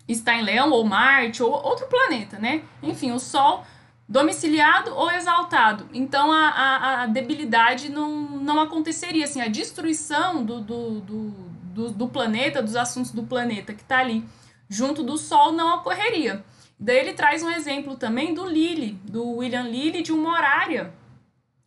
está 0.06 0.34
em 0.34 0.42
Leão 0.42 0.70
ou 0.70 0.84
Marte 0.84 1.42
ou 1.42 1.50
outro 1.50 1.86
planeta, 1.86 2.38
né? 2.38 2.62
Enfim, 2.82 3.12
o 3.12 3.18
Sol 3.18 3.64
domiciliado 4.06 4.94
ou 4.94 5.10
exaltado. 5.10 5.88
Então 5.94 6.30
a, 6.30 6.48
a, 6.50 7.02
a 7.04 7.06
debilidade 7.06 7.88
não, 7.88 8.10
não 8.10 8.60
aconteceria, 8.60 9.24
assim, 9.24 9.40
a 9.40 9.48
destruição 9.48 10.44
do, 10.44 10.60
do, 10.60 11.00
do, 11.00 11.30
do, 11.72 11.90
do 11.90 12.08
planeta, 12.08 12.62
dos 12.62 12.76
assuntos 12.76 13.12
do 13.12 13.22
planeta 13.22 13.72
que 13.72 13.80
está 13.80 14.00
ali 14.00 14.22
junto 14.68 15.02
do 15.02 15.16
Sol 15.16 15.52
não 15.52 15.78
ocorreria. 15.78 16.44
Daí 16.78 16.98
ele 16.98 17.14
traz 17.14 17.42
um 17.42 17.48
exemplo 17.50 17.96
também 17.96 18.34
do 18.34 18.44
Lilly, 18.44 18.92
do 19.04 19.36
William 19.36 19.62
Lilly, 19.62 20.02
de 20.02 20.12
uma 20.12 20.34
horária 20.34 20.99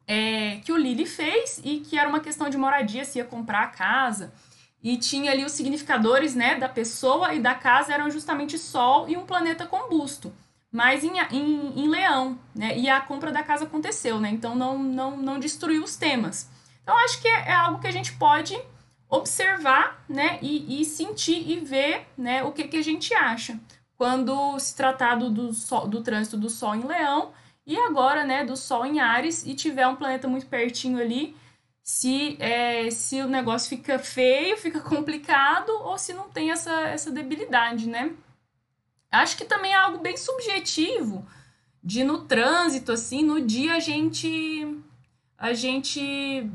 é, 0.07 0.57
que 0.57 0.71
o 0.71 0.77
Lili 0.77 1.05
fez 1.05 1.61
e 1.63 1.79
que 1.79 1.97
era 1.97 2.09
uma 2.09 2.19
questão 2.19 2.49
de 2.49 2.57
moradia, 2.57 3.05
se 3.05 3.19
ia 3.19 3.25
comprar 3.25 3.61
a 3.61 3.67
casa. 3.67 4.33
E 4.81 4.97
tinha 4.97 5.31
ali 5.31 5.45
os 5.45 5.53
significadores 5.53 6.35
né, 6.35 6.55
da 6.55 6.67
pessoa 6.67 7.33
e 7.33 7.39
da 7.39 7.55
casa 7.55 7.93
eram 7.93 8.11
justamente 8.11 8.57
Sol 8.57 9.07
e 9.07 9.15
um 9.15 9.25
planeta 9.25 9.65
combusto, 9.65 10.33
mas 10.69 11.03
em, 11.03 11.17
em, 11.31 11.83
em 11.83 11.87
Leão. 11.87 12.37
Né? 12.53 12.77
E 12.77 12.89
a 12.89 12.99
compra 12.99 13.31
da 13.31 13.43
casa 13.43 13.63
aconteceu, 13.63 14.19
né? 14.19 14.29
então 14.29 14.55
não, 14.55 14.77
não, 14.77 15.15
não 15.15 15.39
destruiu 15.39 15.83
os 15.83 15.95
temas. 15.95 16.49
Então 16.81 16.97
acho 16.97 17.21
que 17.21 17.27
é, 17.27 17.49
é 17.49 17.53
algo 17.53 17.79
que 17.79 17.87
a 17.87 17.91
gente 17.91 18.11
pode 18.13 18.59
observar 19.09 20.03
né, 20.09 20.39
e, 20.41 20.81
e 20.81 20.85
sentir 20.85 21.49
e 21.49 21.59
ver 21.59 22.07
né, 22.17 22.43
o 22.43 22.51
que, 22.51 22.63
que 22.67 22.77
a 22.77 22.83
gente 22.83 23.13
acha. 23.13 23.57
Quando 23.95 24.57
se 24.59 24.75
tratar 24.75 25.15
do, 25.15 25.29
do, 25.29 25.53
sol, 25.53 25.87
do 25.87 26.01
trânsito 26.01 26.35
do 26.35 26.49
Sol 26.49 26.75
em 26.75 26.85
Leão, 26.85 27.31
e 27.66 27.78
agora, 27.78 28.24
né, 28.24 28.43
do 28.43 28.57
Sol 28.57 28.86
em 28.86 28.99
Ares 28.99 29.45
e 29.45 29.55
tiver 29.55 29.88
um 29.88 29.95
planeta 29.95 30.28
muito 30.28 30.47
pertinho 30.47 30.99
ali, 30.99 31.36
se, 31.82 32.38
é, 32.39 32.89
se 32.91 33.22
o 33.22 33.28
negócio 33.28 33.70
fica 33.70 33.99
feio, 33.99 34.55
fica 34.57 34.80
complicado, 34.80 35.70
ou 35.70 35.97
se 35.97 36.14
não 36.14 36.30
tem 36.30 36.51
essa, 36.51 36.72
essa 36.82 37.11
debilidade, 37.11 37.88
né? 37.88 38.14
Acho 39.11 39.38
que 39.38 39.45
também 39.45 39.74
é 39.74 39.76
algo 39.76 39.99
bem 39.99 40.18
subjetivo 40.18 41.26
de 41.84 42.03
no 42.03 42.26
trânsito, 42.26 42.91
assim, 42.91 43.24
no 43.24 43.41
dia 43.41 43.76
a 43.76 43.80
gente 43.80 44.82
a 45.38 45.51
gente 45.53 46.49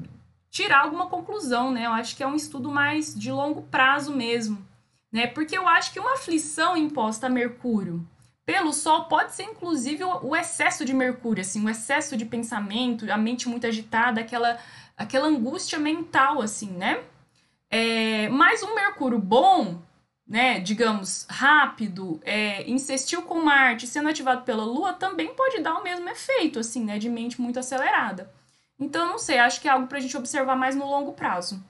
tirar 0.51 0.85
alguma 0.85 1.09
conclusão, 1.09 1.71
né? 1.71 1.85
Eu 1.85 1.93
acho 1.93 2.17
que 2.17 2.23
é 2.23 2.27
um 2.27 2.35
estudo 2.35 2.71
mais 2.71 3.15
de 3.15 3.31
longo 3.31 3.63
prazo 3.63 4.17
mesmo, 4.17 4.67
né? 5.13 5.27
Porque 5.27 5.57
eu 5.57 5.69
acho 5.69 5.93
que 5.93 6.01
uma 6.01 6.15
aflição 6.15 6.77
imposta 6.77 7.27
a 7.27 7.31
Mercúrio, 7.31 8.05
pelo 8.49 8.73
Sol 8.73 9.05
pode 9.05 9.35
ser 9.35 9.43
inclusive 9.43 10.03
o, 10.03 10.35
excesso 10.35 10.83
de 10.83 10.95
Mercúrio, 10.95 11.43
assim, 11.43 11.63
o 11.63 11.69
excesso 11.69 12.17
de 12.17 12.25
pensamento, 12.25 13.05
a 13.13 13.19
mente 13.19 13.47
muito 13.47 13.67
agitada, 13.67 14.23
aquela, 14.23 14.59
aquela 14.97 15.27
angústia 15.27 15.79
mental, 15.79 16.41
assim, 16.41 16.71
né? 16.71 17.03
É, 17.69 18.27
mas 18.31 18.63
um 18.63 18.75
Mercúrio 18.75 19.19
bom, 19.19 19.83
né, 20.27 20.61
digamos, 20.61 21.27
rápido, 21.29 22.23
é, 22.25 22.67
insistiu 22.67 23.21
com 23.21 23.39
Marte, 23.39 23.87
sendo 23.87 24.09
ativado 24.09 24.45
pela 24.45 24.65
Lua, 24.65 24.95
também 24.95 25.35
pode 25.35 25.61
dar 25.61 25.75
o 25.75 25.85
mesmo 25.85 26.09
efeito, 26.09 26.59
assim, 26.59 26.83
né, 26.83 26.99
de 26.99 27.11
mente 27.11 27.39
muito 27.39 27.59
acelerada. 27.59 28.33
Então, 28.81 29.07
não 29.09 29.19
sei, 29.19 29.37
acho 29.37 29.61
que 29.61 29.69
é 29.69 29.73
algo 29.73 29.89
para 29.89 29.99
a 29.99 30.01
gente 30.01 30.17
observar 30.17 30.57
mais 30.57 30.75
no 30.75 30.87
longo 30.87 31.13
prazo. 31.13 31.63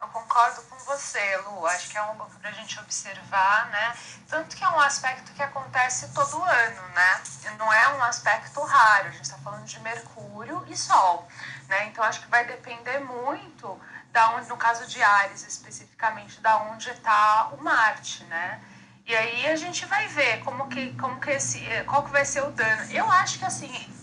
Eu 0.00 0.06
concordo 0.08 0.62
com 0.62 0.76
você, 0.84 1.36
Lu. 1.38 1.66
Acho 1.66 1.90
que 1.90 1.96
é 1.96 2.00
algo 2.00 2.24
para 2.40 2.50
a 2.50 2.52
gente 2.52 2.78
observar, 2.78 3.68
né? 3.70 3.96
Tanto 4.28 4.56
que 4.56 4.62
é 4.62 4.68
um 4.68 4.78
aspecto 4.78 5.32
que 5.32 5.42
acontece 5.42 6.12
todo 6.14 6.40
ano, 6.40 6.82
né? 6.94 7.22
Não 7.58 7.72
é 7.72 7.88
um 7.94 8.04
aspecto 8.04 8.60
raro. 8.60 9.08
A 9.08 9.10
gente 9.10 9.24
está 9.24 9.38
falando 9.38 9.64
de 9.64 9.80
Mercúrio 9.80 10.64
e 10.68 10.76
Sol, 10.76 11.26
né? 11.66 11.86
Então 11.86 12.04
acho 12.04 12.20
que 12.20 12.28
vai 12.28 12.44
depender 12.46 13.00
muito 13.00 13.80
da 14.12 14.30
onde, 14.36 14.48
no 14.48 14.56
caso 14.56 14.86
de 14.86 15.02
Ares 15.02 15.46
especificamente, 15.46 16.40
da 16.40 16.58
onde 16.58 16.90
está 16.90 17.48
o 17.52 17.62
Marte, 17.62 18.22
né? 18.24 18.60
E 19.04 19.16
aí 19.16 19.48
a 19.48 19.56
gente 19.56 19.84
vai 19.86 20.06
ver 20.08 20.44
como 20.44 20.68
que, 20.68 20.94
como 20.94 21.18
que 21.18 21.30
esse, 21.30 21.60
qual 21.86 22.04
que 22.04 22.10
vai 22.10 22.24
ser 22.24 22.44
o 22.44 22.52
dano. 22.52 22.92
Eu 22.92 23.10
acho 23.10 23.38
que 23.38 23.44
assim, 23.44 23.97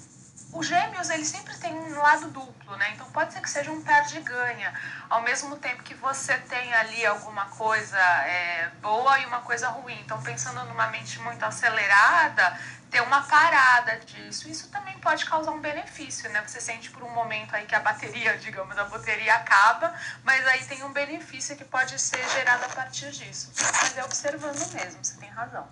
os 0.55 0.67
gêmeos, 0.67 1.09
eles 1.09 1.27
sempre 1.27 1.53
têm 1.57 1.73
um 1.73 1.99
lado 1.99 2.29
duplo, 2.29 2.75
né? 2.77 2.91
Então 2.93 3.09
pode 3.11 3.33
ser 3.33 3.41
que 3.41 3.49
seja 3.49 3.71
um 3.71 3.81
perde-ganha. 3.83 4.73
Ao 5.09 5.21
mesmo 5.21 5.57
tempo 5.57 5.83
que 5.83 5.93
você 5.93 6.37
tem 6.37 6.73
ali 6.73 7.05
alguma 7.05 7.45
coisa 7.47 7.97
é, 7.97 8.71
boa 8.81 9.19
e 9.19 9.25
uma 9.25 9.41
coisa 9.41 9.67
ruim. 9.67 9.99
Então, 9.99 10.21
pensando 10.21 10.63
numa 10.65 10.87
mente 10.87 11.19
muito 11.19 11.43
acelerada, 11.43 12.57
ter 12.89 13.01
uma 13.01 13.21
parada 13.23 13.99
disso. 13.99 14.47
Isso 14.47 14.69
também 14.69 14.97
pode 14.99 15.25
causar 15.25 15.51
um 15.51 15.59
benefício, 15.59 16.29
né? 16.29 16.41
Você 16.47 16.61
sente 16.61 16.89
por 16.89 17.03
um 17.03 17.09
momento 17.09 17.53
aí 17.53 17.65
que 17.65 17.75
a 17.75 17.81
bateria, 17.81 18.37
digamos, 18.39 18.77
a 18.77 18.85
bateria 18.85 19.35
acaba, 19.35 19.93
mas 20.23 20.47
aí 20.47 20.63
tem 20.65 20.83
um 20.83 20.93
benefício 20.93 21.57
que 21.57 21.65
pode 21.65 21.99
ser 21.99 22.23
gerado 22.29 22.63
a 22.63 22.69
partir 22.69 23.11
disso. 23.11 23.51
Mas 23.81 23.97
é 23.97 24.05
observando 24.05 24.73
mesmo, 24.73 25.03
você 25.03 25.17
tem 25.17 25.29
razão. 25.29 25.67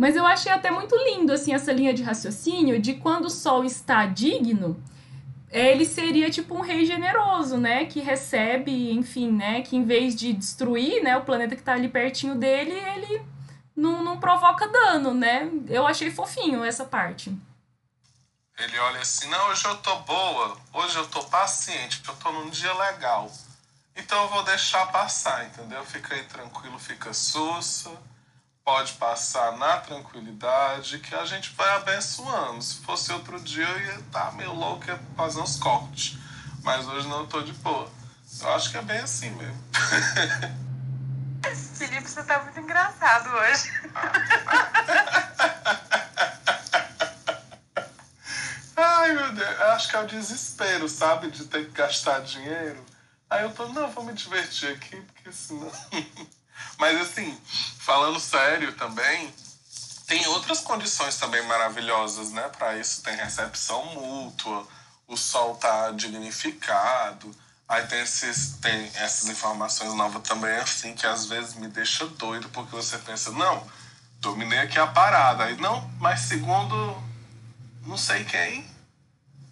Mas 0.00 0.16
eu 0.16 0.26
achei 0.26 0.50
até 0.50 0.70
muito 0.70 0.96
lindo 0.96 1.30
assim 1.30 1.52
essa 1.52 1.70
linha 1.70 1.92
de 1.92 2.02
raciocínio 2.02 2.80
de 2.80 2.94
quando 2.94 3.26
o 3.26 3.30
sol 3.30 3.66
está 3.66 4.06
digno, 4.06 4.82
ele 5.50 5.84
seria 5.84 6.30
tipo 6.30 6.54
um 6.54 6.62
rei 6.62 6.86
generoso, 6.86 7.58
né, 7.58 7.84
que 7.84 8.00
recebe, 8.00 8.92
enfim, 8.92 9.30
né, 9.30 9.60
que 9.60 9.76
em 9.76 9.84
vez 9.84 10.14
de 10.14 10.32
destruir, 10.32 11.02
né, 11.02 11.18
o 11.18 11.24
planeta 11.26 11.54
que 11.54 11.60
está 11.60 11.74
ali 11.74 11.86
pertinho 11.86 12.34
dele, 12.34 12.72
ele 12.72 13.22
não, 13.76 14.02
não 14.02 14.18
provoca 14.18 14.66
dano, 14.68 15.12
né? 15.12 15.50
Eu 15.68 15.86
achei 15.86 16.10
fofinho 16.10 16.64
essa 16.64 16.86
parte. 16.86 17.36
Ele 18.56 18.78
olha 18.78 19.00
assim, 19.00 19.28
não, 19.28 19.50
hoje 19.50 19.66
eu 19.66 19.76
tô 19.76 19.96
boa, 19.96 20.56
hoje 20.72 20.96
eu 20.96 21.06
tô 21.08 21.22
paciente, 21.24 22.00
eu 22.08 22.14
tô 22.14 22.32
num 22.32 22.48
dia 22.48 22.72
legal. 22.72 23.30
Então 23.94 24.22
eu 24.22 24.28
vou 24.30 24.42
deixar 24.44 24.86
passar, 24.86 25.44
entendeu? 25.44 25.84
Fica 25.84 26.14
aí 26.14 26.24
tranquilo, 26.24 26.78
fica 26.78 27.12
sussa, 27.12 27.90
pode 28.70 28.92
passar 28.92 29.58
na 29.58 29.78
tranquilidade, 29.78 31.00
que 31.00 31.12
a 31.12 31.24
gente 31.24 31.52
vai 31.56 31.68
abençoando. 31.74 32.62
Se 32.62 32.76
fosse 32.76 33.12
outro 33.12 33.40
dia 33.40 33.66
eu 33.66 33.80
ia 33.80 33.96
estar 33.96 34.26
tá 34.26 34.32
meio 34.32 34.54
louco, 34.54 34.86
ia 34.86 34.96
fazer 35.16 35.40
uns 35.40 35.56
cortes. 35.56 36.16
Mas 36.62 36.86
hoje 36.86 37.08
não 37.08 37.26
tô 37.26 37.42
de 37.42 37.52
boa. 37.54 37.90
Eu 38.40 38.54
acho 38.54 38.70
que 38.70 38.78
é 38.78 38.82
bem 38.82 39.00
assim 39.00 39.30
mesmo. 39.30 39.60
Felipe, 41.74 42.08
você 42.08 42.22
tá 42.22 42.44
muito 42.44 42.60
engraçado 42.60 43.28
hoje. 43.28 43.72
Ai, 48.76 49.12
meu 49.14 49.32
Deus. 49.32 49.58
Eu 49.58 49.72
acho 49.72 49.88
que 49.88 49.96
é 49.96 50.00
o 50.00 50.06
desespero, 50.06 50.88
sabe? 50.88 51.28
De 51.28 51.44
ter 51.46 51.64
que 51.64 51.72
gastar 51.72 52.20
dinheiro. 52.20 52.86
Aí 53.28 53.42
eu 53.42 53.52
tô, 53.52 53.66
não, 53.66 53.90
vou 53.90 54.04
me 54.04 54.12
divertir 54.12 54.74
aqui, 54.74 55.00
porque 55.00 55.32
senão. 55.32 55.72
Mas 56.80 56.98
assim, 56.98 57.38
falando 57.78 58.18
sério 58.18 58.72
também, 58.72 59.30
tem 60.06 60.26
outras 60.28 60.60
condições 60.60 61.18
também 61.18 61.42
maravilhosas, 61.46 62.32
né? 62.32 62.48
Para 62.56 62.78
isso 62.78 63.02
tem 63.02 63.14
recepção 63.14 63.84
mútua, 63.94 64.66
o 65.06 65.14
sol 65.14 65.56
tá 65.56 65.90
dignificado. 65.90 67.30
Aí 67.68 67.86
tem, 67.86 68.00
esses, 68.00 68.56
tem 68.62 68.90
essas 68.94 69.28
informações 69.28 69.92
novas 69.92 70.22
também, 70.22 70.56
assim, 70.56 70.94
que 70.94 71.06
às 71.06 71.26
vezes 71.26 71.54
me 71.54 71.68
deixa 71.68 72.06
doido, 72.06 72.48
porque 72.48 72.74
você 72.74 72.96
pensa, 72.96 73.30
não, 73.30 73.70
dominei 74.18 74.60
aqui 74.60 74.78
a 74.78 74.86
parada. 74.86 75.44
Aí, 75.44 75.56
não, 75.58 75.86
mas 75.98 76.20
segundo 76.20 76.96
não 77.86 77.98
sei 77.98 78.24
quem, 78.24 78.66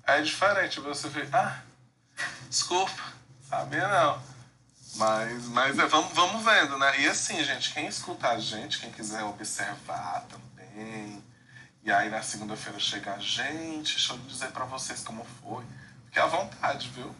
é 0.06 0.22
diferente. 0.22 0.80
Você 0.80 1.10
fica, 1.10 1.38
ah, 1.38 1.62
desculpa, 2.48 3.02
sabia 3.50 3.86
não. 3.86 4.37
Mas, 4.96 5.46
mas 5.48 5.78
é, 5.78 5.86
vamos, 5.86 6.12
vamos 6.12 6.44
vendo, 6.44 6.78
né? 6.78 7.00
E 7.00 7.08
assim, 7.08 7.42
gente, 7.44 7.72
quem 7.72 7.86
escuta 7.86 8.28
a 8.28 8.38
gente, 8.38 8.78
quem 8.78 8.90
quiser 8.90 9.22
observar 9.24 10.24
também, 10.28 11.22
e 11.84 11.92
aí 11.92 12.10
na 12.10 12.22
segunda-feira 12.22 12.78
chegar, 12.78 13.20
gente, 13.20 13.94
deixa 13.94 14.12
eu 14.12 14.18
dizer 14.18 14.48
para 14.48 14.64
vocês 14.64 15.02
como 15.02 15.24
foi. 15.42 15.64
Fique 16.06 16.18
à 16.18 16.26
vontade, 16.26 16.90
viu? 16.94 17.14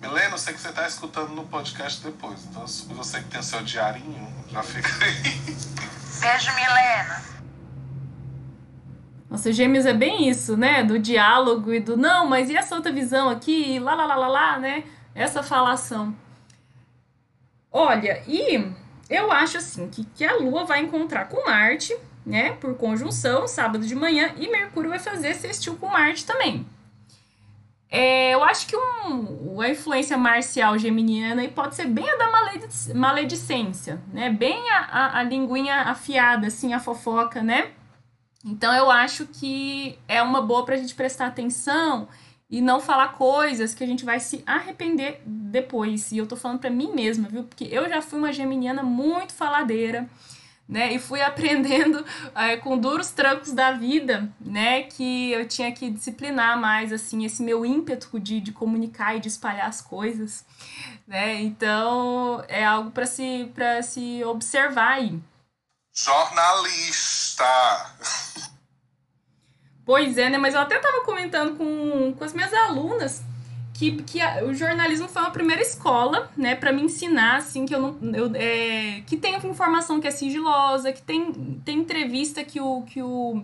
Milena, 0.00 0.34
eu 0.34 0.38
sei 0.38 0.52
que 0.52 0.60
você 0.60 0.70
está 0.70 0.86
escutando 0.86 1.30
no 1.30 1.46
podcast 1.46 2.02
depois. 2.02 2.44
Então, 2.44 2.66
você 2.66 3.20
que 3.20 3.28
tem 3.28 3.38
o 3.38 3.42
seu 3.42 3.62
diarinho, 3.62 4.34
já 4.50 4.62
fica 4.62 4.88
aí. 5.04 5.22
Beijo, 6.20 6.54
Milena. 6.54 7.22
Nossa, 9.30 9.52
Gêmeos 9.52 9.86
é 9.86 9.94
bem 9.94 10.28
isso, 10.28 10.56
né? 10.56 10.82
Do 10.82 10.98
diálogo 10.98 11.72
e 11.72 11.78
do 11.78 11.96
não, 11.96 12.26
mas 12.28 12.50
e 12.50 12.56
essa 12.56 12.74
outra 12.74 12.92
visão 12.92 13.30
aqui? 13.30 13.78
Lá, 13.78 13.94
lá, 13.94 14.04
lá, 14.04 14.16
lá, 14.16 14.28
lá, 14.28 14.58
né? 14.58 14.84
Essa 15.14 15.42
falação. 15.42 16.14
Olha, 17.72 18.22
e 18.28 18.70
eu 19.08 19.32
acho 19.32 19.58
assim 19.58 19.88
que, 19.88 20.04
que 20.04 20.24
a 20.24 20.36
Lua 20.36 20.64
vai 20.64 20.80
encontrar 20.80 21.28
com 21.28 21.46
Marte, 21.46 21.96
né? 22.24 22.52
Por 22.52 22.76
conjunção, 22.76 23.48
sábado 23.48 23.86
de 23.86 23.94
manhã, 23.94 24.32
e 24.36 24.48
Mercúrio 24.48 24.90
vai 24.90 24.98
fazer 24.98 25.34
sextil 25.34 25.76
com 25.76 25.88
Marte 25.88 26.26
também. 26.26 26.66
É, 27.90 28.32
eu 28.32 28.42
acho 28.42 28.66
que 28.66 28.74
um, 28.74 29.60
a 29.60 29.68
influência 29.68 30.16
marcial 30.16 30.78
geminiana 30.78 31.46
pode 31.48 31.74
ser 31.74 31.86
bem 31.86 32.08
a 32.08 32.16
da 32.16 32.30
maledic 32.30 32.94
maledicência, 32.94 34.00
né? 34.12 34.30
Bem 34.30 34.70
a, 34.70 34.78
a, 34.78 35.18
a 35.18 35.22
linguinha 35.22 35.74
afiada, 35.82 36.46
assim, 36.46 36.72
a 36.72 36.80
fofoca, 36.80 37.42
né? 37.42 37.70
Então 38.44 38.74
eu 38.74 38.90
acho 38.90 39.26
que 39.26 39.98
é 40.08 40.22
uma 40.22 40.40
boa 40.40 40.64
para 40.64 40.74
a 40.74 40.78
gente 40.78 40.94
prestar 40.94 41.26
atenção 41.26 42.08
e 42.52 42.60
não 42.60 42.80
falar 42.80 43.14
coisas 43.14 43.74
que 43.74 43.82
a 43.82 43.86
gente 43.86 44.04
vai 44.04 44.20
se 44.20 44.44
arrepender 44.46 45.22
depois. 45.24 46.12
E 46.12 46.18
eu 46.18 46.26
tô 46.26 46.36
falando 46.36 46.60
para 46.60 46.70
mim 46.70 46.92
mesma, 46.94 47.26
viu? 47.26 47.44
Porque 47.44 47.64
eu 47.64 47.88
já 47.88 48.00
fui 48.02 48.18
uma 48.18 48.32
geminiana 48.32 48.82
muito 48.82 49.32
faladeira 49.32 50.08
né? 50.68 50.92
E 50.92 50.98
fui 50.98 51.20
aprendendo 51.22 52.04
é, 52.34 52.56
com 52.56 52.78
duros 52.78 53.10
trancos 53.10 53.52
da 53.52 53.72
vida, 53.72 54.32
né? 54.40 54.82
Que 54.84 55.32
eu 55.32 55.46
tinha 55.46 55.72
que 55.72 55.90
disciplinar 55.90 56.58
mais, 56.58 56.92
assim, 56.92 57.24
esse 57.24 57.42
meu 57.42 57.64
ímpeto 57.66 58.18
de, 58.18 58.40
de 58.40 58.52
comunicar 58.52 59.16
e 59.16 59.20
de 59.20 59.28
espalhar 59.28 59.68
as 59.68 59.80
coisas, 59.80 60.44
né? 61.06 61.40
Então, 61.40 62.42
é 62.48 62.64
algo 62.64 62.90
para 62.90 63.06
se, 63.06 63.50
para 63.54 63.82
se 63.82 64.24
observar 64.24 64.94
aí. 64.94 65.20
Jornalista! 65.94 67.44
Pois 69.84 70.16
é, 70.16 70.30
né? 70.30 70.38
Mas 70.38 70.54
eu 70.54 70.60
até 70.60 70.76
estava 70.76 71.00
comentando 71.04 71.56
com, 71.56 72.12
com 72.12 72.24
as 72.24 72.32
minhas 72.32 72.52
alunas 72.52 73.22
que, 73.74 74.02
que 74.02 74.20
a, 74.20 74.44
o 74.44 74.54
jornalismo 74.54 75.08
foi 75.08 75.22
uma 75.22 75.30
primeira 75.30 75.60
escola, 75.60 76.30
né, 76.36 76.54
para 76.54 76.72
me 76.72 76.82
ensinar, 76.82 77.38
assim, 77.38 77.66
que 77.66 77.74
eu 77.74 77.80
não. 77.80 78.14
Eu, 78.14 78.30
é, 78.34 79.02
que 79.06 79.16
tem 79.16 79.34
informação 79.36 80.00
que 80.00 80.06
é 80.06 80.10
sigilosa, 80.10 80.92
que 80.92 81.02
tem, 81.02 81.32
tem 81.64 81.78
entrevista 81.78 82.44
que 82.44 82.60
o. 82.60 82.82
Que 82.82 83.02
o 83.02 83.42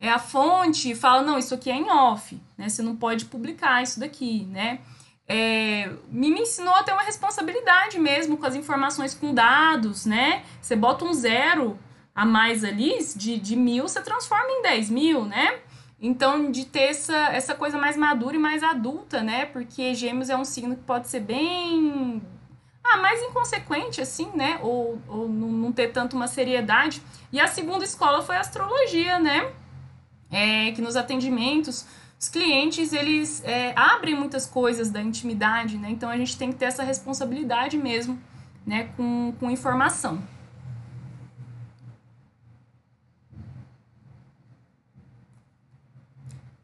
é 0.00 0.10
a 0.10 0.18
fonte 0.18 0.96
fala, 0.96 1.22
não, 1.22 1.38
isso 1.38 1.54
aqui 1.54 1.70
é 1.70 1.76
em 1.76 1.88
off, 1.88 2.40
né? 2.58 2.68
Você 2.68 2.82
não 2.82 2.96
pode 2.96 3.26
publicar 3.26 3.82
isso 3.82 4.00
daqui, 4.00 4.44
né? 4.50 4.80
É, 5.28 5.88
me, 6.10 6.28
me 6.28 6.40
ensinou 6.40 6.74
a 6.74 6.82
ter 6.82 6.92
uma 6.92 7.04
responsabilidade 7.04 8.00
mesmo 8.00 8.36
com 8.36 8.44
as 8.44 8.56
informações 8.56 9.14
com 9.14 9.32
dados, 9.32 10.04
né? 10.04 10.42
Você 10.60 10.74
bota 10.74 11.04
um 11.04 11.12
zero 11.12 11.78
a 12.12 12.26
mais 12.26 12.64
ali, 12.64 12.98
de, 13.14 13.38
de 13.38 13.54
mil, 13.54 13.88
você 13.88 14.02
transforma 14.02 14.50
em 14.50 14.62
10 14.62 14.90
mil, 14.90 15.24
né? 15.24 15.60
Então, 16.04 16.50
de 16.50 16.64
ter 16.64 16.90
essa, 16.90 17.16
essa 17.28 17.54
coisa 17.54 17.78
mais 17.78 17.96
madura 17.96 18.34
e 18.34 18.38
mais 18.38 18.60
adulta, 18.64 19.22
né? 19.22 19.46
Porque 19.46 19.94
Gêmeos 19.94 20.28
é 20.28 20.36
um 20.36 20.44
signo 20.44 20.74
que 20.74 20.82
pode 20.82 21.06
ser 21.06 21.20
bem. 21.20 22.20
Ah, 22.82 22.96
mais 22.96 23.22
inconsequente, 23.22 24.00
assim, 24.00 24.28
né? 24.34 24.58
Ou, 24.62 25.00
ou 25.06 25.28
não 25.28 25.70
ter 25.70 25.92
tanto 25.92 26.16
uma 26.16 26.26
seriedade. 26.26 27.00
E 27.32 27.38
a 27.38 27.46
segunda 27.46 27.84
escola 27.84 28.20
foi 28.20 28.34
a 28.34 28.40
astrologia, 28.40 29.20
né? 29.20 29.52
É, 30.28 30.72
que 30.72 30.82
nos 30.82 30.96
atendimentos, 30.96 31.86
os 32.18 32.28
clientes, 32.28 32.92
eles 32.92 33.40
é, 33.44 33.72
abrem 33.76 34.16
muitas 34.16 34.44
coisas 34.44 34.90
da 34.90 35.00
intimidade, 35.00 35.78
né? 35.78 35.88
Então, 35.88 36.10
a 36.10 36.16
gente 36.16 36.36
tem 36.36 36.50
que 36.50 36.58
ter 36.58 36.64
essa 36.64 36.82
responsabilidade 36.82 37.78
mesmo, 37.78 38.20
né? 38.66 38.90
Com, 38.96 39.32
com 39.38 39.48
informação. 39.48 40.20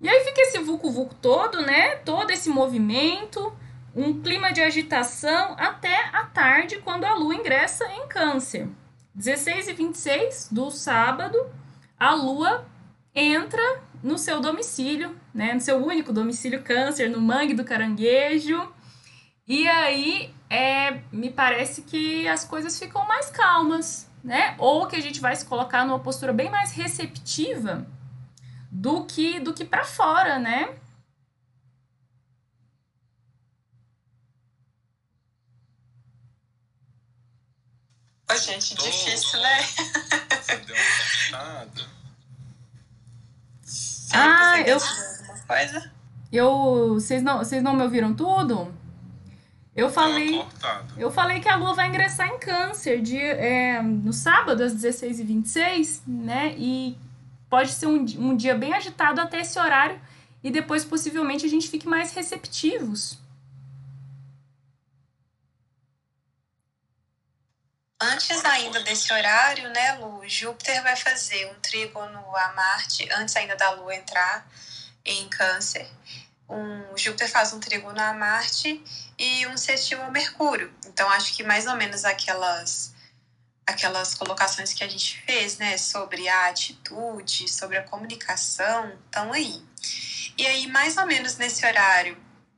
E 0.01 0.09
aí 0.09 0.25
fica 0.25 0.43
esse 0.43 0.59
vucu-vucu 0.61 1.15
todo, 1.17 1.61
né? 1.63 1.97
Todo 1.97 2.31
esse 2.31 2.49
movimento, 2.49 3.53
um 3.95 4.21
clima 4.23 4.53
de 4.53 4.61
agitação 4.61 5.57
até 5.59 6.09
a 6.13 6.25
tarde, 6.25 6.79
quando 6.79 7.05
a 7.05 7.15
lua 7.15 7.35
ingressa 7.35 7.85
em 7.93 8.07
Câncer. 8.07 8.69
16 9.15 9.69
e 9.69 9.73
26 9.73 10.49
do 10.53 10.71
sábado, 10.71 11.37
a 11.99 12.15
lua 12.15 12.65
entra 13.13 13.83
no 14.01 14.17
seu 14.17 14.41
domicílio, 14.41 15.17
né? 15.35 15.53
No 15.53 15.61
seu 15.61 15.85
único 15.85 16.13
domicílio 16.13 16.63
Câncer, 16.63 17.11
no 17.11 17.21
mangue 17.21 17.55
do 17.55 17.65
caranguejo. 17.65 18.73
E 19.49 19.67
aí, 19.67 20.33
é, 20.49 21.01
me 21.11 21.31
parece 21.31 21.83
que 21.83 22.29
as 22.29 22.45
coisas 22.45 22.79
ficam 22.79 23.05
mais 23.09 23.31
calmas, 23.31 24.09
né? 24.23 24.55
Ou 24.59 24.87
que 24.87 24.95
a 24.95 25.03
gente 25.03 25.21
vai 25.21 25.35
se 25.35 25.45
colocar 25.45 25.85
numa 25.85 25.99
postura 25.99 26.33
bem 26.33 26.49
mais 26.49 26.71
receptiva 26.71 27.85
do 28.71 29.05
que 29.05 29.41
do 29.41 29.53
que 29.55 29.65
para 29.65 29.85
fora, 29.85 30.39
né? 30.39 30.77
Ô, 38.31 38.37
gente, 38.37 38.77
Tô... 38.77 38.83
difícil, 38.83 39.41
né? 39.41 39.63
Você 40.43 40.57
deu 40.59 40.77
uma. 41.31 41.67
Ah, 44.13 44.61
eu, 44.61 44.79
coisa? 45.47 45.93
Eu. 46.31 46.95
Vocês 46.95 47.23
não, 47.23 47.39
vocês 47.39 47.63
não 47.63 47.75
me 47.75 47.83
ouviram 47.83 48.15
tudo? 48.15 48.75
Eu 49.75 49.91
falei. 49.91 50.45
Eu 50.97 51.11
falei 51.11 51.41
que 51.41 51.49
a 51.49 51.57
Lua 51.57 51.73
vai 51.73 51.89
ingressar 51.89 52.29
em 52.29 52.39
câncer 52.39 53.01
de, 53.01 53.19
é, 53.19 53.81
no 53.81 54.13
sábado, 54.13 54.63
às 54.63 54.75
16h26, 54.75 56.03
né? 56.07 56.55
E 56.59 56.99
pode 57.49 57.73
ser 57.73 57.87
um, 57.87 58.05
um 58.19 58.37
dia 58.37 58.55
bem 58.55 58.75
agitado 58.75 59.21
até 59.21 59.41
esse 59.41 59.59
horário. 59.59 60.01
E 60.43 60.51
depois, 60.51 60.85
possivelmente, 60.85 61.45
a 61.45 61.49
gente 61.49 61.69
fique 61.69 61.87
mais 61.87 62.13
receptivos. 62.13 63.19
Antes 68.01 68.45
ainda 68.45 68.81
desse 68.81 69.13
horário, 69.13 69.69
né, 69.71 69.95
Lu? 69.95 70.23
Júpiter 70.29 70.81
vai 70.85 70.95
fazer 70.95 71.51
um 71.51 71.55
trígono 71.55 72.37
a 72.37 72.53
Marte, 72.53 73.09
antes 73.17 73.35
ainda 73.35 73.57
da 73.57 73.71
Lua 73.73 73.93
entrar 73.93 74.49
em 75.05 75.29
Câncer. 75.29 75.91
Um, 76.49 76.97
Júpiter 76.97 77.29
faz 77.29 77.53
um 77.53 77.59
trígono 77.59 78.01
a 78.01 78.13
Marte 78.13 78.81
e 79.19 79.47
um 79.49 79.57
sextil 79.57 80.01
ao 80.01 80.13
Mercúrio. 80.13 80.73
Então, 80.87 81.11
acho 81.11 81.35
que 81.35 81.43
mais 81.43 81.67
ou 81.67 81.75
menos 81.75 82.05
aquelas 82.05 82.95
aquelas 83.69 84.15
colocações 84.15 84.73
que 84.73 84.83
a 84.83 84.89
gente 84.89 85.21
fez, 85.27 85.59
né, 85.59 85.77
sobre 85.77 86.27
a 86.27 86.49
atitude, 86.49 87.49
sobre 87.49 87.77
a 87.77 87.83
comunicação, 87.83 88.91
estão 89.05 89.31
aí. 89.33 89.63
E 90.39 90.47
aí, 90.47 90.67
mais 90.69 90.97
ou 90.97 91.07
menos 91.07 91.37
nesse 91.37 91.67
horário, 91.67 92.17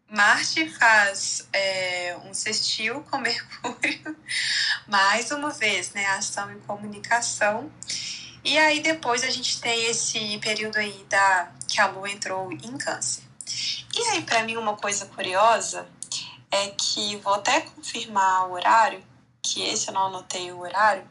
Marte 0.08 0.68
faz 0.70 1.48
é, 1.52 2.16
um 2.24 2.32
sextil 2.32 3.02
com 3.10 3.18
Mercúrio, 3.22 4.16
mais 4.86 5.32
uma 5.32 5.50
vez, 5.50 5.90
né, 5.90 6.06
ação 6.06 6.52
e 6.52 6.60
comunicação. 6.60 7.70
E 8.44 8.56
aí 8.56 8.80
depois 8.80 9.24
a 9.24 9.30
gente 9.30 9.60
tem 9.60 9.86
esse 9.86 10.38
período 10.38 10.76
aí 10.76 11.04
da 11.08 11.52
que 11.68 11.80
a 11.80 11.86
Lua 11.86 12.08
entrou 12.08 12.50
em 12.52 12.78
Câncer. 12.78 13.24
E 13.94 14.02
aí 14.10 14.22
para 14.22 14.44
mim 14.44 14.56
uma 14.56 14.76
coisa 14.76 15.06
curiosa 15.06 15.86
é 16.50 16.68
que 16.68 17.16
vou 17.16 17.34
até 17.34 17.60
confirmar 17.60 18.48
o 18.48 18.52
horário, 18.52 19.02
que 19.42 19.62
esse 19.62 19.88
eu 19.88 19.94
não 19.94 20.06
anotei 20.06 20.52
o 20.52 20.60
horário. 20.60 21.06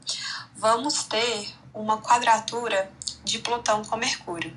Vamos 0.55 1.03
ter 1.03 1.53
uma 1.73 2.01
quadratura 2.01 2.91
de 3.23 3.39
Plutão 3.39 3.83
com 3.83 3.95
Mercúrio. 3.95 4.55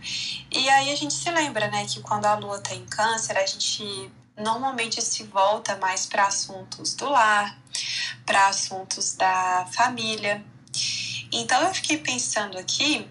E 0.51 0.69
aí 0.69 0.93
a 0.93 0.97
gente 0.97 1.15
se 1.15 1.31
lembra, 1.31 1.69
né, 1.69 1.87
que 1.87 2.01
quando 2.01 2.27
a 2.27 2.35
Lua 2.35 2.57
está 2.57 2.75
em 2.75 2.85
Câncer, 2.87 3.37
a 3.37 3.47
gente 3.47 4.11
normalmente 4.37 5.01
se 5.03 5.25
volta 5.25 5.77
mais 5.77 6.07
para 6.07 6.27
assuntos 6.27 6.95
do 6.95 7.09
lar, 7.09 7.59
para 8.25 8.49
assuntos 8.49 9.15
da 9.15 9.67
família. 9.73 10.45
Então 11.31 11.63
eu 11.63 11.75
fiquei 11.75 11.99
pensando 11.99 12.59
aqui, 12.59 13.09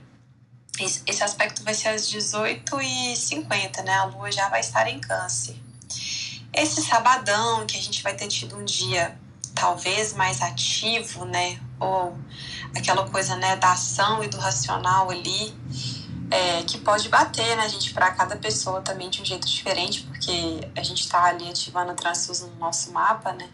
esse 0.80 1.24
aspecto 1.24 1.64
vai 1.64 1.74
ser 1.74 1.89
às 1.89 2.09
18h50, 2.09 3.84
né? 3.84 3.93
A 3.93 4.05
lua 4.05 4.32
já 4.32 4.49
vai 4.49 4.62
estar 4.62 4.88
em 4.88 4.99
câncer. 4.99 5.55
Esse 6.53 6.82
sabadão 6.82 7.66
que 7.66 7.78
a 7.78 7.82
gente 7.82 8.01
vai 8.01 8.16
ter 8.16 8.28
tido 8.28 8.57
um 8.57 8.66
dia 8.66 9.18
talvez 9.54 10.14
mais 10.14 10.41
ativo, 10.41 11.26
né? 11.26 11.60
Ou 11.80 12.18
aquela 12.76 13.10
coisa, 13.10 13.36
né, 13.36 13.56
da 13.58 13.72
ação 13.72 14.24
e 14.24 14.28
do 14.28 14.38
racional 14.38 15.10
ali 15.10 15.54
é, 16.32 16.64
que 16.64 16.78
pode 16.78 17.10
bater, 17.10 17.58
né, 17.58 17.68
gente, 17.68 17.93
para 17.93 18.10
cada 18.12 18.38
pessoa 18.38 18.82
também 18.82 19.10
de 19.10 19.22
um 19.22 19.26
jeito 19.26 19.45
diferente, 19.45 20.04
porque 20.04 20.66
a 20.78 20.82
gente 20.82 21.02
está 21.02 21.26
ali 21.26 21.49
ativando 21.49 21.93
transfuso 21.93 22.47
no 22.47 22.56
nosso 22.56 22.93
mapa, 22.93 23.34
né? 23.34 23.49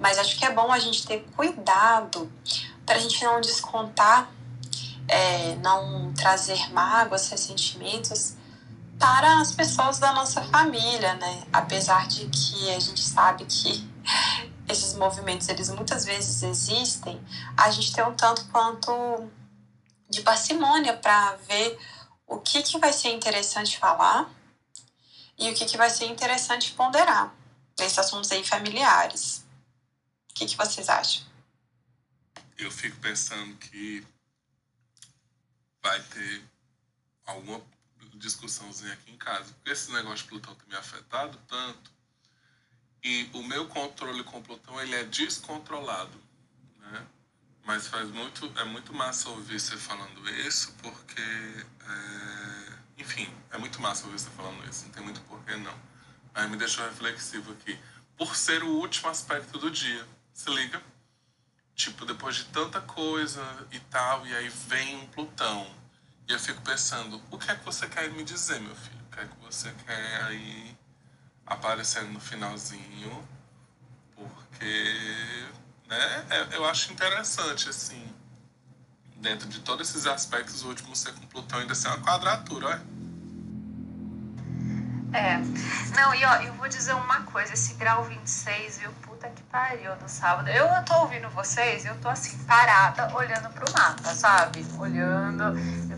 Mas 0.00 0.18
acho 0.18 0.36
que 0.36 0.44
é 0.44 0.52
bom 0.52 0.72
a 0.72 0.80
gente 0.80 1.06
ter 1.06 1.24
cuidado 1.36 2.30
para 2.84 2.96
a 2.96 2.98
gente 2.98 3.22
não 3.24 3.40
descontar, 3.40 4.32
é, 5.06 5.54
não 5.62 6.12
trazer 6.12 6.72
mágoas, 6.72 7.28
ressentimentos 7.30 8.34
para 8.98 9.40
as 9.40 9.52
pessoas 9.52 10.00
da 10.00 10.12
nossa 10.12 10.42
família, 10.42 11.14
né? 11.14 11.44
Apesar 11.52 12.08
de 12.08 12.26
que 12.26 12.74
a 12.74 12.80
gente 12.80 13.00
sabe 13.00 13.44
que 13.44 13.88
esses 14.68 14.94
movimentos 14.94 15.48
eles 15.48 15.68
muitas 15.70 16.04
vezes 16.04 16.42
existem, 16.42 17.20
a 17.56 17.70
gente 17.70 17.92
tem 17.92 18.04
um 18.04 18.14
tanto 18.14 18.44
quanto 18.48 19.30
de 20.08 20.22
parcimônia 20.22 20.96
para 20.96 21.36
ver 21.36 21.78
o 22.26 22.38
que, 22.38 22.62
que 22.62 22.78
vai 22.78 22.92
ser 22.92 23.10
interessante 23.10 23.78
falar 23.78 24.30
e 25.38 25.50
o 25.50 25.54
que, 25.54 25.64
que 25.64 25.76
vai 25.76 25.88
ser 25.88 26.06
interessante 26.06 26.72
ponderar 26.72 27.34
nesses 27.78 27.98
assuntos 27.98 28.30
aí 28.32 28.44
familiares. 28.44 29.44
O 30.30 30.34
que, 30.34 30.46
que 30.46 30.56
vocês 30.56 30.88
acham? 30.88 31.26
Eu 32.56 32.70
fico 32.70 32.96
pensando 32.98 33.56
que 33.56 34.06
vai 35.82 36.02
ter 36.02 36.44
alguma 37.24 37.62
discussãozinha 38.14 38.92
aqui 38.92 39.12
em 39.12 39.16
casa, 39.16 39.52
porque 39.54 39.70
esse 39.70 39.92
negócio 39.92 40.24
de 40.24 40.24
Plutão 40.24 40.54
tem 40.54 40.68
me 40.68 40.76
afetado 40.76 41.38
tanto 41.46 41.97
e 43.08 43.30
o 43.32 43.42
meu 43.42 43.66
controle 43.66 44.22
com 44.22 44.42
Plutão 44.42 44.78
ele 44.82 44.94
é 44.94 45.04
descontrolado, 45.04 46.20
né? 46.78 47.06
Mas 47.64 47.86
faz 47.86 48.10
muito, 48.10 48.52
é 48.58 48.64
muito 48.64 48.92
massa 48.92 49.30
ouvir 49.30 49.58
você 49.58 49.78
falando 49.78 50.28
isso, 50.30 50.74
porque, 50.82 51.22
é, 51.22 52.72
enfim, 52.98 53.26
é 53.50 53.56
muito 53.56 53.80
massa 53.80 54.04
ouvir 54.04 54.18
você 54.18 54.28
falando 54.30 54.62
isso, 54.68 54.84
não 54.84 54.92
tem 54.92 55.02
muito 55.02 55.22
porquê 55.22 55.56
não. 55.56 55.74
Aí 56.34 56.46
me 56.50 56.58
deixou 56.58 56.84
reflexivo 56.84 57.52
aqui. 57.52 57.78
Por 58.14 58.36
ser 58.36 58.62
o 58.62 58.68
último 58.68 59.08
aspecto 59.08 59.58
do 59.58 59.70
dia, 59.70 60.06
se 60.34 60.50
liga? 60.50 60.82
Tipo, 61.74 62.04
depois 62.04 62.36
de 62.36 62.44
tanta 62.46 62.80
coisa 62.82 63.42
e 63.72 63.80
tal, 63.80 64.26
e 64.26 64.36
aí 64.36 64.50
vem 64.50 64.96
um 64.96 65.06
Plutão. 65.06 65.66
E 66.28 66.32
eu 66.32 66.38
fico 66.38 66.60
pensando, 66.60 67.22
o 67.30 67.38
que 67.38 67.50
é 67.50 67.56
que 67.56 67.64
você 67.64 67.88
quer 67.88 68.10
me 68.10 68.22
dizer, 68.22 68.60
meu 68.60 68.76
filho? 68.76 69.00
O 69.06 69.16
que 69.16 69.20
é 69.20 69.26
que 69.26 69.36
você 69.40 69.72
quer 69.86 70.24
aí 70.24 70.77
aparecendo 71.48 72.12
no 72.12 72.20
finalzinho? 72.20 73.26
Porque 74.14 75.48
né? 75.88 76.24
É, 76.28 76.56
eu 76.56 76.64
acho 76.66 76.92
interessante, 76.92 77.68
assim, 77.68 78.14
dentro 79.16 79.48
de 79.48 79.60
todos 79.60 79.88
esses 79.88 80.06
aspectos, 80.06 80.62
o 80.62 80.68
último 80.68 80.94
ser 80.94 81.12
com 81.14 81.26
Plutão 81.26 81.58
ainda 81.58 81.74
ser 81.74 81.88
uma 81.88 82.00
quadratura, 82.00 82.66
olha. 82.66 82.98
É. 85.14 85.38
Não, 85.96 86.14
e 86.14 86.24
ó, 86.24 86.34
eu 86.42 86.52
vou 86.54 86.68
dizer 86.68 86.92
uma 86.94 87.22
coisa, 87.22 87.54
esse 87.54 87.72
grau 87.74 88.04
26, 88.04 88.78
viu? 88.78 88.92
Puta 89.18 89.30
que 89.30 89.42
pariu 89.44 89.96
no 89.96 90.08
sábado. 90.08 90.48
Eu 90.48 90.68
tô 90.84 90.94
ouvindo 91.00 91.28
vocês, 91.30 91.84
eu 91.84 92.00
tô 92.00 92.08
assim, 92.08 92.38
parada, 92.44 93.12
olhando 93.16 93.52
pro 93.52 93.66
mapa, 93.72 94.14
sabe? 94.14 94.64
Olhando, 94.78 95.54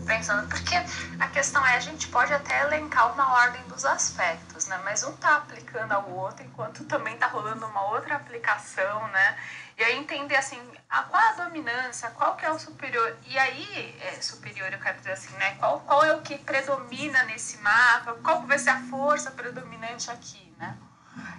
pensando. 0.07 0.49
Porque 0.49 0.73
a 1.19 1.27
questão 1.27 1.63
é, 1.63 1.75
a 1.75 1.79
gente 1.79 2.07
pode 2.07 2.33
até 2.33 2.63
elencar 2.63 3.13
uma 3.13 3.33
ordem 3.33 3.61
dos 3.67 3.85
aspectos, 3.85 4.65
né? 4.65 4.81
Mas 4.83 5.03
um 5.03 5.11
tá 5.17 5.35
aplicando 5.35 5.91
ao 5.91 6.09
outro, 6.09 6.43
enquanto 6.43 6.83
também 6.85 7.15
tá 7.15 7.27
rolando 7.27 7.63
uma 7.67 7.91
outra 7.91 8.15
aplicação, 8.15 9.07
né? 9.09 9.37
E 9.77 9.83
aí 9.83 9.99
entender 9.99 10.35
assim, 10.35 10.59
a, 10.89 11.03
qual 11.03 11.21
a 11.21 11.43
dominância, 11.43 12.09
qual 12.09 12.35
que 12.35 12.43
é 12.43 12.49
o 12.49 12.57
superior. 12.57 13.15
E 13.27 13.37
aí, 13.37 13.99
é, 14.01 14.19
superior 14.19 14.73
eu 14.73 14.79
quero 14.79 14.97
dizer 14.97 15.11
assim, 15.11 15.33
né? 15.35 15.53
Qual, 15.59 15.79
qual 15.81 16.03
é 16.03 16.15
o 16.15 16.21
que 16.21 16.39
predomina 16.39 17.21
nesse 17.25 17.59
mapa, 17.59 18.15
qual 18.23 18.41
vai 18.47 18.57
ser 18.57 18.71
a 18.71 18.81
força 18.81 19.29
predominante 19.29 20.09
aqui, 20.09 20.55
né? 20.57 20.75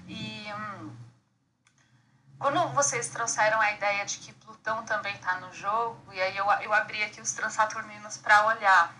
E 0.07 0.47
hum, 0.53 1.02
quando 2.43 2.69
vocês 2.71 3.09
trouxeram 3.09 3.61
a 3.61 3.73
ideia 3.73 4.05
de 4.05 4.19
que 4.19 4.33
Plutão 4.33 4.85
também 4.85 5.15
está 5.15 5.39
no 5.39 5.53
jogo, 5.53 6.13
e 6.13 6.21
aí 6.21 6.37
eu, 6.37 6.45
eu 6.61 6.73
abri 6.73 7.03
aqui 7.05 7.21
os 7.21 7.33
transaturninos 7.33 8.19
para 8.19 8.47
olhar 8.47 8.93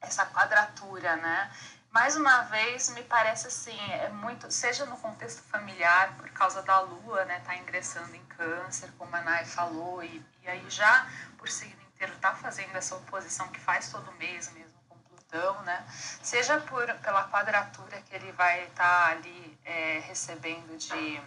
essa 0.00 0.24
quadratura, 0.26 1.16
né? 1.16 1.52
mais 1.92 2.16
uma 2.16 2.40
vez, 2.44 2.88
me 2.94 3.02
parece 3.02 3.48
assim, 3.48 3.78
é 3.90 4.08
muito, 4.08 4.50
seja 4.50 4.86
no 4.86 4.96
contexto 4.96 5.42
familiar, 5.42 6.16
por 6.16 6.30
causa 6.30 6.62
da 6.62 6.80
lua, 6.80 7.26
né, 7.26 7.40
tá 7.40 7.54
ingressando 7.54 8.16
em 8.16 8.24
câncer, 8.24 8.90
como 8.96 9.14
a 9.14 9.20
Nai 9.20 9.44
falou, 9.44 10.02
e, 10.02 10.24
e 10.42 10.48
aí 10.48 10.64
já 10.70 11.06
por 11.36 11.50
signo 11.50 11.82
inteiro 11.82 12.16
tá 12.16 12.34
fazendo 12.34 12.74
essa 12.74 12.96
oposição 12.96 13.46
que 13.48 13.60
faz 13.60 13.90
todo 13.90 14.10
mês 14.12 14.50
mesmo 14.54 14.72
com 14.88 14.98
Plutão, 15.00 15.60
né, 15.64 15.84
seja 16.22 16.58
por, 16.60 16.86
pela 17.00 17.28
quadratura 17.28 18.00
que 18.00 18.14
ele 18.14 18.32
vai 18.32 18.64
estar 18.64 18.84
tá 18.84 19.06
ali 19.08 19.58
é, 19.62 19.98
recebendo 20.06 20.74
de, 20.78 21.22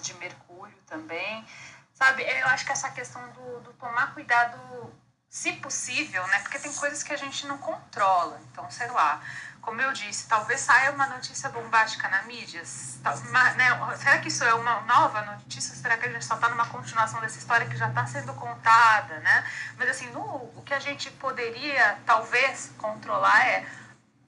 de 0.00 0.14
Mercúrio 0.14 0.76
também, 0.86 1.46
sabe, 1.94 2.22
eu 2.22 2.46
acho 2.48 2.64
que 2.64 2.72
essa 2.72 2.90
questão 2.90 3.26
do, 3.30 3.60
do 3.60 3.72
tomar 3.74 4.14
cuidado, 4.14 4.58
se 5.28 5.52
possível, 5.54 6.26
né, 6.28 6.38
porque 6.40 6.58
tem 6.58 6.72
coisas 6.72 7.02
que 7.02 7.12
a 7.12 7.16
gente 7.16 7.46
não 7.46 7.58
controla, 7.58 8.40
então, 8.50 8.70
sei 8.70 8.88
lá, 8.88 9.20
como 9.68 9.82
eu 9.82 9.92
disse, 9.92 10.26
talvez 10.26 10.60
saia 10.60 10.92
uma 10.92 11.06
notícia 11.08 11.50
bombástica 11.50 12.08
na 12.08 12.22
mídia. 12.22 12.62
Né? 12.62 13.96
Será 13.98 14.18
que 14.18 14.28
isso 14.28 14.42
é 14.42 14.54
uma 14.54 14.80
nova 14.82 15.20
notícia? 15.22 15.74
Será 15.76 15.98
que 15.98 16.06
a 16.06 16.12
gente 16.12 16.24
só 16.24 16.36
está 16.36 16.48
numa 16.48 16.66
continuação 16.66 17.20
dessa 17.20 17.36
história 17.36 17.66
que 17.66 17.76
já 17.76 17.88
está 17.88 18.06
sendo 18.06 18.32
contada, 18.32 19.18
né? 19.18 19.44
Mas 19.76 19.90
assim, 19.90 20.08
no, 20.10 20.22
o 20.22 20.62
que 20.64 20.72
a 20.72 20.78
gente 20.78 21.10
poderia 21.10 21.98
talvez 22.06 22.72
controlar 22.78 23.46
é 23.46 23.66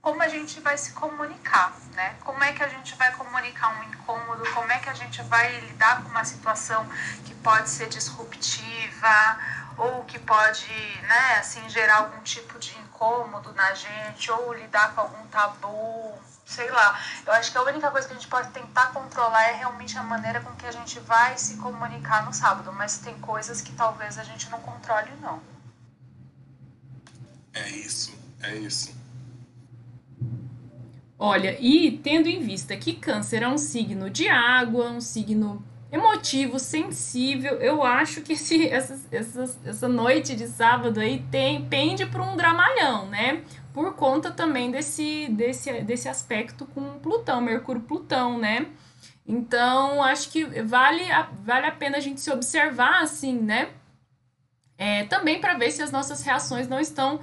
como 0.02 0.22
a 0.22 0.28
gente 0.28 0.60
vai 0.60 0.78
se 0.78 0.92
comunicar, 0.92 1.76
né? 1.92 2.16
Como 2.24 2.42
é 2.42 2.52
que 2.52 2.62
a 2.62 2.68
gente 2.68 2.94
vai 2.96 3.12
comunicar 3.12 3.78
um 3.78 3.84
incômodo? 3.84 4.42
Como 4.54 4.72
é 4.72 4.78
que 4.78 4.88
a 4.88 4.94
gente 4.94 5.22
vai 5.24 5.60
lidar 5.60 6.02
com 6.02 6.08
uma 6.08 6.24
situação 6.24 6.86
que 7.24 7.34
pode 7.36 7.68
ser 7.68 7.88
disruptiva 7.88 9.38
ou 9.76 10.04
que 10.04 10.18
pode, 10.18 10.66
né, 11.02 11.36
assim, 11.38 11.66
gerar 11.68 11.96
algum 11.98 12.20
tipo 12.22 12.58
de 12.58 12.76
incômodo 12.78 13.52
na 13.54 13.72
gente, 13.72 14.30
ou 14.30 14.52
lidar 14.52 14.94
com 14.94 15.00
algum 15.00 15.26
tabu, 15.28 16.18
sei 16.44 16.70
lá. 16.70 17.00
Eu 17.26 17.32
acho 17.32 17.50
que 17.50 17.56
a 17.56 17.62
única 17.62 17.90
coisa 17.90 18.06
que 18.06 18.12
a 18.12 18.16
gente 18.16 18.28
pode 18.28 18.50
tentar 18.50 18.88
controlar 18.88 19.42
é 19.44 19.52
realmente 19.52 19.96
a 19.96 20.02
maneira 20.02 20.40
com 20.40 20.54
que 20.56 20.66
a 20.66 20.72
gente 20.72 21.00
vai 21.00 21.36
se 21.38 21.56
comunicar 21.56 22.24
no 22.24 22.32
sábado. 22.32 22.70
Mas 22.72 22.98
tem 22.98 23.18
coisas 23.20 23.62
que 23.62 23.72
talvez 23.72 24.18
a 24.18 24.24
gente 24.24 24.50
não 24.50 24.60
controle, 24.60 25.10
não. 25.22 25.42
É 27.54 27.68
isso, 27.70 28.18
é 28.42 28.54
isso. 28.56 28.99
Olha, 31.22 31.54
e 31.60 31.98
tendo 31.98 32.30
em 32.30 32.40
vista 32.40 32.74
que 32.74 32.94
Câncer 32.94 33.42
é 33.42 33.48
um 33.48 33.58
signo 33.58 34.08
de 34.08 34.26
água, 34.26 34.88
um 34.88 35.02
signo 35.02 35.62
emotivo, 35.92 36.58
sensível, 36.58 37.56
eu 37.56 37.82
acho 37.82 38.22
que 38.22 38.32
esse, 38.32 38.66
essa, 38.66 38.98
essa, 39.12 39.58
essa 39.66 39.86
noite 39.86 40.34
de 40.34 40.48
sábado 40.48 40.98
aí 40.98 41.22
tem, 41.30 41.66
pende 41.66 42.06
para 42.06 42.22
um 42.22 42.38
dramalhão, 42.38 43.06
né? 43.08 43.44
Por 43.74 43.92
conta 43.96 44.30
também 44.30 44.70
desse, 44.70 45.28
desse, 45.28 45.82
desse 45.82 46.08
aspecto 46.08 46.64
com 46.64 46.98
Plutão, 47.00 47.42
Mercúrio-Plutão, 47.42 48.38
né? 48.38 48.68
Então, 49.26 50.02
acho 50.02 50.30
que 50.30 50.46
vale 50.62 51.02
a, 51.12 51.28
vale 51.44 51.66
a 51.66 51.72
pena 51.72 51.98
a 51.98 52.00
gente 52.00 52.22
se 52.22 52.30
observar 52.30 53.02
assim, 53.02 53.38
né? 53.38 53.68
É, 54.78 55.04
também 55.04 55.38
para 55.38 55.52
ver 55.52 55.70
se 55.70 55.82
as 55.82 55.90
nossas 55.90 56.22
reações 56.22 56.66
não 56.66 56.80
estão 56.80 57.20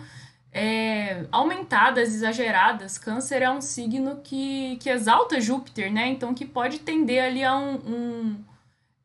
é, 0.57 1.27
aumentadas, 1.31 2.15
exageradas. 2.15 2.97
Câncer 2.97 3.43
é 3.43 3.49
um 3.49 3.61
signo 3.61 4.21
que, 4.23 4.77
que 4.77 4.89
exalta 4.89 5.39
Júpiter, 5.39 5.93
né? 5.93 6.07
Então 6.07 6.33
que 6.33 6.45
pode 6.45 6.79
tender 6.79 7.23
ali 7.23 7.43
a 7.43 7.55
um. 7.55 7.75
um 7.75 8.43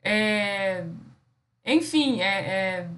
é, 0.02 0.86
enfim, 1.66 2.22
é, 2.22 2.24
é 2.24 2.88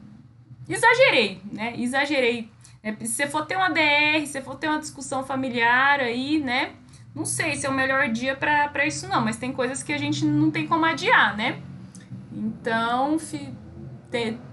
exagerei, 0.69 1.43
né? 1.53 1.75
Exagerei. 1.77 2.49
É, 2.81 2.93
se 2.93 3.09
você 3.09 3.27
for 3.27 3.45
ter 3.45 3.57
uma 3.57 3.71
DR, 3.71 4.25
se 4.25 4.41
for 4.41 4.55
ter 4.55 4.69
uma 4.69 4.79
discussão 4.79 5.25
familiar 5.25 5.99
aí, 5.99 6.39
né? 6.39 6.75
Não 7.13 7.25
sei 7.25 7.57
se 7.57 7.67
é 7.67 7.69
o 7.69 7.75
melhor 7.75 8.09
dia 8.09 8.37
para 8.37 8.87
isso, 8.87 9.09
não, 9.09 9.21
mas 9.21 9.37
tem 9.37 9.53
coisas 9.53 9.83
que 9.83 9.93
a 9.93 9.99
gente 9.99 10.25
não 10.25 10.51
tem 10.51 10.67
como 10.69 10.85
adiar, 10.85 11.37
né? 11.37 11.61
Então, 12.33 13.19
fi, 13.19 13.53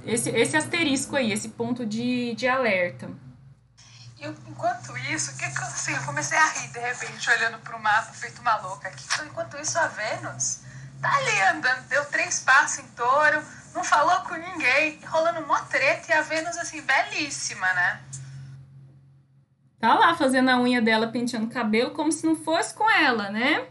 esse, 0.05 0.31
esse 0.31 0.57
asterisco 0.57 1.15
aí, 1.15 1.31
esse 1.31 1.49
ponto 1.49 1.85
de, 1.85 2.33
de 2.33 2.47
alerta. 2.47 3.09
E 4.21 4.27
enquanto 4.27 4.95
isso, 5.11 5.35
que 5.35 5.43
assim, 5.43 5.93
eu 5.93 6.03
comecei 6.03 6.37
a 6.37 6.45
rir 6.45 6.67
de 6.67 6.79
repente, 6.79 7.27
olhando 7.31 7.57
para 7.57 7.75
o 7.75 7.81
mapa, 7.81 8.13
feito 8.13 8.39
uma 8.39 8.55
louca 8.57 8.87
aqui. 8.87 9.03
Então, 9.11 9.25
enquanto 9.25 9.57
isso, 9.57 9.79
a 9.79 9.87
Vênus 9.87 10.59
tá 11.01 11.11
ali 11.15 11.41
andando, 11.41 11.87
deu 11.87 12.05
três 12.05 12.39
passos 12.41 12.85
em 12.85 12.87
touro, 12.89 13.43
não 13.73 13.83
falou 13.83 14.21
com 14.21 14.35
ninguém, 14.35 14.99
rolando 15.07 15.45
mó 15.47 15.57
treta 15.61 16.11
e 16.11 16.13
a 16.13 16.21
Vênus, 16.21 16.55
assim, 16.57 16.81
belíssima, 16.81 17.65
né? 17.73 17.99
Tá 19.79 19.95
lá 19.95 20.15
fazendo 20.15 20.51
a 20.51 20.59
unha 20.59 20.79
dela, 20.79 21.07
penteando 21.07 21.47
o 21.47 21.51
cabelo, 21.51 21.89
como 21.89 22.11
se 22.11 22.23
não 22.23 22.35
fosse 22.35 22.75
com 22.75 22.87
ela, 22.87 23.31
né? 23.31 23.65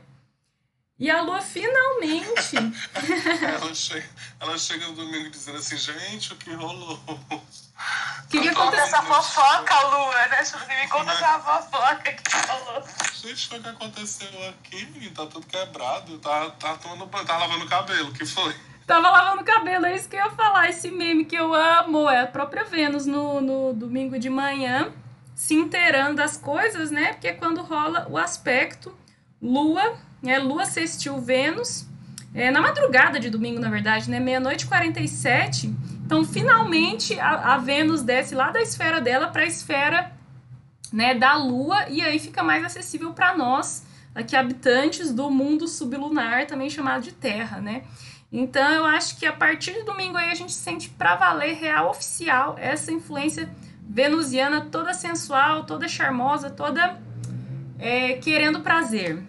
E 1.01 1.11
a 1.11 1.23
Lua 1.23 1.41
finalmente. 1.41 2.57
ela, 3.43 3.75
chega, 3.75 4.11
ela 4.39 4.59
chega 4.59 4.87
no 4.87 4.93
domingo 4.93 5.31
dizendo 5.31 5.57
assim, 5.57 5.79
gente, 5.79 6.35
o 6.35 6.37
que 6.37 6.53
rolou? 6.53 7.01
Queria 8.29 8.55
contar 8.55 8.83
essa 8.83 9.03
fofoca, 9.03 9.81
Lua, 9.87 10.27
né? 10.27 10.43
Me 10.83 10.89
conta 10.89 11.13
essa 11.13 11.39
fofoca 11.39 12.13
que 12.13 12.37
rolou. 12.47 12.85
Gente, 13.15 13.57
o 13.57 13.63
que 13.63 13.69
aconteceu 13.71 14.29
aqui, 14.51 14.85
menino. 14.93 15.15
Tá 15.15 15.25
tudo 15.25 15.47
quebrado. 15.47 16.19
Tá, 16.19 16.51
tá, 16.51 16.75
tomando, 16.75 17.09
tá 17.09 17.39
lavando 17.39 17.65
o 17.65 17.69
cabelo. 17.69 18.11
O 18.11 18.13
que 18.13 18.27
foi? 18.27 18.55
Tava 18.87 19.09
lavando 19.09 19.41
o 19.41 19.45
cabelo, 19.45 19.87
é 19.87 19.97
isso 19.97 20.07
que 20.07 20.17
eu 20.17 20.21
ia 20.21 20.31
falar. 20.31 20.69
Esse 20.69 20.91
meme 20.91 21.25
que 21.25 21.37
eu 21.37 21.55
amo 21.55 22.11
é 22.11 22.21
a 22.21 22.27
própria 22.27 22.65
Vênus 22.65 23.07
no, 23.07 23.41
no 23.41 23.73
domingo 23.73 24.19
de 24.19 24.29
manhã, 24.29 24.93
se 25.35 25.55
inteirando 25.55 26.17
das 26.17 26.37
coisas, 26.37 26.91
né? 26.91 27.15
Porque 27.15 27.29
é 27.29 27.33
quando 27.33 27.63
rola 27.63 28.07
o 28.11 28.19
aspecto 28.19 28.95
Lua 29.41 29.97
né? 30.23 30.39
Lua 30.39 30.67
sextil 30.67 31.21
Vênus, 31.21 31.87
é, 32.35 32.51
na 32.51 32.61
madrugada 32.61 33.19
de 33.19 33.31
domingo, 33.31 33.61
na 33.61 33.71
verdade, 33.71 34.11
né? 34.11 34.21
Meia-noite 34.21 34.65
e 34.65 34.69
47. 34.69 35.75
Então, 36.05 36.25
finalmente, 36.25 37.19
a, 37.19 37.55
a 37.55 37.59
Vênus 37.59 38.03
desce 38.03 38.35
lá 38.35 38.51
da 38.51 38.61
esfera 38.61 39.01
dela 39.01 39.29
para 39.29 39.43
a 39.43 39.47
esfera 39.47 40.13
né, 40.93 41.15
da 41.15 41.37
Lua, 41.37 41.89
e 41.89 42.03
aí 42.03 42.19
fica 42.19 42.43
mais 42.43 42.65
acessível 42.65 43.13
para 43.13 43.37
nós, 43.37 43.85
aqui 44.15 44.35
habitantes 44.35 45.13
do 45.13 45.31
mundo 45.31 45.69
sublunar, 45.69 46.47
também 46.47 46.69
chamado 46.69 47.03
de 47.03 47.13
Terra, 47.13 47.61
né? 47.61 47.85
Então, 48.33 48.69
eu 48.73 48.85
acho 48.85 49.17
que 49.19 49.27
a 49.27 49.33
partir 49.33 49.73
de 49.73 49.83
domingo 49.83 50.17
aí 50.17 50.31
a 50.31 50.35
gente 50.35 50.53
sente 50.53 50.89
para 50.89 51.17
valer 51.17 51.55
real 51.55 51.91
oficial 51.91 52.57
essa 52.59 52.93
influência 52.93 53.49
venusiana 53.89 54.61
toda 54.63 54.95
sensual, 54.95 55.65
toda 55.65 55.89
charmosa, 55.89 56.49
toda 56.49 57.01
é, 57.79 58.15
querendo 58.15 58.61
prazer. 58.61 59.21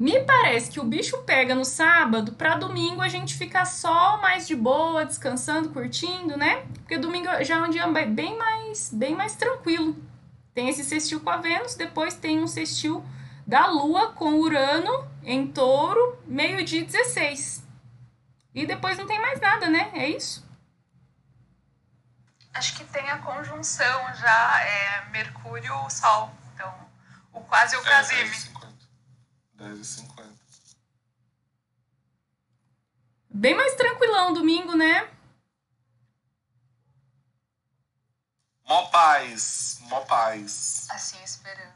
Me 0.00 0.18
parece 0.24 0.70
que 0.70 0.80
o 0.80 0.84
bicho 0.84 1.18
pega 1.24 1.54
no 1.54 1.62
sábado, 1.62 2.32
para 2.32 2.56
domingo 2.56 3.02
a 3.02 3.08
gente 3.08 3.34
fica 3.36 3.66
só 3.66 4.16
mais 4.16 4.48
de 4.48 4.56
boa, 4.56 5.04
descansando, 5.04 5.68
curtindo, 5.68 6.38
né? 6.38 6.64
Porque 6.76 6.96
domingo 6.96 7.28
já 7.44 7.56
é 7.56 7.60
um 7.60 7.68
dia 7.68 7.86
bem 7.86 8.34
mais, 8.38 8.90
bem 8.90 9.14
mais 9.14 9.34
tranquilo. 9.34 9.94
Tem 10.54 10.70
esse 10.70 10.84
sextil 10.84 11.20
com 11.20 11.28
a 11.28 11.36
Vênus, 11.36 11.74
depois 11.74 12.14
tem 12.14 12.40
um 12.40 12.46
sextil 12.46 13.04
da 13.46 13.66
Lua 13.66 14.12
com 14.12 14.36
Urano 14.36 15.06
em 15.22 15.46
Touro, 15.46 16.18
meio-dia 16.26 16.82
16. 16.82 17.62
E 18.54 18.64
depois 18.64 18.96
não 18.96 19.06
tem 19.06 19.20
mais 19.20 19.38
nada, 19.38 19.68
né? 19.68 19.90
É 19.92 20.08
isso? 20.08 20.48
Acho 22.54 22.74
que 22.74 22.84
tem 22.84 23.06
a 23.10 23.18
conjunção 23.18 24.14
já, 24.14 24.60
é 24.62 25.10
Mercúrio-Sol. 25.10 26.32
Então, 26.54 26.74
o 27.34 27.40
quase 27.42 27.76
o 27.76 27.82
Casime. 27.82 28.49
10h50. 29.60 30.40
Bem 33.28 33.54
mais 33.54 33.74
tranquilão 33.74 34.32
domingo, 34.32 34.74
né? 34.74 35.08
Mó 38.66 38.86
paz, 38.86 39.78
mó 39.82 40.00
paz. 40.02 40.86
Assim 40.90 41.22
esperamos. 41.22 41.74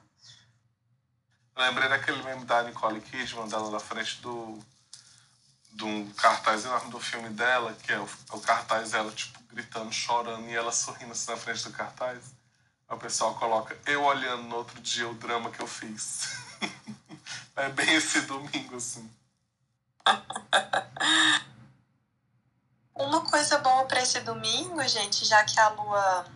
Lembrei 1.56 1.88
daquele 1.88 2.22
meme 2.22 2.44
da 2.44 2.62
Nicole 2.62 3.00
Kidman, 3.00 3.48
dela 3.48 3.70
na 3.70 3.78
frente 3.78 4.20
do 4.20 4.58
de 5.74 5.84
um 5.84 6.08
cartaz 6.12 6.64
enorme 6.64 6.90
do 6.90 7.00
filme 7.00 7.28
dela, 7.30 7.74
que 7.74 7.92
é 7.92 7.98
o, 7.98 8.08
o 8.30 8.40
cartaz 8.40 8.94
ela, 8.94 9.10
tipo, 9.10 9.40
gritando, 9.52 9.92
chorando, 9.92 10.48
e 10.48 10.54
ela 10.54 10.70
sorrindo 10.70 11.10
assim 11.10 11.32
na 11.32 11.36
frente 11.36 11.64
do 11.64 11.72
cartaz. 11.72 12.32
Aí 12.88 12.96
o 12.96 13.00
pessoal 13.00 13.34
coloca, 13.34 13.76
eu 13.86 14.04
olhando 14.04 14.44
no 14.44 14.56
outro 14.56 14.80
dia 14.80 15.08
o 15.08 15.14
drama 15.14 15.50
que 15.50 15.60
eu 15.60 15.66
fiz. 15.66 16.36
É 17.56 17.68
bem 17.68 17.94
esse 17.94 18.22
domingo, 18.22 18.76
assim. 18.76 19.08
Uma 22.94 23.20
coisa 23.28 23.58
boa 23.58 23.84
para 23.84 24.02
esse 24.02 24.20
domingo, 24.20 24.82
gente, 24.88 25.24
já 25.24 25.44
que 25.44 25.58
a 25.60 25.68
Lua 25.68 26.26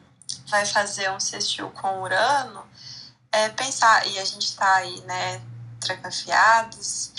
vai 0.49 0.65
fazer 0.65 1.11
um 1.11 1.19
sextil 1.19 1.71
com 1.71 2.03
Urano, 2.03 2.65
é 3.33 3.49
pensar, 3.49 4.07
e 4.07 4.19
a 4.19 4.25
gente 4.25 4.45
está 4.45 4.77
aí, 4.77 5.01
né, 5.03 5.41
trancafiados 5.81 7.13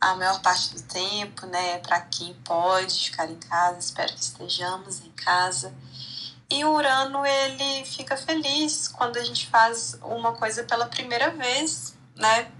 a 0.00 0.16
maior 0.16 0.40
parte 0.40 0.74
do 0.74 0.82
tempo, 0.82 1.46
né, 1.46 1.78
para 1.78 2.00
quem 2.00 2.34
pode 2.42 3.10
ficar 3.10 3.30
em 3.30 3.38
casa, 3.38 3.78
espero 3.78 4.12
que 4.12 4.20
estejamos 4.20 5.00
em 5.00 5.10
casa. 5.12 5.72
E 6.50 6.64
o 6.64 6.74
Urano, 6.74 7.24
ele 7.24 7.84
fica 7.84 8.16
feliz 8.16 8.88
quando 8.88 9.16
a 9.16 9.24
gente 9.24 9.46
faz 9.46 9.96
uma 10.02 10.32
coisa 10.32 10.64
pela 10.64 10.86
primeira 10.86 11.30
vez, 11.30 11.94
né? 12.16 12.50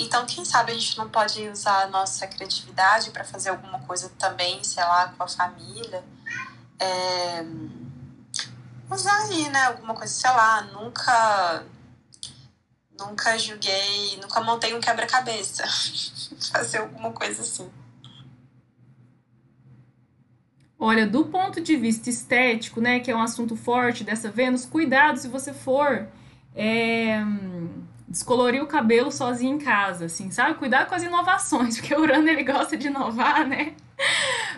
Então, 0.00 0.24
quem 0.24 0.46
sabe 0.46 0.72
a 0.72 0.74
gente 0.74 0.96
não 0.96 1.10
pode 1.10 1.46
usar 1.48 1.82
a 1.82 1.86
nossa 1.88 2.26
criatividade 2.26 3.10
para 3.10 3.22
fazer 3.22 3.50
alguma 3.50 3.78
coisa 3.80 4.08
também, 4.18 4.64
sei 4.64 4.82
lá, 4.82 5.08
com 5.08 5.22
a 5.22 5.28
família. 5.28 6.02
É... 6.78 7.44
Usar 8.90 9.24
aí, 9.24 9.48
né? 9.50 9.66
Alguma 9.66 9.94
coisa, 9.94 10.12
sei 10.12 10.30
lá, 10.30 10.62
nunca. 10.72 11.66
Nunca 12.98 13.38
julguei, 13.38 14.18
nunca 14.20 14.40
montei 14.40 14.74
um 14.74 14.80
quebra-cabeça. 14.80 15.64
fazer 16.50 16.78
alguma 16.78 17.12
coisa 17.12 17.42
assim. 17.42 17.70
Olha, 20.78 21.06
do 21.06 21.26
ponto 21.26 21.60
de 21.60 21.76
vista 21.76 22.08
estético, 22.08 22.80
né, 22.80 23.00
que 23.00 23.10
é 23.10 23.16
um 23.16 23.20
assunto 23.20 23.54
forte 23.54 24.02
dessa 24.02 24.30
Vênus, 24.30 24.64
cuidado 24.64 25.18
se 25.18 25.28
você 25.28 25.52
for 25.52 26.08
é, 26.54 27.22
descolorir 28.10 28.60
o 28.60 28.66
cabelo 28.66 29.12
sozinho 29.12 29.54
em 29.54 29.58
casa, 29.58 30.06
assim, 30.06 30.32
sabe? 30.32 30.58
Cuidado 30.58 30.88
com 30.88 30.96
as 30.96 31.04
inovações, 31.04 31.78
porque 31.80 31.94
o 31.94 32.00
Urano 32.00 32.28
ele 32.28 32.42
gosta 32.42 32.76
de 32.76 32.88
inovar, 32.88 33.46
né? 33.46 33.74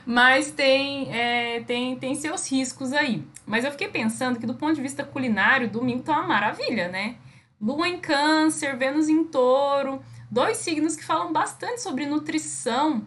Mas 0.07 0.51
tem, 0.51 1.15
é, 1.15 1.61
tem, 1.61 1.95
tem 1.97 2.15
seus 2.15 2.51
riscos 2.51 2.93
aí. 2.95 3.23
Mas 3.47 3.65
eu 3.65 3.71
fiquei 3.71 3.89
pensando 3.89 4.41
que 4.41 4.47
do 4.47 4.55
ponto 4.55 4.75
de 4.75 4.81
vista 4.81 5.05
culinário, 5.05 5.69
domingo 5.69 6.03
tá 6.03 6.13
uma 6.13 6.27
maravilha, 6.27 6.89
né? 6.89 7.17
Lua 7.61 7.87
em 7.87 8.01
câncer, 8.01 8.77
Vênus 8.77 9.09
em 9.09 9.25
touro, 9.25 10.03
dois 10.31 10.57
signos 10.57 10.97
que 10.97 11.05
falam 11.05 11.33
bastante 11.33 11.83
sobre 11.83 12.07
nutrição. 12.07 13.07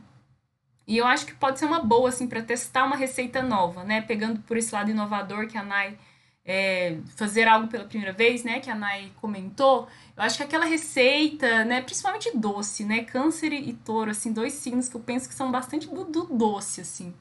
E 0.88 0.98
eu 0.98 1.08
acho 1.08 1.26
que 1.26 1.34
pode 1.34 1.58
ser 1.58 1.66
uma 1.66 1.80
boa, 1.80 2.10
assim, 2.10 2.28
para 2.28 2.44
testar 2.44 2.86
uma 2.86 2.96
receita 2.96 3.42
nova, 3.42 3.84
né? 3.84 4.02
Pegando 4.02 4.40
por 4.42 4.56
esse 4.56 4.74
lado 4.74 4.92
inovador 4.92 5.48
que 5.48 5.58
a 5.58 5.64
Nai 5.64 5.98
é, 6.46 6.98
fazer 7.16 7.48
algo 7.48 7.68
pela 7.68 7.86
primeira 7.86 8.14
vez, 8.14 8.44
né, 8.44 8.60
que 8.60 8.70
a 8.70 8.76
Nai 8.76 9.12
comentou, 9.20 9.88
eu 10.18 10.24
acho 10.24 10.38
que 10.38 10.44
aquela 10.44 10.66
receita, 10.66 11.66
né, 11.66 11.82
principalmente 11.82 12.36
doce, 12.38 12.86
né, 12.86 13.04
câncer 13.04 13.52
e 13.54 13.74
touro, 13.74 14.12
assim, 14.12 14.32
dois 14.34 14.54
signos 14.54 14.88
que 14.90 14.96
eu 14.96 15.02
penso 15.02 15.28
que 15.28 15.36
são 15.36 15.52
bastante 15.52 15.88
do, 15.88 16.06
do 16.06 16.26
doce, 16.26 16.82
assim, 16.82 17.14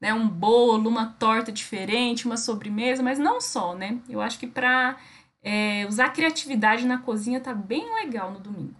né, 0.00 0.12
um 0.12 0.28
bolo, 0.28 0.88
uma 0.90 1.06
torta 1.14 1.50
diferente, 1.52 2.26
uma 2.26 2.36
sobremesa, 2.36 3.02
mas 3.02 3.18
não 3.18 3.40
só, 3.40 3.74
né, 3.74 3.98
eu 4.08 4.20
acho 4.20 4.38
que 4.38 4.46
para 4.46 4.96
é, 5.42 5.86
usar 5.86 6.10
criatividade 6.10 6.86
na 6.86 6.98
cozinha 6.98 7.40
tá 7.40 7.54
bem 7.54 7.94
legal 7.94 8.30
no 8.32 8.40
domingo. 8.40 8.74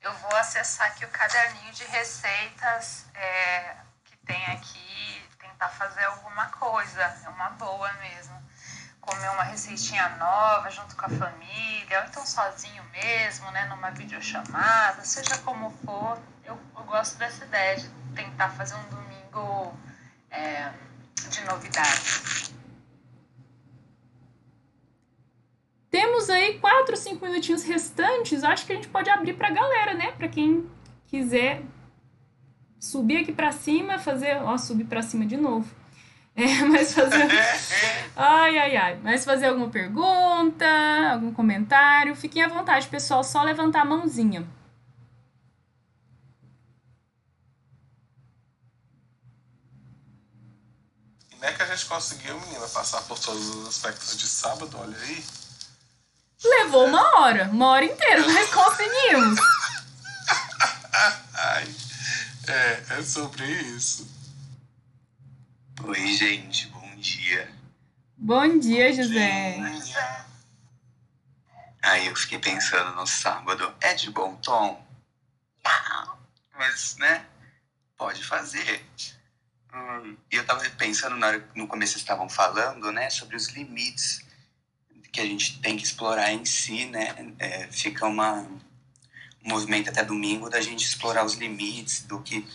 Eu 0.00 0.12
vou 0.14 0.34
acessar 0.36 0.86
aqui 0.88 1.04
o 1.04 1.08
caderninho 1.08 1.72
de 1.72 1.84
receitas 1.84 3.06
é, 3.14 3.76
que 4.04 4.16
tem 4.24 4.42
aqui, 4.46 5.22
tentar 5.58 5.68
fazer 5.70 6.04
alguma 6.04 6.46
coisa. 6.46 7.02
É 7.02 7.28
uma 7.28 7.50
boa 7.50 7.92
mesmo. 7.94 8.38
Comer 9.00 9.28
uma 9.30 9.42
receitinha 9.42 10.08
nova 10.10 10.70
junto 10.70 10.94
com 10.94 11.06
a 11.06 11.08
família, 11.08 12.00
ou 12.00 12.04
então 12.06 12.24
sozinho 12.24 12.84
mesmo, 12.92 13.50
né? 13.50 13.66
Numa 13.66 13.90
videochamada, 13.90 15.04
seja 15.04 15.36
como 15.38 15.70
for. 15.84 16.18
Eu, 16.44 16.58
eu 16.76 16.84
gosto 16.84 17.18
dessa 17.18 17.44
ideia 17.44 17.76
de 17.76 17.88
tentar 18.14 18.50
fazer 18.50 18.74
um 18.74 18.88
domingo 18.88 19.76
é, 20.30 20.70
de 21.30 21.44
novidade. 21.44 22.54
Temos 25.90 26.28
aí 26.28 26.60
quatro, 26.60 26.96
cinco 26.96 27.24
minutinhos 27.24 27.64
restantes. 27.64 28.44
Acho 28.44 28.66
que 28.66 28.72
a 28.72 28.76
gente 28.76 28.88
pode 28.88 29.08
abrir 29.08 29.32
para 29.32 29.48
a 29.48 29.52
galera, 29.52 29.94
né? 29.94 30.12
Para 30.12 30.28
quem 30.28 30.70
quiser 31.06 31.62
subir 32.78 33.18
aqui 33.18 33.32
para 33.32 33.52
cima, 33.52 33.98
fazer, 33.98 34.36
ó, 34.42 34.56
subir 34.56 34.84
para 34.84 35.02
cima 35.02 35.26
de 35.26 35.36
novo. 35.36 35.68
É, 36.40 36.62
mas 36.62 36.94
fazer 36.94 37.26
Ai, 38.14 38.56
ai, 38.58 38.76
ai. 38.76 39.00
Mas 39.02 39.24
fazer 39.24 39.46
alguma 39.46 39.70
pergunta, 39.70 40.64
algum 41.10 41.34
comentário, 41.34 42.14
fiquem 42.14 42.44
à 42.44 42.46
vontade, 42.46 42.86
pessoal, 42.86 43.24
só 43.24 43.42
levantar 43.42 43.80
a 43.80 43.84
mãozinha. 43.84 44.46
Como 51.38 51.44
é 51.44 51.52
que 51.52 51.62
a 51.62 51.66
gente 51.66 51.86
conseguiu, 51.86 52.40
menina, 52.40 52.68
passar 52.68 53.02
por 53.02 53.18
todos 53.18 53.48
os 53.56 53.68
aspectos 53.68 54.16
de 54.16 54.28
sábado? 54.28 54.76
Olha 54.80 54.96
aí. 54.96 55.24
Levou 56.44 56.86
uma 56.86 57.20
hora, 57.20 57.48
uma 57.52 57.66
hora 57.68 57.84
inteira, 57.84 58.22
mas 58.28 58.50
conseguimos. 58.54 59.40
É, 62.48 62.98
é 62.98 63.02
sobre 63.02 63.44
isso. 63.44 64.08
Oi, 65.84 66.06
gente, 66.14 66.66
bom 66.68 66.96
dia. 66.96 67.52
Bom 68.16 68.58
dia, 68.58 68.90
José. 68.92 69.58
Aí 71.82 72.06
eu 72.06 72.16
fiquei 72.16 72.38
pensando 72.38 72.94
no 72.96 73.06
sábado, 73.06 73.74
é 73.82 73.92
de 73.94 74.10
bom 74.10 74.34
tom? 74.36 74.82
Não, 75.62 76.18
mas, 76.56 76.96
né, 76.96 77.26
pode 77.96 78.24
fazer. 78.24 78.82
Hum, 79.74 80.16
E 80.32 80.36
eu 80.36 80.46
tava 80.46 80.68
pensando, 80.70 81.16
na 81.16 81.26
hora, 81.26 81.48
no 81.54 81.68
começo 81.68 81.92
vocês 81.92 82.02
estavam 82.02 82.28
falando, 82.30 82.90
né, 82.90 83.10
sobre 83.10 83.36
os 83.36 83.48
limites 83.48 84.24
que 85.12 85.20
a 85.20 85.24
gente 85.24 85.60
tem 85.60 85.76
que 85.76 85.84
explorar 85.84 86.32
em 86.32 86.44
si, 86.44 86.86
né? 86.86 87.14
É, 87.38 87.68
fica 87.68 88.06
uma, 88.06 88.40
um 88.40 88.58
movimento 89.44 89.88
até 89.88 90.04
domingo 90.04 90.50
da 90.50 90.60
gente 90.60 90.86
explorar 90.86 91.24
os 91.24 91.34
limites 91.34 92.02
do 92.02 92.20
que 92.20 92.46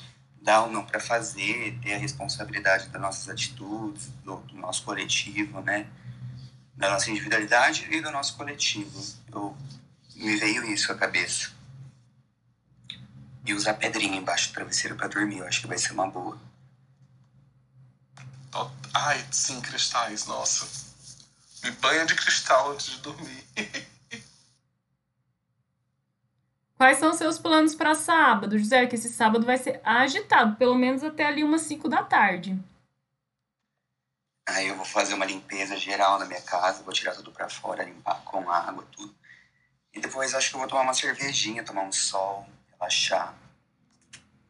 dá 0.42 0.64
ou 0.64 0.72
não 0.72 0.86
para 0.86 1.00
fazer, 1.00 1.80
ter 1.82 1.94
a 1.94 1.98
responsabilidade 1.98 2.90
das 2.90 3.02
nossas 3.02 3.30
atitudes, 3.30 4.08
do, 4.24 4.38
do, 4.38 4.56
nosso 4.56 4.84
coletivo, 4.84 5.62
né? 5.62 5.88
Da 6.76 6.90
nossa 6.90 7.10
individualidade 7.10 7.88
e 7.90 8.02
do 8.02 8.12
nosso 8.12 8.36
coletivo. 8.36 9.02
Eu, 9.32 9.56
me 10.16 10.36
veio 10.36 10.66
isso 10.72 10.92
à 10.92 10.96
cabeça. 10.96 11.52
E 13.46 13.54
usar 13.54 13.74
pedrinha 13.76 14.18
embaixo 14.18 14.50
do 14.50 14.54
travesseiro 14.54 14.96
para 14.96 15.08
dormir, 15.08 15.40
eu 15.40 15.48
acho 15.48 15.62
que 15.62 15.68
vai 15.68 15.78
ser 15.78 15.94
uma 15.94 16.08
boa. 16.08 16.38
Ai, 18.94 19.26
sim, 19.32 19.60
cristais, 19.60 20.28
nossa. 20.28 20.68
Me 21.64 21.72
banha 21.72 22.06
de 22.06 22.16
cristal 22.16 22.72
antes 22.72 22.88
de 22.88 22.98
dormir. 23.00 23.44
Quais 26.84 26.98
são 26.98 27.12
os 27.12 27.18
seus 27.18 27.40
planos 27.40 27.74
para 27.74 27.96
sábado, 27.96 28.60
José? 28.60 28.86
Que 28.88 28.96
esse 28.96 29.08
sábado 29.08 29.46
vai 29.46 29.58
ser 29.58 29.80
agitado, 29.86 30.58
pelo 30.58 30.76
menos 30.76 31.02
até 31.02 31.26
ali 31.26 31.42
umas 31.42 31.62
5 31.62 31.88
da 31.88 32.04
tarde. 32.04 32.60
Aí 34.46 34.68
eu 34.68 34.76
vou 34.76 34.84
fazer 34.84 35.14
uma 35.14 35.24
limpeza 35.24 35.78
geral 35.78 36.20
na 36.20 36.26
minha 36.26 36.42
casa, 36.42 36.84
vou 36.84 36.94
tirar 36.94 37.16
tudo 37.16 37.32
para 37.32 37.48
fora, 37.48 37.86
limpar 37.86 38.22
com 38.26 38.52
água, 38.52 38.86
tudo. 38.92 39.16
E 39.94 40.02
depois 40.02 40.36
acho 40.36 40.50
que 40.50 40.56
eu 40.56 40.60
vou 40.60 40.68
tomar 40.68 40.82
uma 40.82 40.94
cervejinha, 40.94 41.64
tomar 41.64 41.84
um 41.84 41.92
sol, 41.94 42.46
relaxar, 42.74 43.34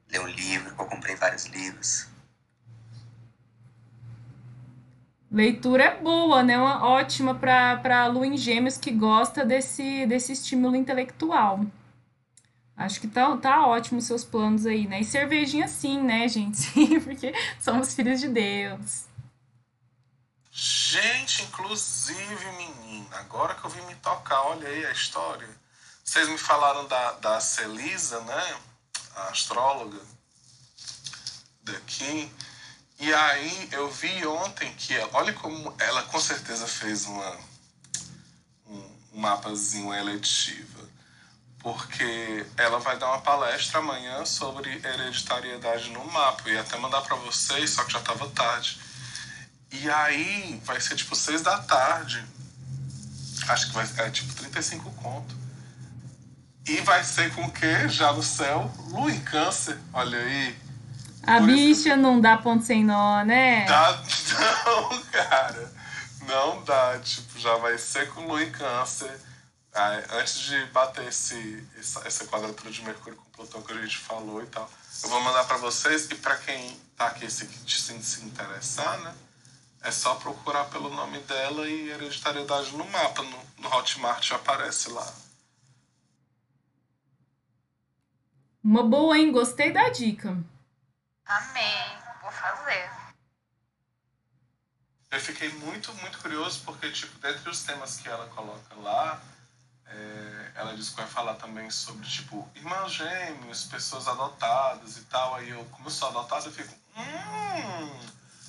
ler 0.10 0.22
um 0.22 0.28
livro, 0.28 0.76
que 0.76 0.82
eu 0.82 0.88
comprei 0.88 1.16
vários 1.16 1.46
livros. 1.46 2.08
Leitura 5.32 5.84
é 5.84 6.02
boa, 6.02 6.42
né? 6.42 6.58
Uma 6.58 6.84
ótima 6.84 7.36
para 7.36 8.02
a 8.02 8.08
lua 8.08 8.26
em 8.26 8.36
gêmeos 8.36 8.76
que 8.76 8.90
gosta 8.90 9.46
desse, 9.46 10.08
desse 10.08 10.32
estímulo 10.32 10.76
intelectual. 10.76 11.64
Acho 12.76 13.00
que 13.00 13.08
tá, 13.08 13.38
tá 13.38 13.68
ótimo 13.68 14.00
os 14.00 14.06
seus 14.06 14.24
planos 14.24 14.66
aí, 14.66 14.88
né? 14.88 15.02
E 15.02 15.06
cervejinha 15.06 15.68
sim, 15.68 16.02
né, 16.02 16.28
gente? 16.28 16.72
Porque 17.04 17.34
somos 17.60 17.94
filhos 17.94 18.20
de 18.20 18.28
Deus. 18.28 19.04
Gente, 20.52 21.44
inclusive, 21.44 22.52
menina, 22.58 23.18
agora 23.18 23.56
que 23.56 23.64
eu 23.64 23.70
vim 23.70 23.82
me 23.86 23.96
tocar, 23.96 24.42
olha 24.44 24.68
aí 24.68 24.86
a 24.86 24.92
história. 24.92 25.50
Vocês 26.04 26.28
me 26.28 26.38
falaram 26.38 26.88
da, 26.88 27.12
da 27.14 27.40
Celisa, 27.40 28.20
né? 28.22 28.56
A 29.16 29.30
astróloga 29.30 30.00
daqui. 31.64 32.32
E 33.00 33.14
aí 33.14 33.70
eu 33.72 33.90
vi 33.90 34.26
ontem 34.26 34.74
que, 34.76 34.96
olha 35.14 35.34
como 35.34 35.74
ela 35.80 36.04
com 36.04 36.20
certeza 36.20 36.68
fez 36.68 37.06
uma, 37.06 37.38
um, 38.68 38.98
um 39.14 39.20
mapazinho 39.20 39.94
eletiva. 39.94 40.73
Porque 41.64 42.46
ela 42.58 42.78
vai 42.80 43.00
dar 43.00 43.08
uma 43.08 43.22
palestra 43.22 43.80
amanhã 43.80 44.26
sobre 44.26 44.70
hereditariedade 44.70 45.90
no 45.92 46.06
mapa. 46.12 46.50
Ia 46.50 46.62
até 46.62 46.78
mandar 46.78 47.02
para 47.02 47.16
vocês, 47.16 47.72
só 47.72 47.86
que 47.86 47.94
já 47.94 48.00
estava 48.00 48.30
tarde. 48.30 48.80
E 49.72 49.90
aí 49.90 50.62
vai 50.66 50.80
ser 50.80 50.96
tipo 50.96 51.16
seis 51.16 51.42
da 51.42 51.58
tarde. 51.60 52.24
Acho 53.48 53.68
que 53.68 53.74
vai 53.74 53.86
ser 53.86 54.02
é, 54.02 54.10
tipo 54.10 54.34
35 54.34 54.92
conto. 54.92 55.36
E 56.68 56.80
vai 56.82 57.04
ser 57.04 57.34
com 57.34 57.46
o 57.46 57.52
quê? 57.52 57.88
Já 57.90 58.14
no 58.14 58.24
céu? 58.24 58.72
Lua 58.90 59.12
em 59.12 59.20
câncer. 59.22 59.78
Olha 59.92 60.18
aí. 60.18 60.56
A 61.24 61.38
Por 61.38 61.48
bicha 61.48 61.90
isso... 61.90 61.98
não 61.98 62.22
dá 62.22 62.38
ponto 62.38 62.64
sem 62.64 62.84
nó, 62.86 63.24
né? 63.24 63.66
Dá, 63.66 64.02
não, 64.66 65.04
cara. 65.12 65.74
Não 66.28 66.64
dá. 66.64 67.00
Tipo, 67.00 67.40
já 67.40 67.56
vai 67.58 67.78
ser 67.78 68.10
com 68.10 68.28
lua 68.28 68.44
em 68.44 68.52
câncer. 68.52 69.20
Aí, 69.74 70.06
antes 70.12 70.40
de 70.40 70.66
bater 70.68 71.08
esse, 71.08 71.68
essa, 72.06 72.28
quadratura 72.28 72.70
de 72.70 72.84
Mercúrio 72.84 73.18
com 73.18 73.32
Plutão 73.32 73.64
que 73.64 73.74
a 73.74 73.82
gente 73.82 73.98
falou 73.98 74.44
e 74.44 74.46
tal, 74.46 74.70
eu 75.02 75.10
vou 75.10 75.20
mandar 75.22 75.46
para 75.46 75.58
vocês. 75.58 76.10
E 76.12 76.16
para 76.16 76.38
quem 76.38 76.80
tá 76.96 77.08
aqui 77.08 77.30
se, 77.30 77.48
se, 77.48 78.04
se 78.04 78.24
interessar, 78.24 79.00
né? 79.00 79.16
É 79.82 79.92
só 79.92 80.16
procurar 80.16 80.66
pelo 80.66 80.90
nome 80.90 81.20
dela 81.22 81.68
e 81.68 81.90
hereditariedade 81.90 82.72
no 82.78 82.86
mapa. 82.86 83.24
No, 83.24 83.46
no 83.58 83.76
Hotmart 83.76 84.24
já 84.24 84.36
aparece 84.36 84.90
lá. 84.90 85.14
Uma 88.64 88.84
boa, 88.84 89.18
hein? 89.18 89.32
Gostei 89.32 89.74
da 89.74 89.90
dica. 89.90 90.38
Amei, 91.26 91.98
vou 92.22 92.32
fazer. 92.32 92.90
Eu 95.12 95.20
fiquei 95.20 95.50
muito, 95.50 95.94
muito 95.96 96.18
curioso 96.20 96.62
porque, 96.64 96.92
tipo, 96.92 97.20
dentre 97.20 97.50
os 97.50 97.64
temas 97.64 97.98
que 97.98 98.08
ela 98.08 98.28
coloca 98.30 98.76
lá, 98.76 99.22
é, 99.88 100.52
ela 100.56 100.76
diz 100.76 100.90
que 100.90 100.96
vai 100.96 101.08
falar 101.08 101.36
também 101.36 101.70
sobre, 101.70 102.08
tipo, 102.08 102.48
irmãos 102.56 102.94
gêmeos, 102.94 103.66
pessoas 103.66 104.08
adotadas 104.08 104.98
e 104.98 105.02
tal. 105.02 105.36
Aí 105.36 105.50
eu, 105.50 105.64
como 105.66 105.88
eu 105.88 105.92
sou 105.92 106.08
adotado, 106.10 106.48
eu 106.48 106.52
fico, 106.52 106.74
hum, 106.98 108.00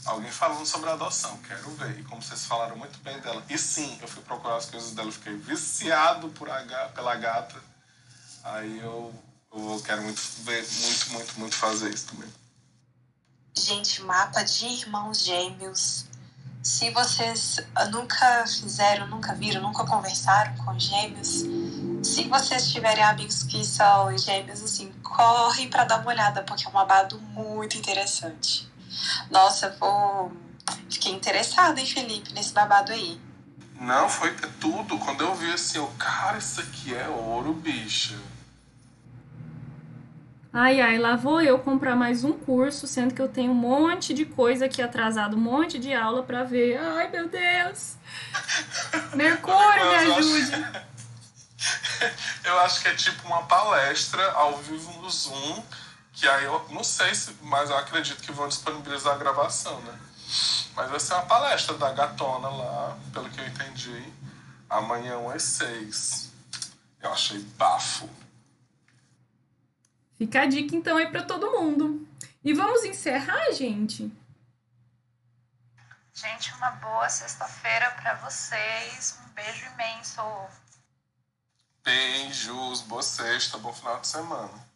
alguém 0.04 0.30
falando 0.30 0.66
sobre 0.66 0.90
adoção, 0.90 1.36
quero 1.38 1.70
ver. 1.76 1.98
E 1.98 2.04
como 2.04 2.22
vocês 2.22 2.46
falaram 2.46 2.76
muito 2.76 2.98
bem 3.00 3.18
dela. 3.20 3.42
E 3.48 3.58
sim, 3.58 3.98
eu 4.00 4.08
fui 4.08 4.22
procurar 4.22 4.56
as 4.56 4.66
coisas 4.66 4.92
dela, 4.92 5.10
fiquei 5.10 5.36
viciado 5.36 6.28
por 6.30 6.48
a, 6.50 6.62
pela 6.94 7.14
gata. 7.16 7.60
Aí 8.42 8.78
eu, 8.80 9.14
eu 9.52 9.82
quero 9.84 10.02
muito 10.02 10.20
ver, 10.42 10.66
muito, 10.80 11.10
muito, 11.10 11.40
muito 11.40 11.54
fazer 11.56 11.92
isso 11.92 12.06
também. 12.06 12.32
Gente, 13.56 14.02
mapa 14.02 14.42
de 14.42 14.66
irmãos 14.66 15.20
gêmeos. 15.20 16.06
Se 16.64 16.88
vocês 16.92 17.60
nunca 17.92 18.46
fizeram, 18.46 19.06
nunca 19.08 19.34
viram, 19.34 19.60
nunca 19.60 19.84
conversaram 19.84 20.56
com 20.56 20.78
gêmeos, 20.78 21.44
Se 22.02 22.24
vocês 22.24 22.72
tiverem 22.72 23.04
amigos 23.04 23.42
que 23.42 23.62
são 23.62 24.16
gêmeos, 24.16 24.62
assim, 24.62 24.90
corre 25.02 25.68
para 25.68 25.84
dar 25.84 26.00
uma 26.00 26.08
olhada, 26.08 26.42
porque 26.42 26.64
é 26.64 26.68
um 26.68 26.72
babado 26.72 27.20
muito 27.20 27.76
interessante. 27.76 28.66
Nossa, 29.30 29.76
vou. 29.78 30.32
Fiquei 30.88 31.12
interessada 31.12 31.78
em 31.78 31.86
Felipe 31.86 32.32
nesse 32.32 32.54
babado 32.54 32.92
aí. 32.92 33.20
Não, 33.78 34.08
foi 34.08 34.34
tudo. 34.58 34.98
Quando 34.98 35.22
eu 35.22 35.34
vi 35.34 35.52
assim, 35.52 35.76
eu, 35.76 35.86
cara, 35.98 36.38
isso 36.38 36.60
aqui 36.62 36.94
é 36.94 37.06
ouro, 37.08 37.52
bicha. 37.52 38.16
Ai, 40.56 40.80
ai, 40.80 40.98
lá 40.98 41.16
vou 41.16 41.42
eu 41.42 41.58
comprar 41.58 41.96
mais 41.96 42.22
um 42.22 42.32
curso, 42.32 42.86
sendo 42.86 43.12
que 43.12 43.20
eu 43.20 43.26
tenho 43.26 43.50
um 43.50 43.56
monte 43.56 44.14
de 44.14 44.24
coisa 44.24 44.66
aqui 44.66 44.80
atrasado, 44.80 45.36
um 45.36 45.40
monte 45.40 45.80
de 45.80 45.92
aula 45.92 46.22
para 46.22 46.44
ver. 46.44 46.78
Ai, 46.78 47.10
meu 47.10 47.28
Deus! 47.28 47.96
Mercúrio, 49.14 49.84
me 49.88 49.94
ajude! 49.96 50.84
Eu 52.44 52.60
acho 52.60 52.82
que 52.82 52.88
é 52.88 52.94
tipo 52.94 53.26
uma 53.26 53.42
palestra 53.44 54.22
ao 54.32 54.58
vivo 54.58 54.92
no 55.00 55.08
Zoom, 55.08 55.62
que 56.12 56.28
aí 56.28 56.44
eu 56.44 56.66
não 56.68 56.84
sei 56.84 57.14
se, 57.14 57.34
mas 57.40 57.70
eu 57.70 57.78
acredito 57.78 58.22
que 58.22 58.30
vão 58.30 58.46
disponibilizar 58.46 59.14
a 59.14 59.16
gravação, 59.16 59.80
né? 59.80 59.98
Mas 60.76 60.90
vai 60.90 61.00
ser 61.00 61.14
uma 61.14 61.22
palestra 61.22 61.78
da 61.78 61.90
gatona 61.92 62.48
lá, 62.50 62.98
pelo 63.14 63.30
que 63.30 63.40
eu 63.40 63.46
entendi, 63.46 64.12
amanhã 64.68 65.16
às 65.34 65.42
seis. 65.42 66.30
Eu 67.00 67.10
achei 67.10 67.38
bafo. 67.56 68.10
Fica 70.16 70.42
a 70.42 70.46
dica 70.46 70.74
então 70.74 70.96
aí 70.96 71.08
para 71.10 71.22
todo 71.22 71.52
mundo. 71.52 72.06
E 72.42 72.52
vamos 72.52 72.84
encerrar, 72.84 73.52
gente? 73.52 74.10
Gente, 76.12 76.54
uma 76.54 76.70
boa 76.72 77.08
sexta-feira 77.08 77.90
para 77.92 78.14
vocês. 78.14 79.18
Um 79.24 79.32
beijo 79.34 79.66
imenso. 79.72 80.22
Beijos, 81.82 82.82
boa 82.82 83.02
sexta, 83.02 83.58
bom 83.58 83.72
final 83.72 84.00
de 84.00 84.06
semana. 84.06 84.64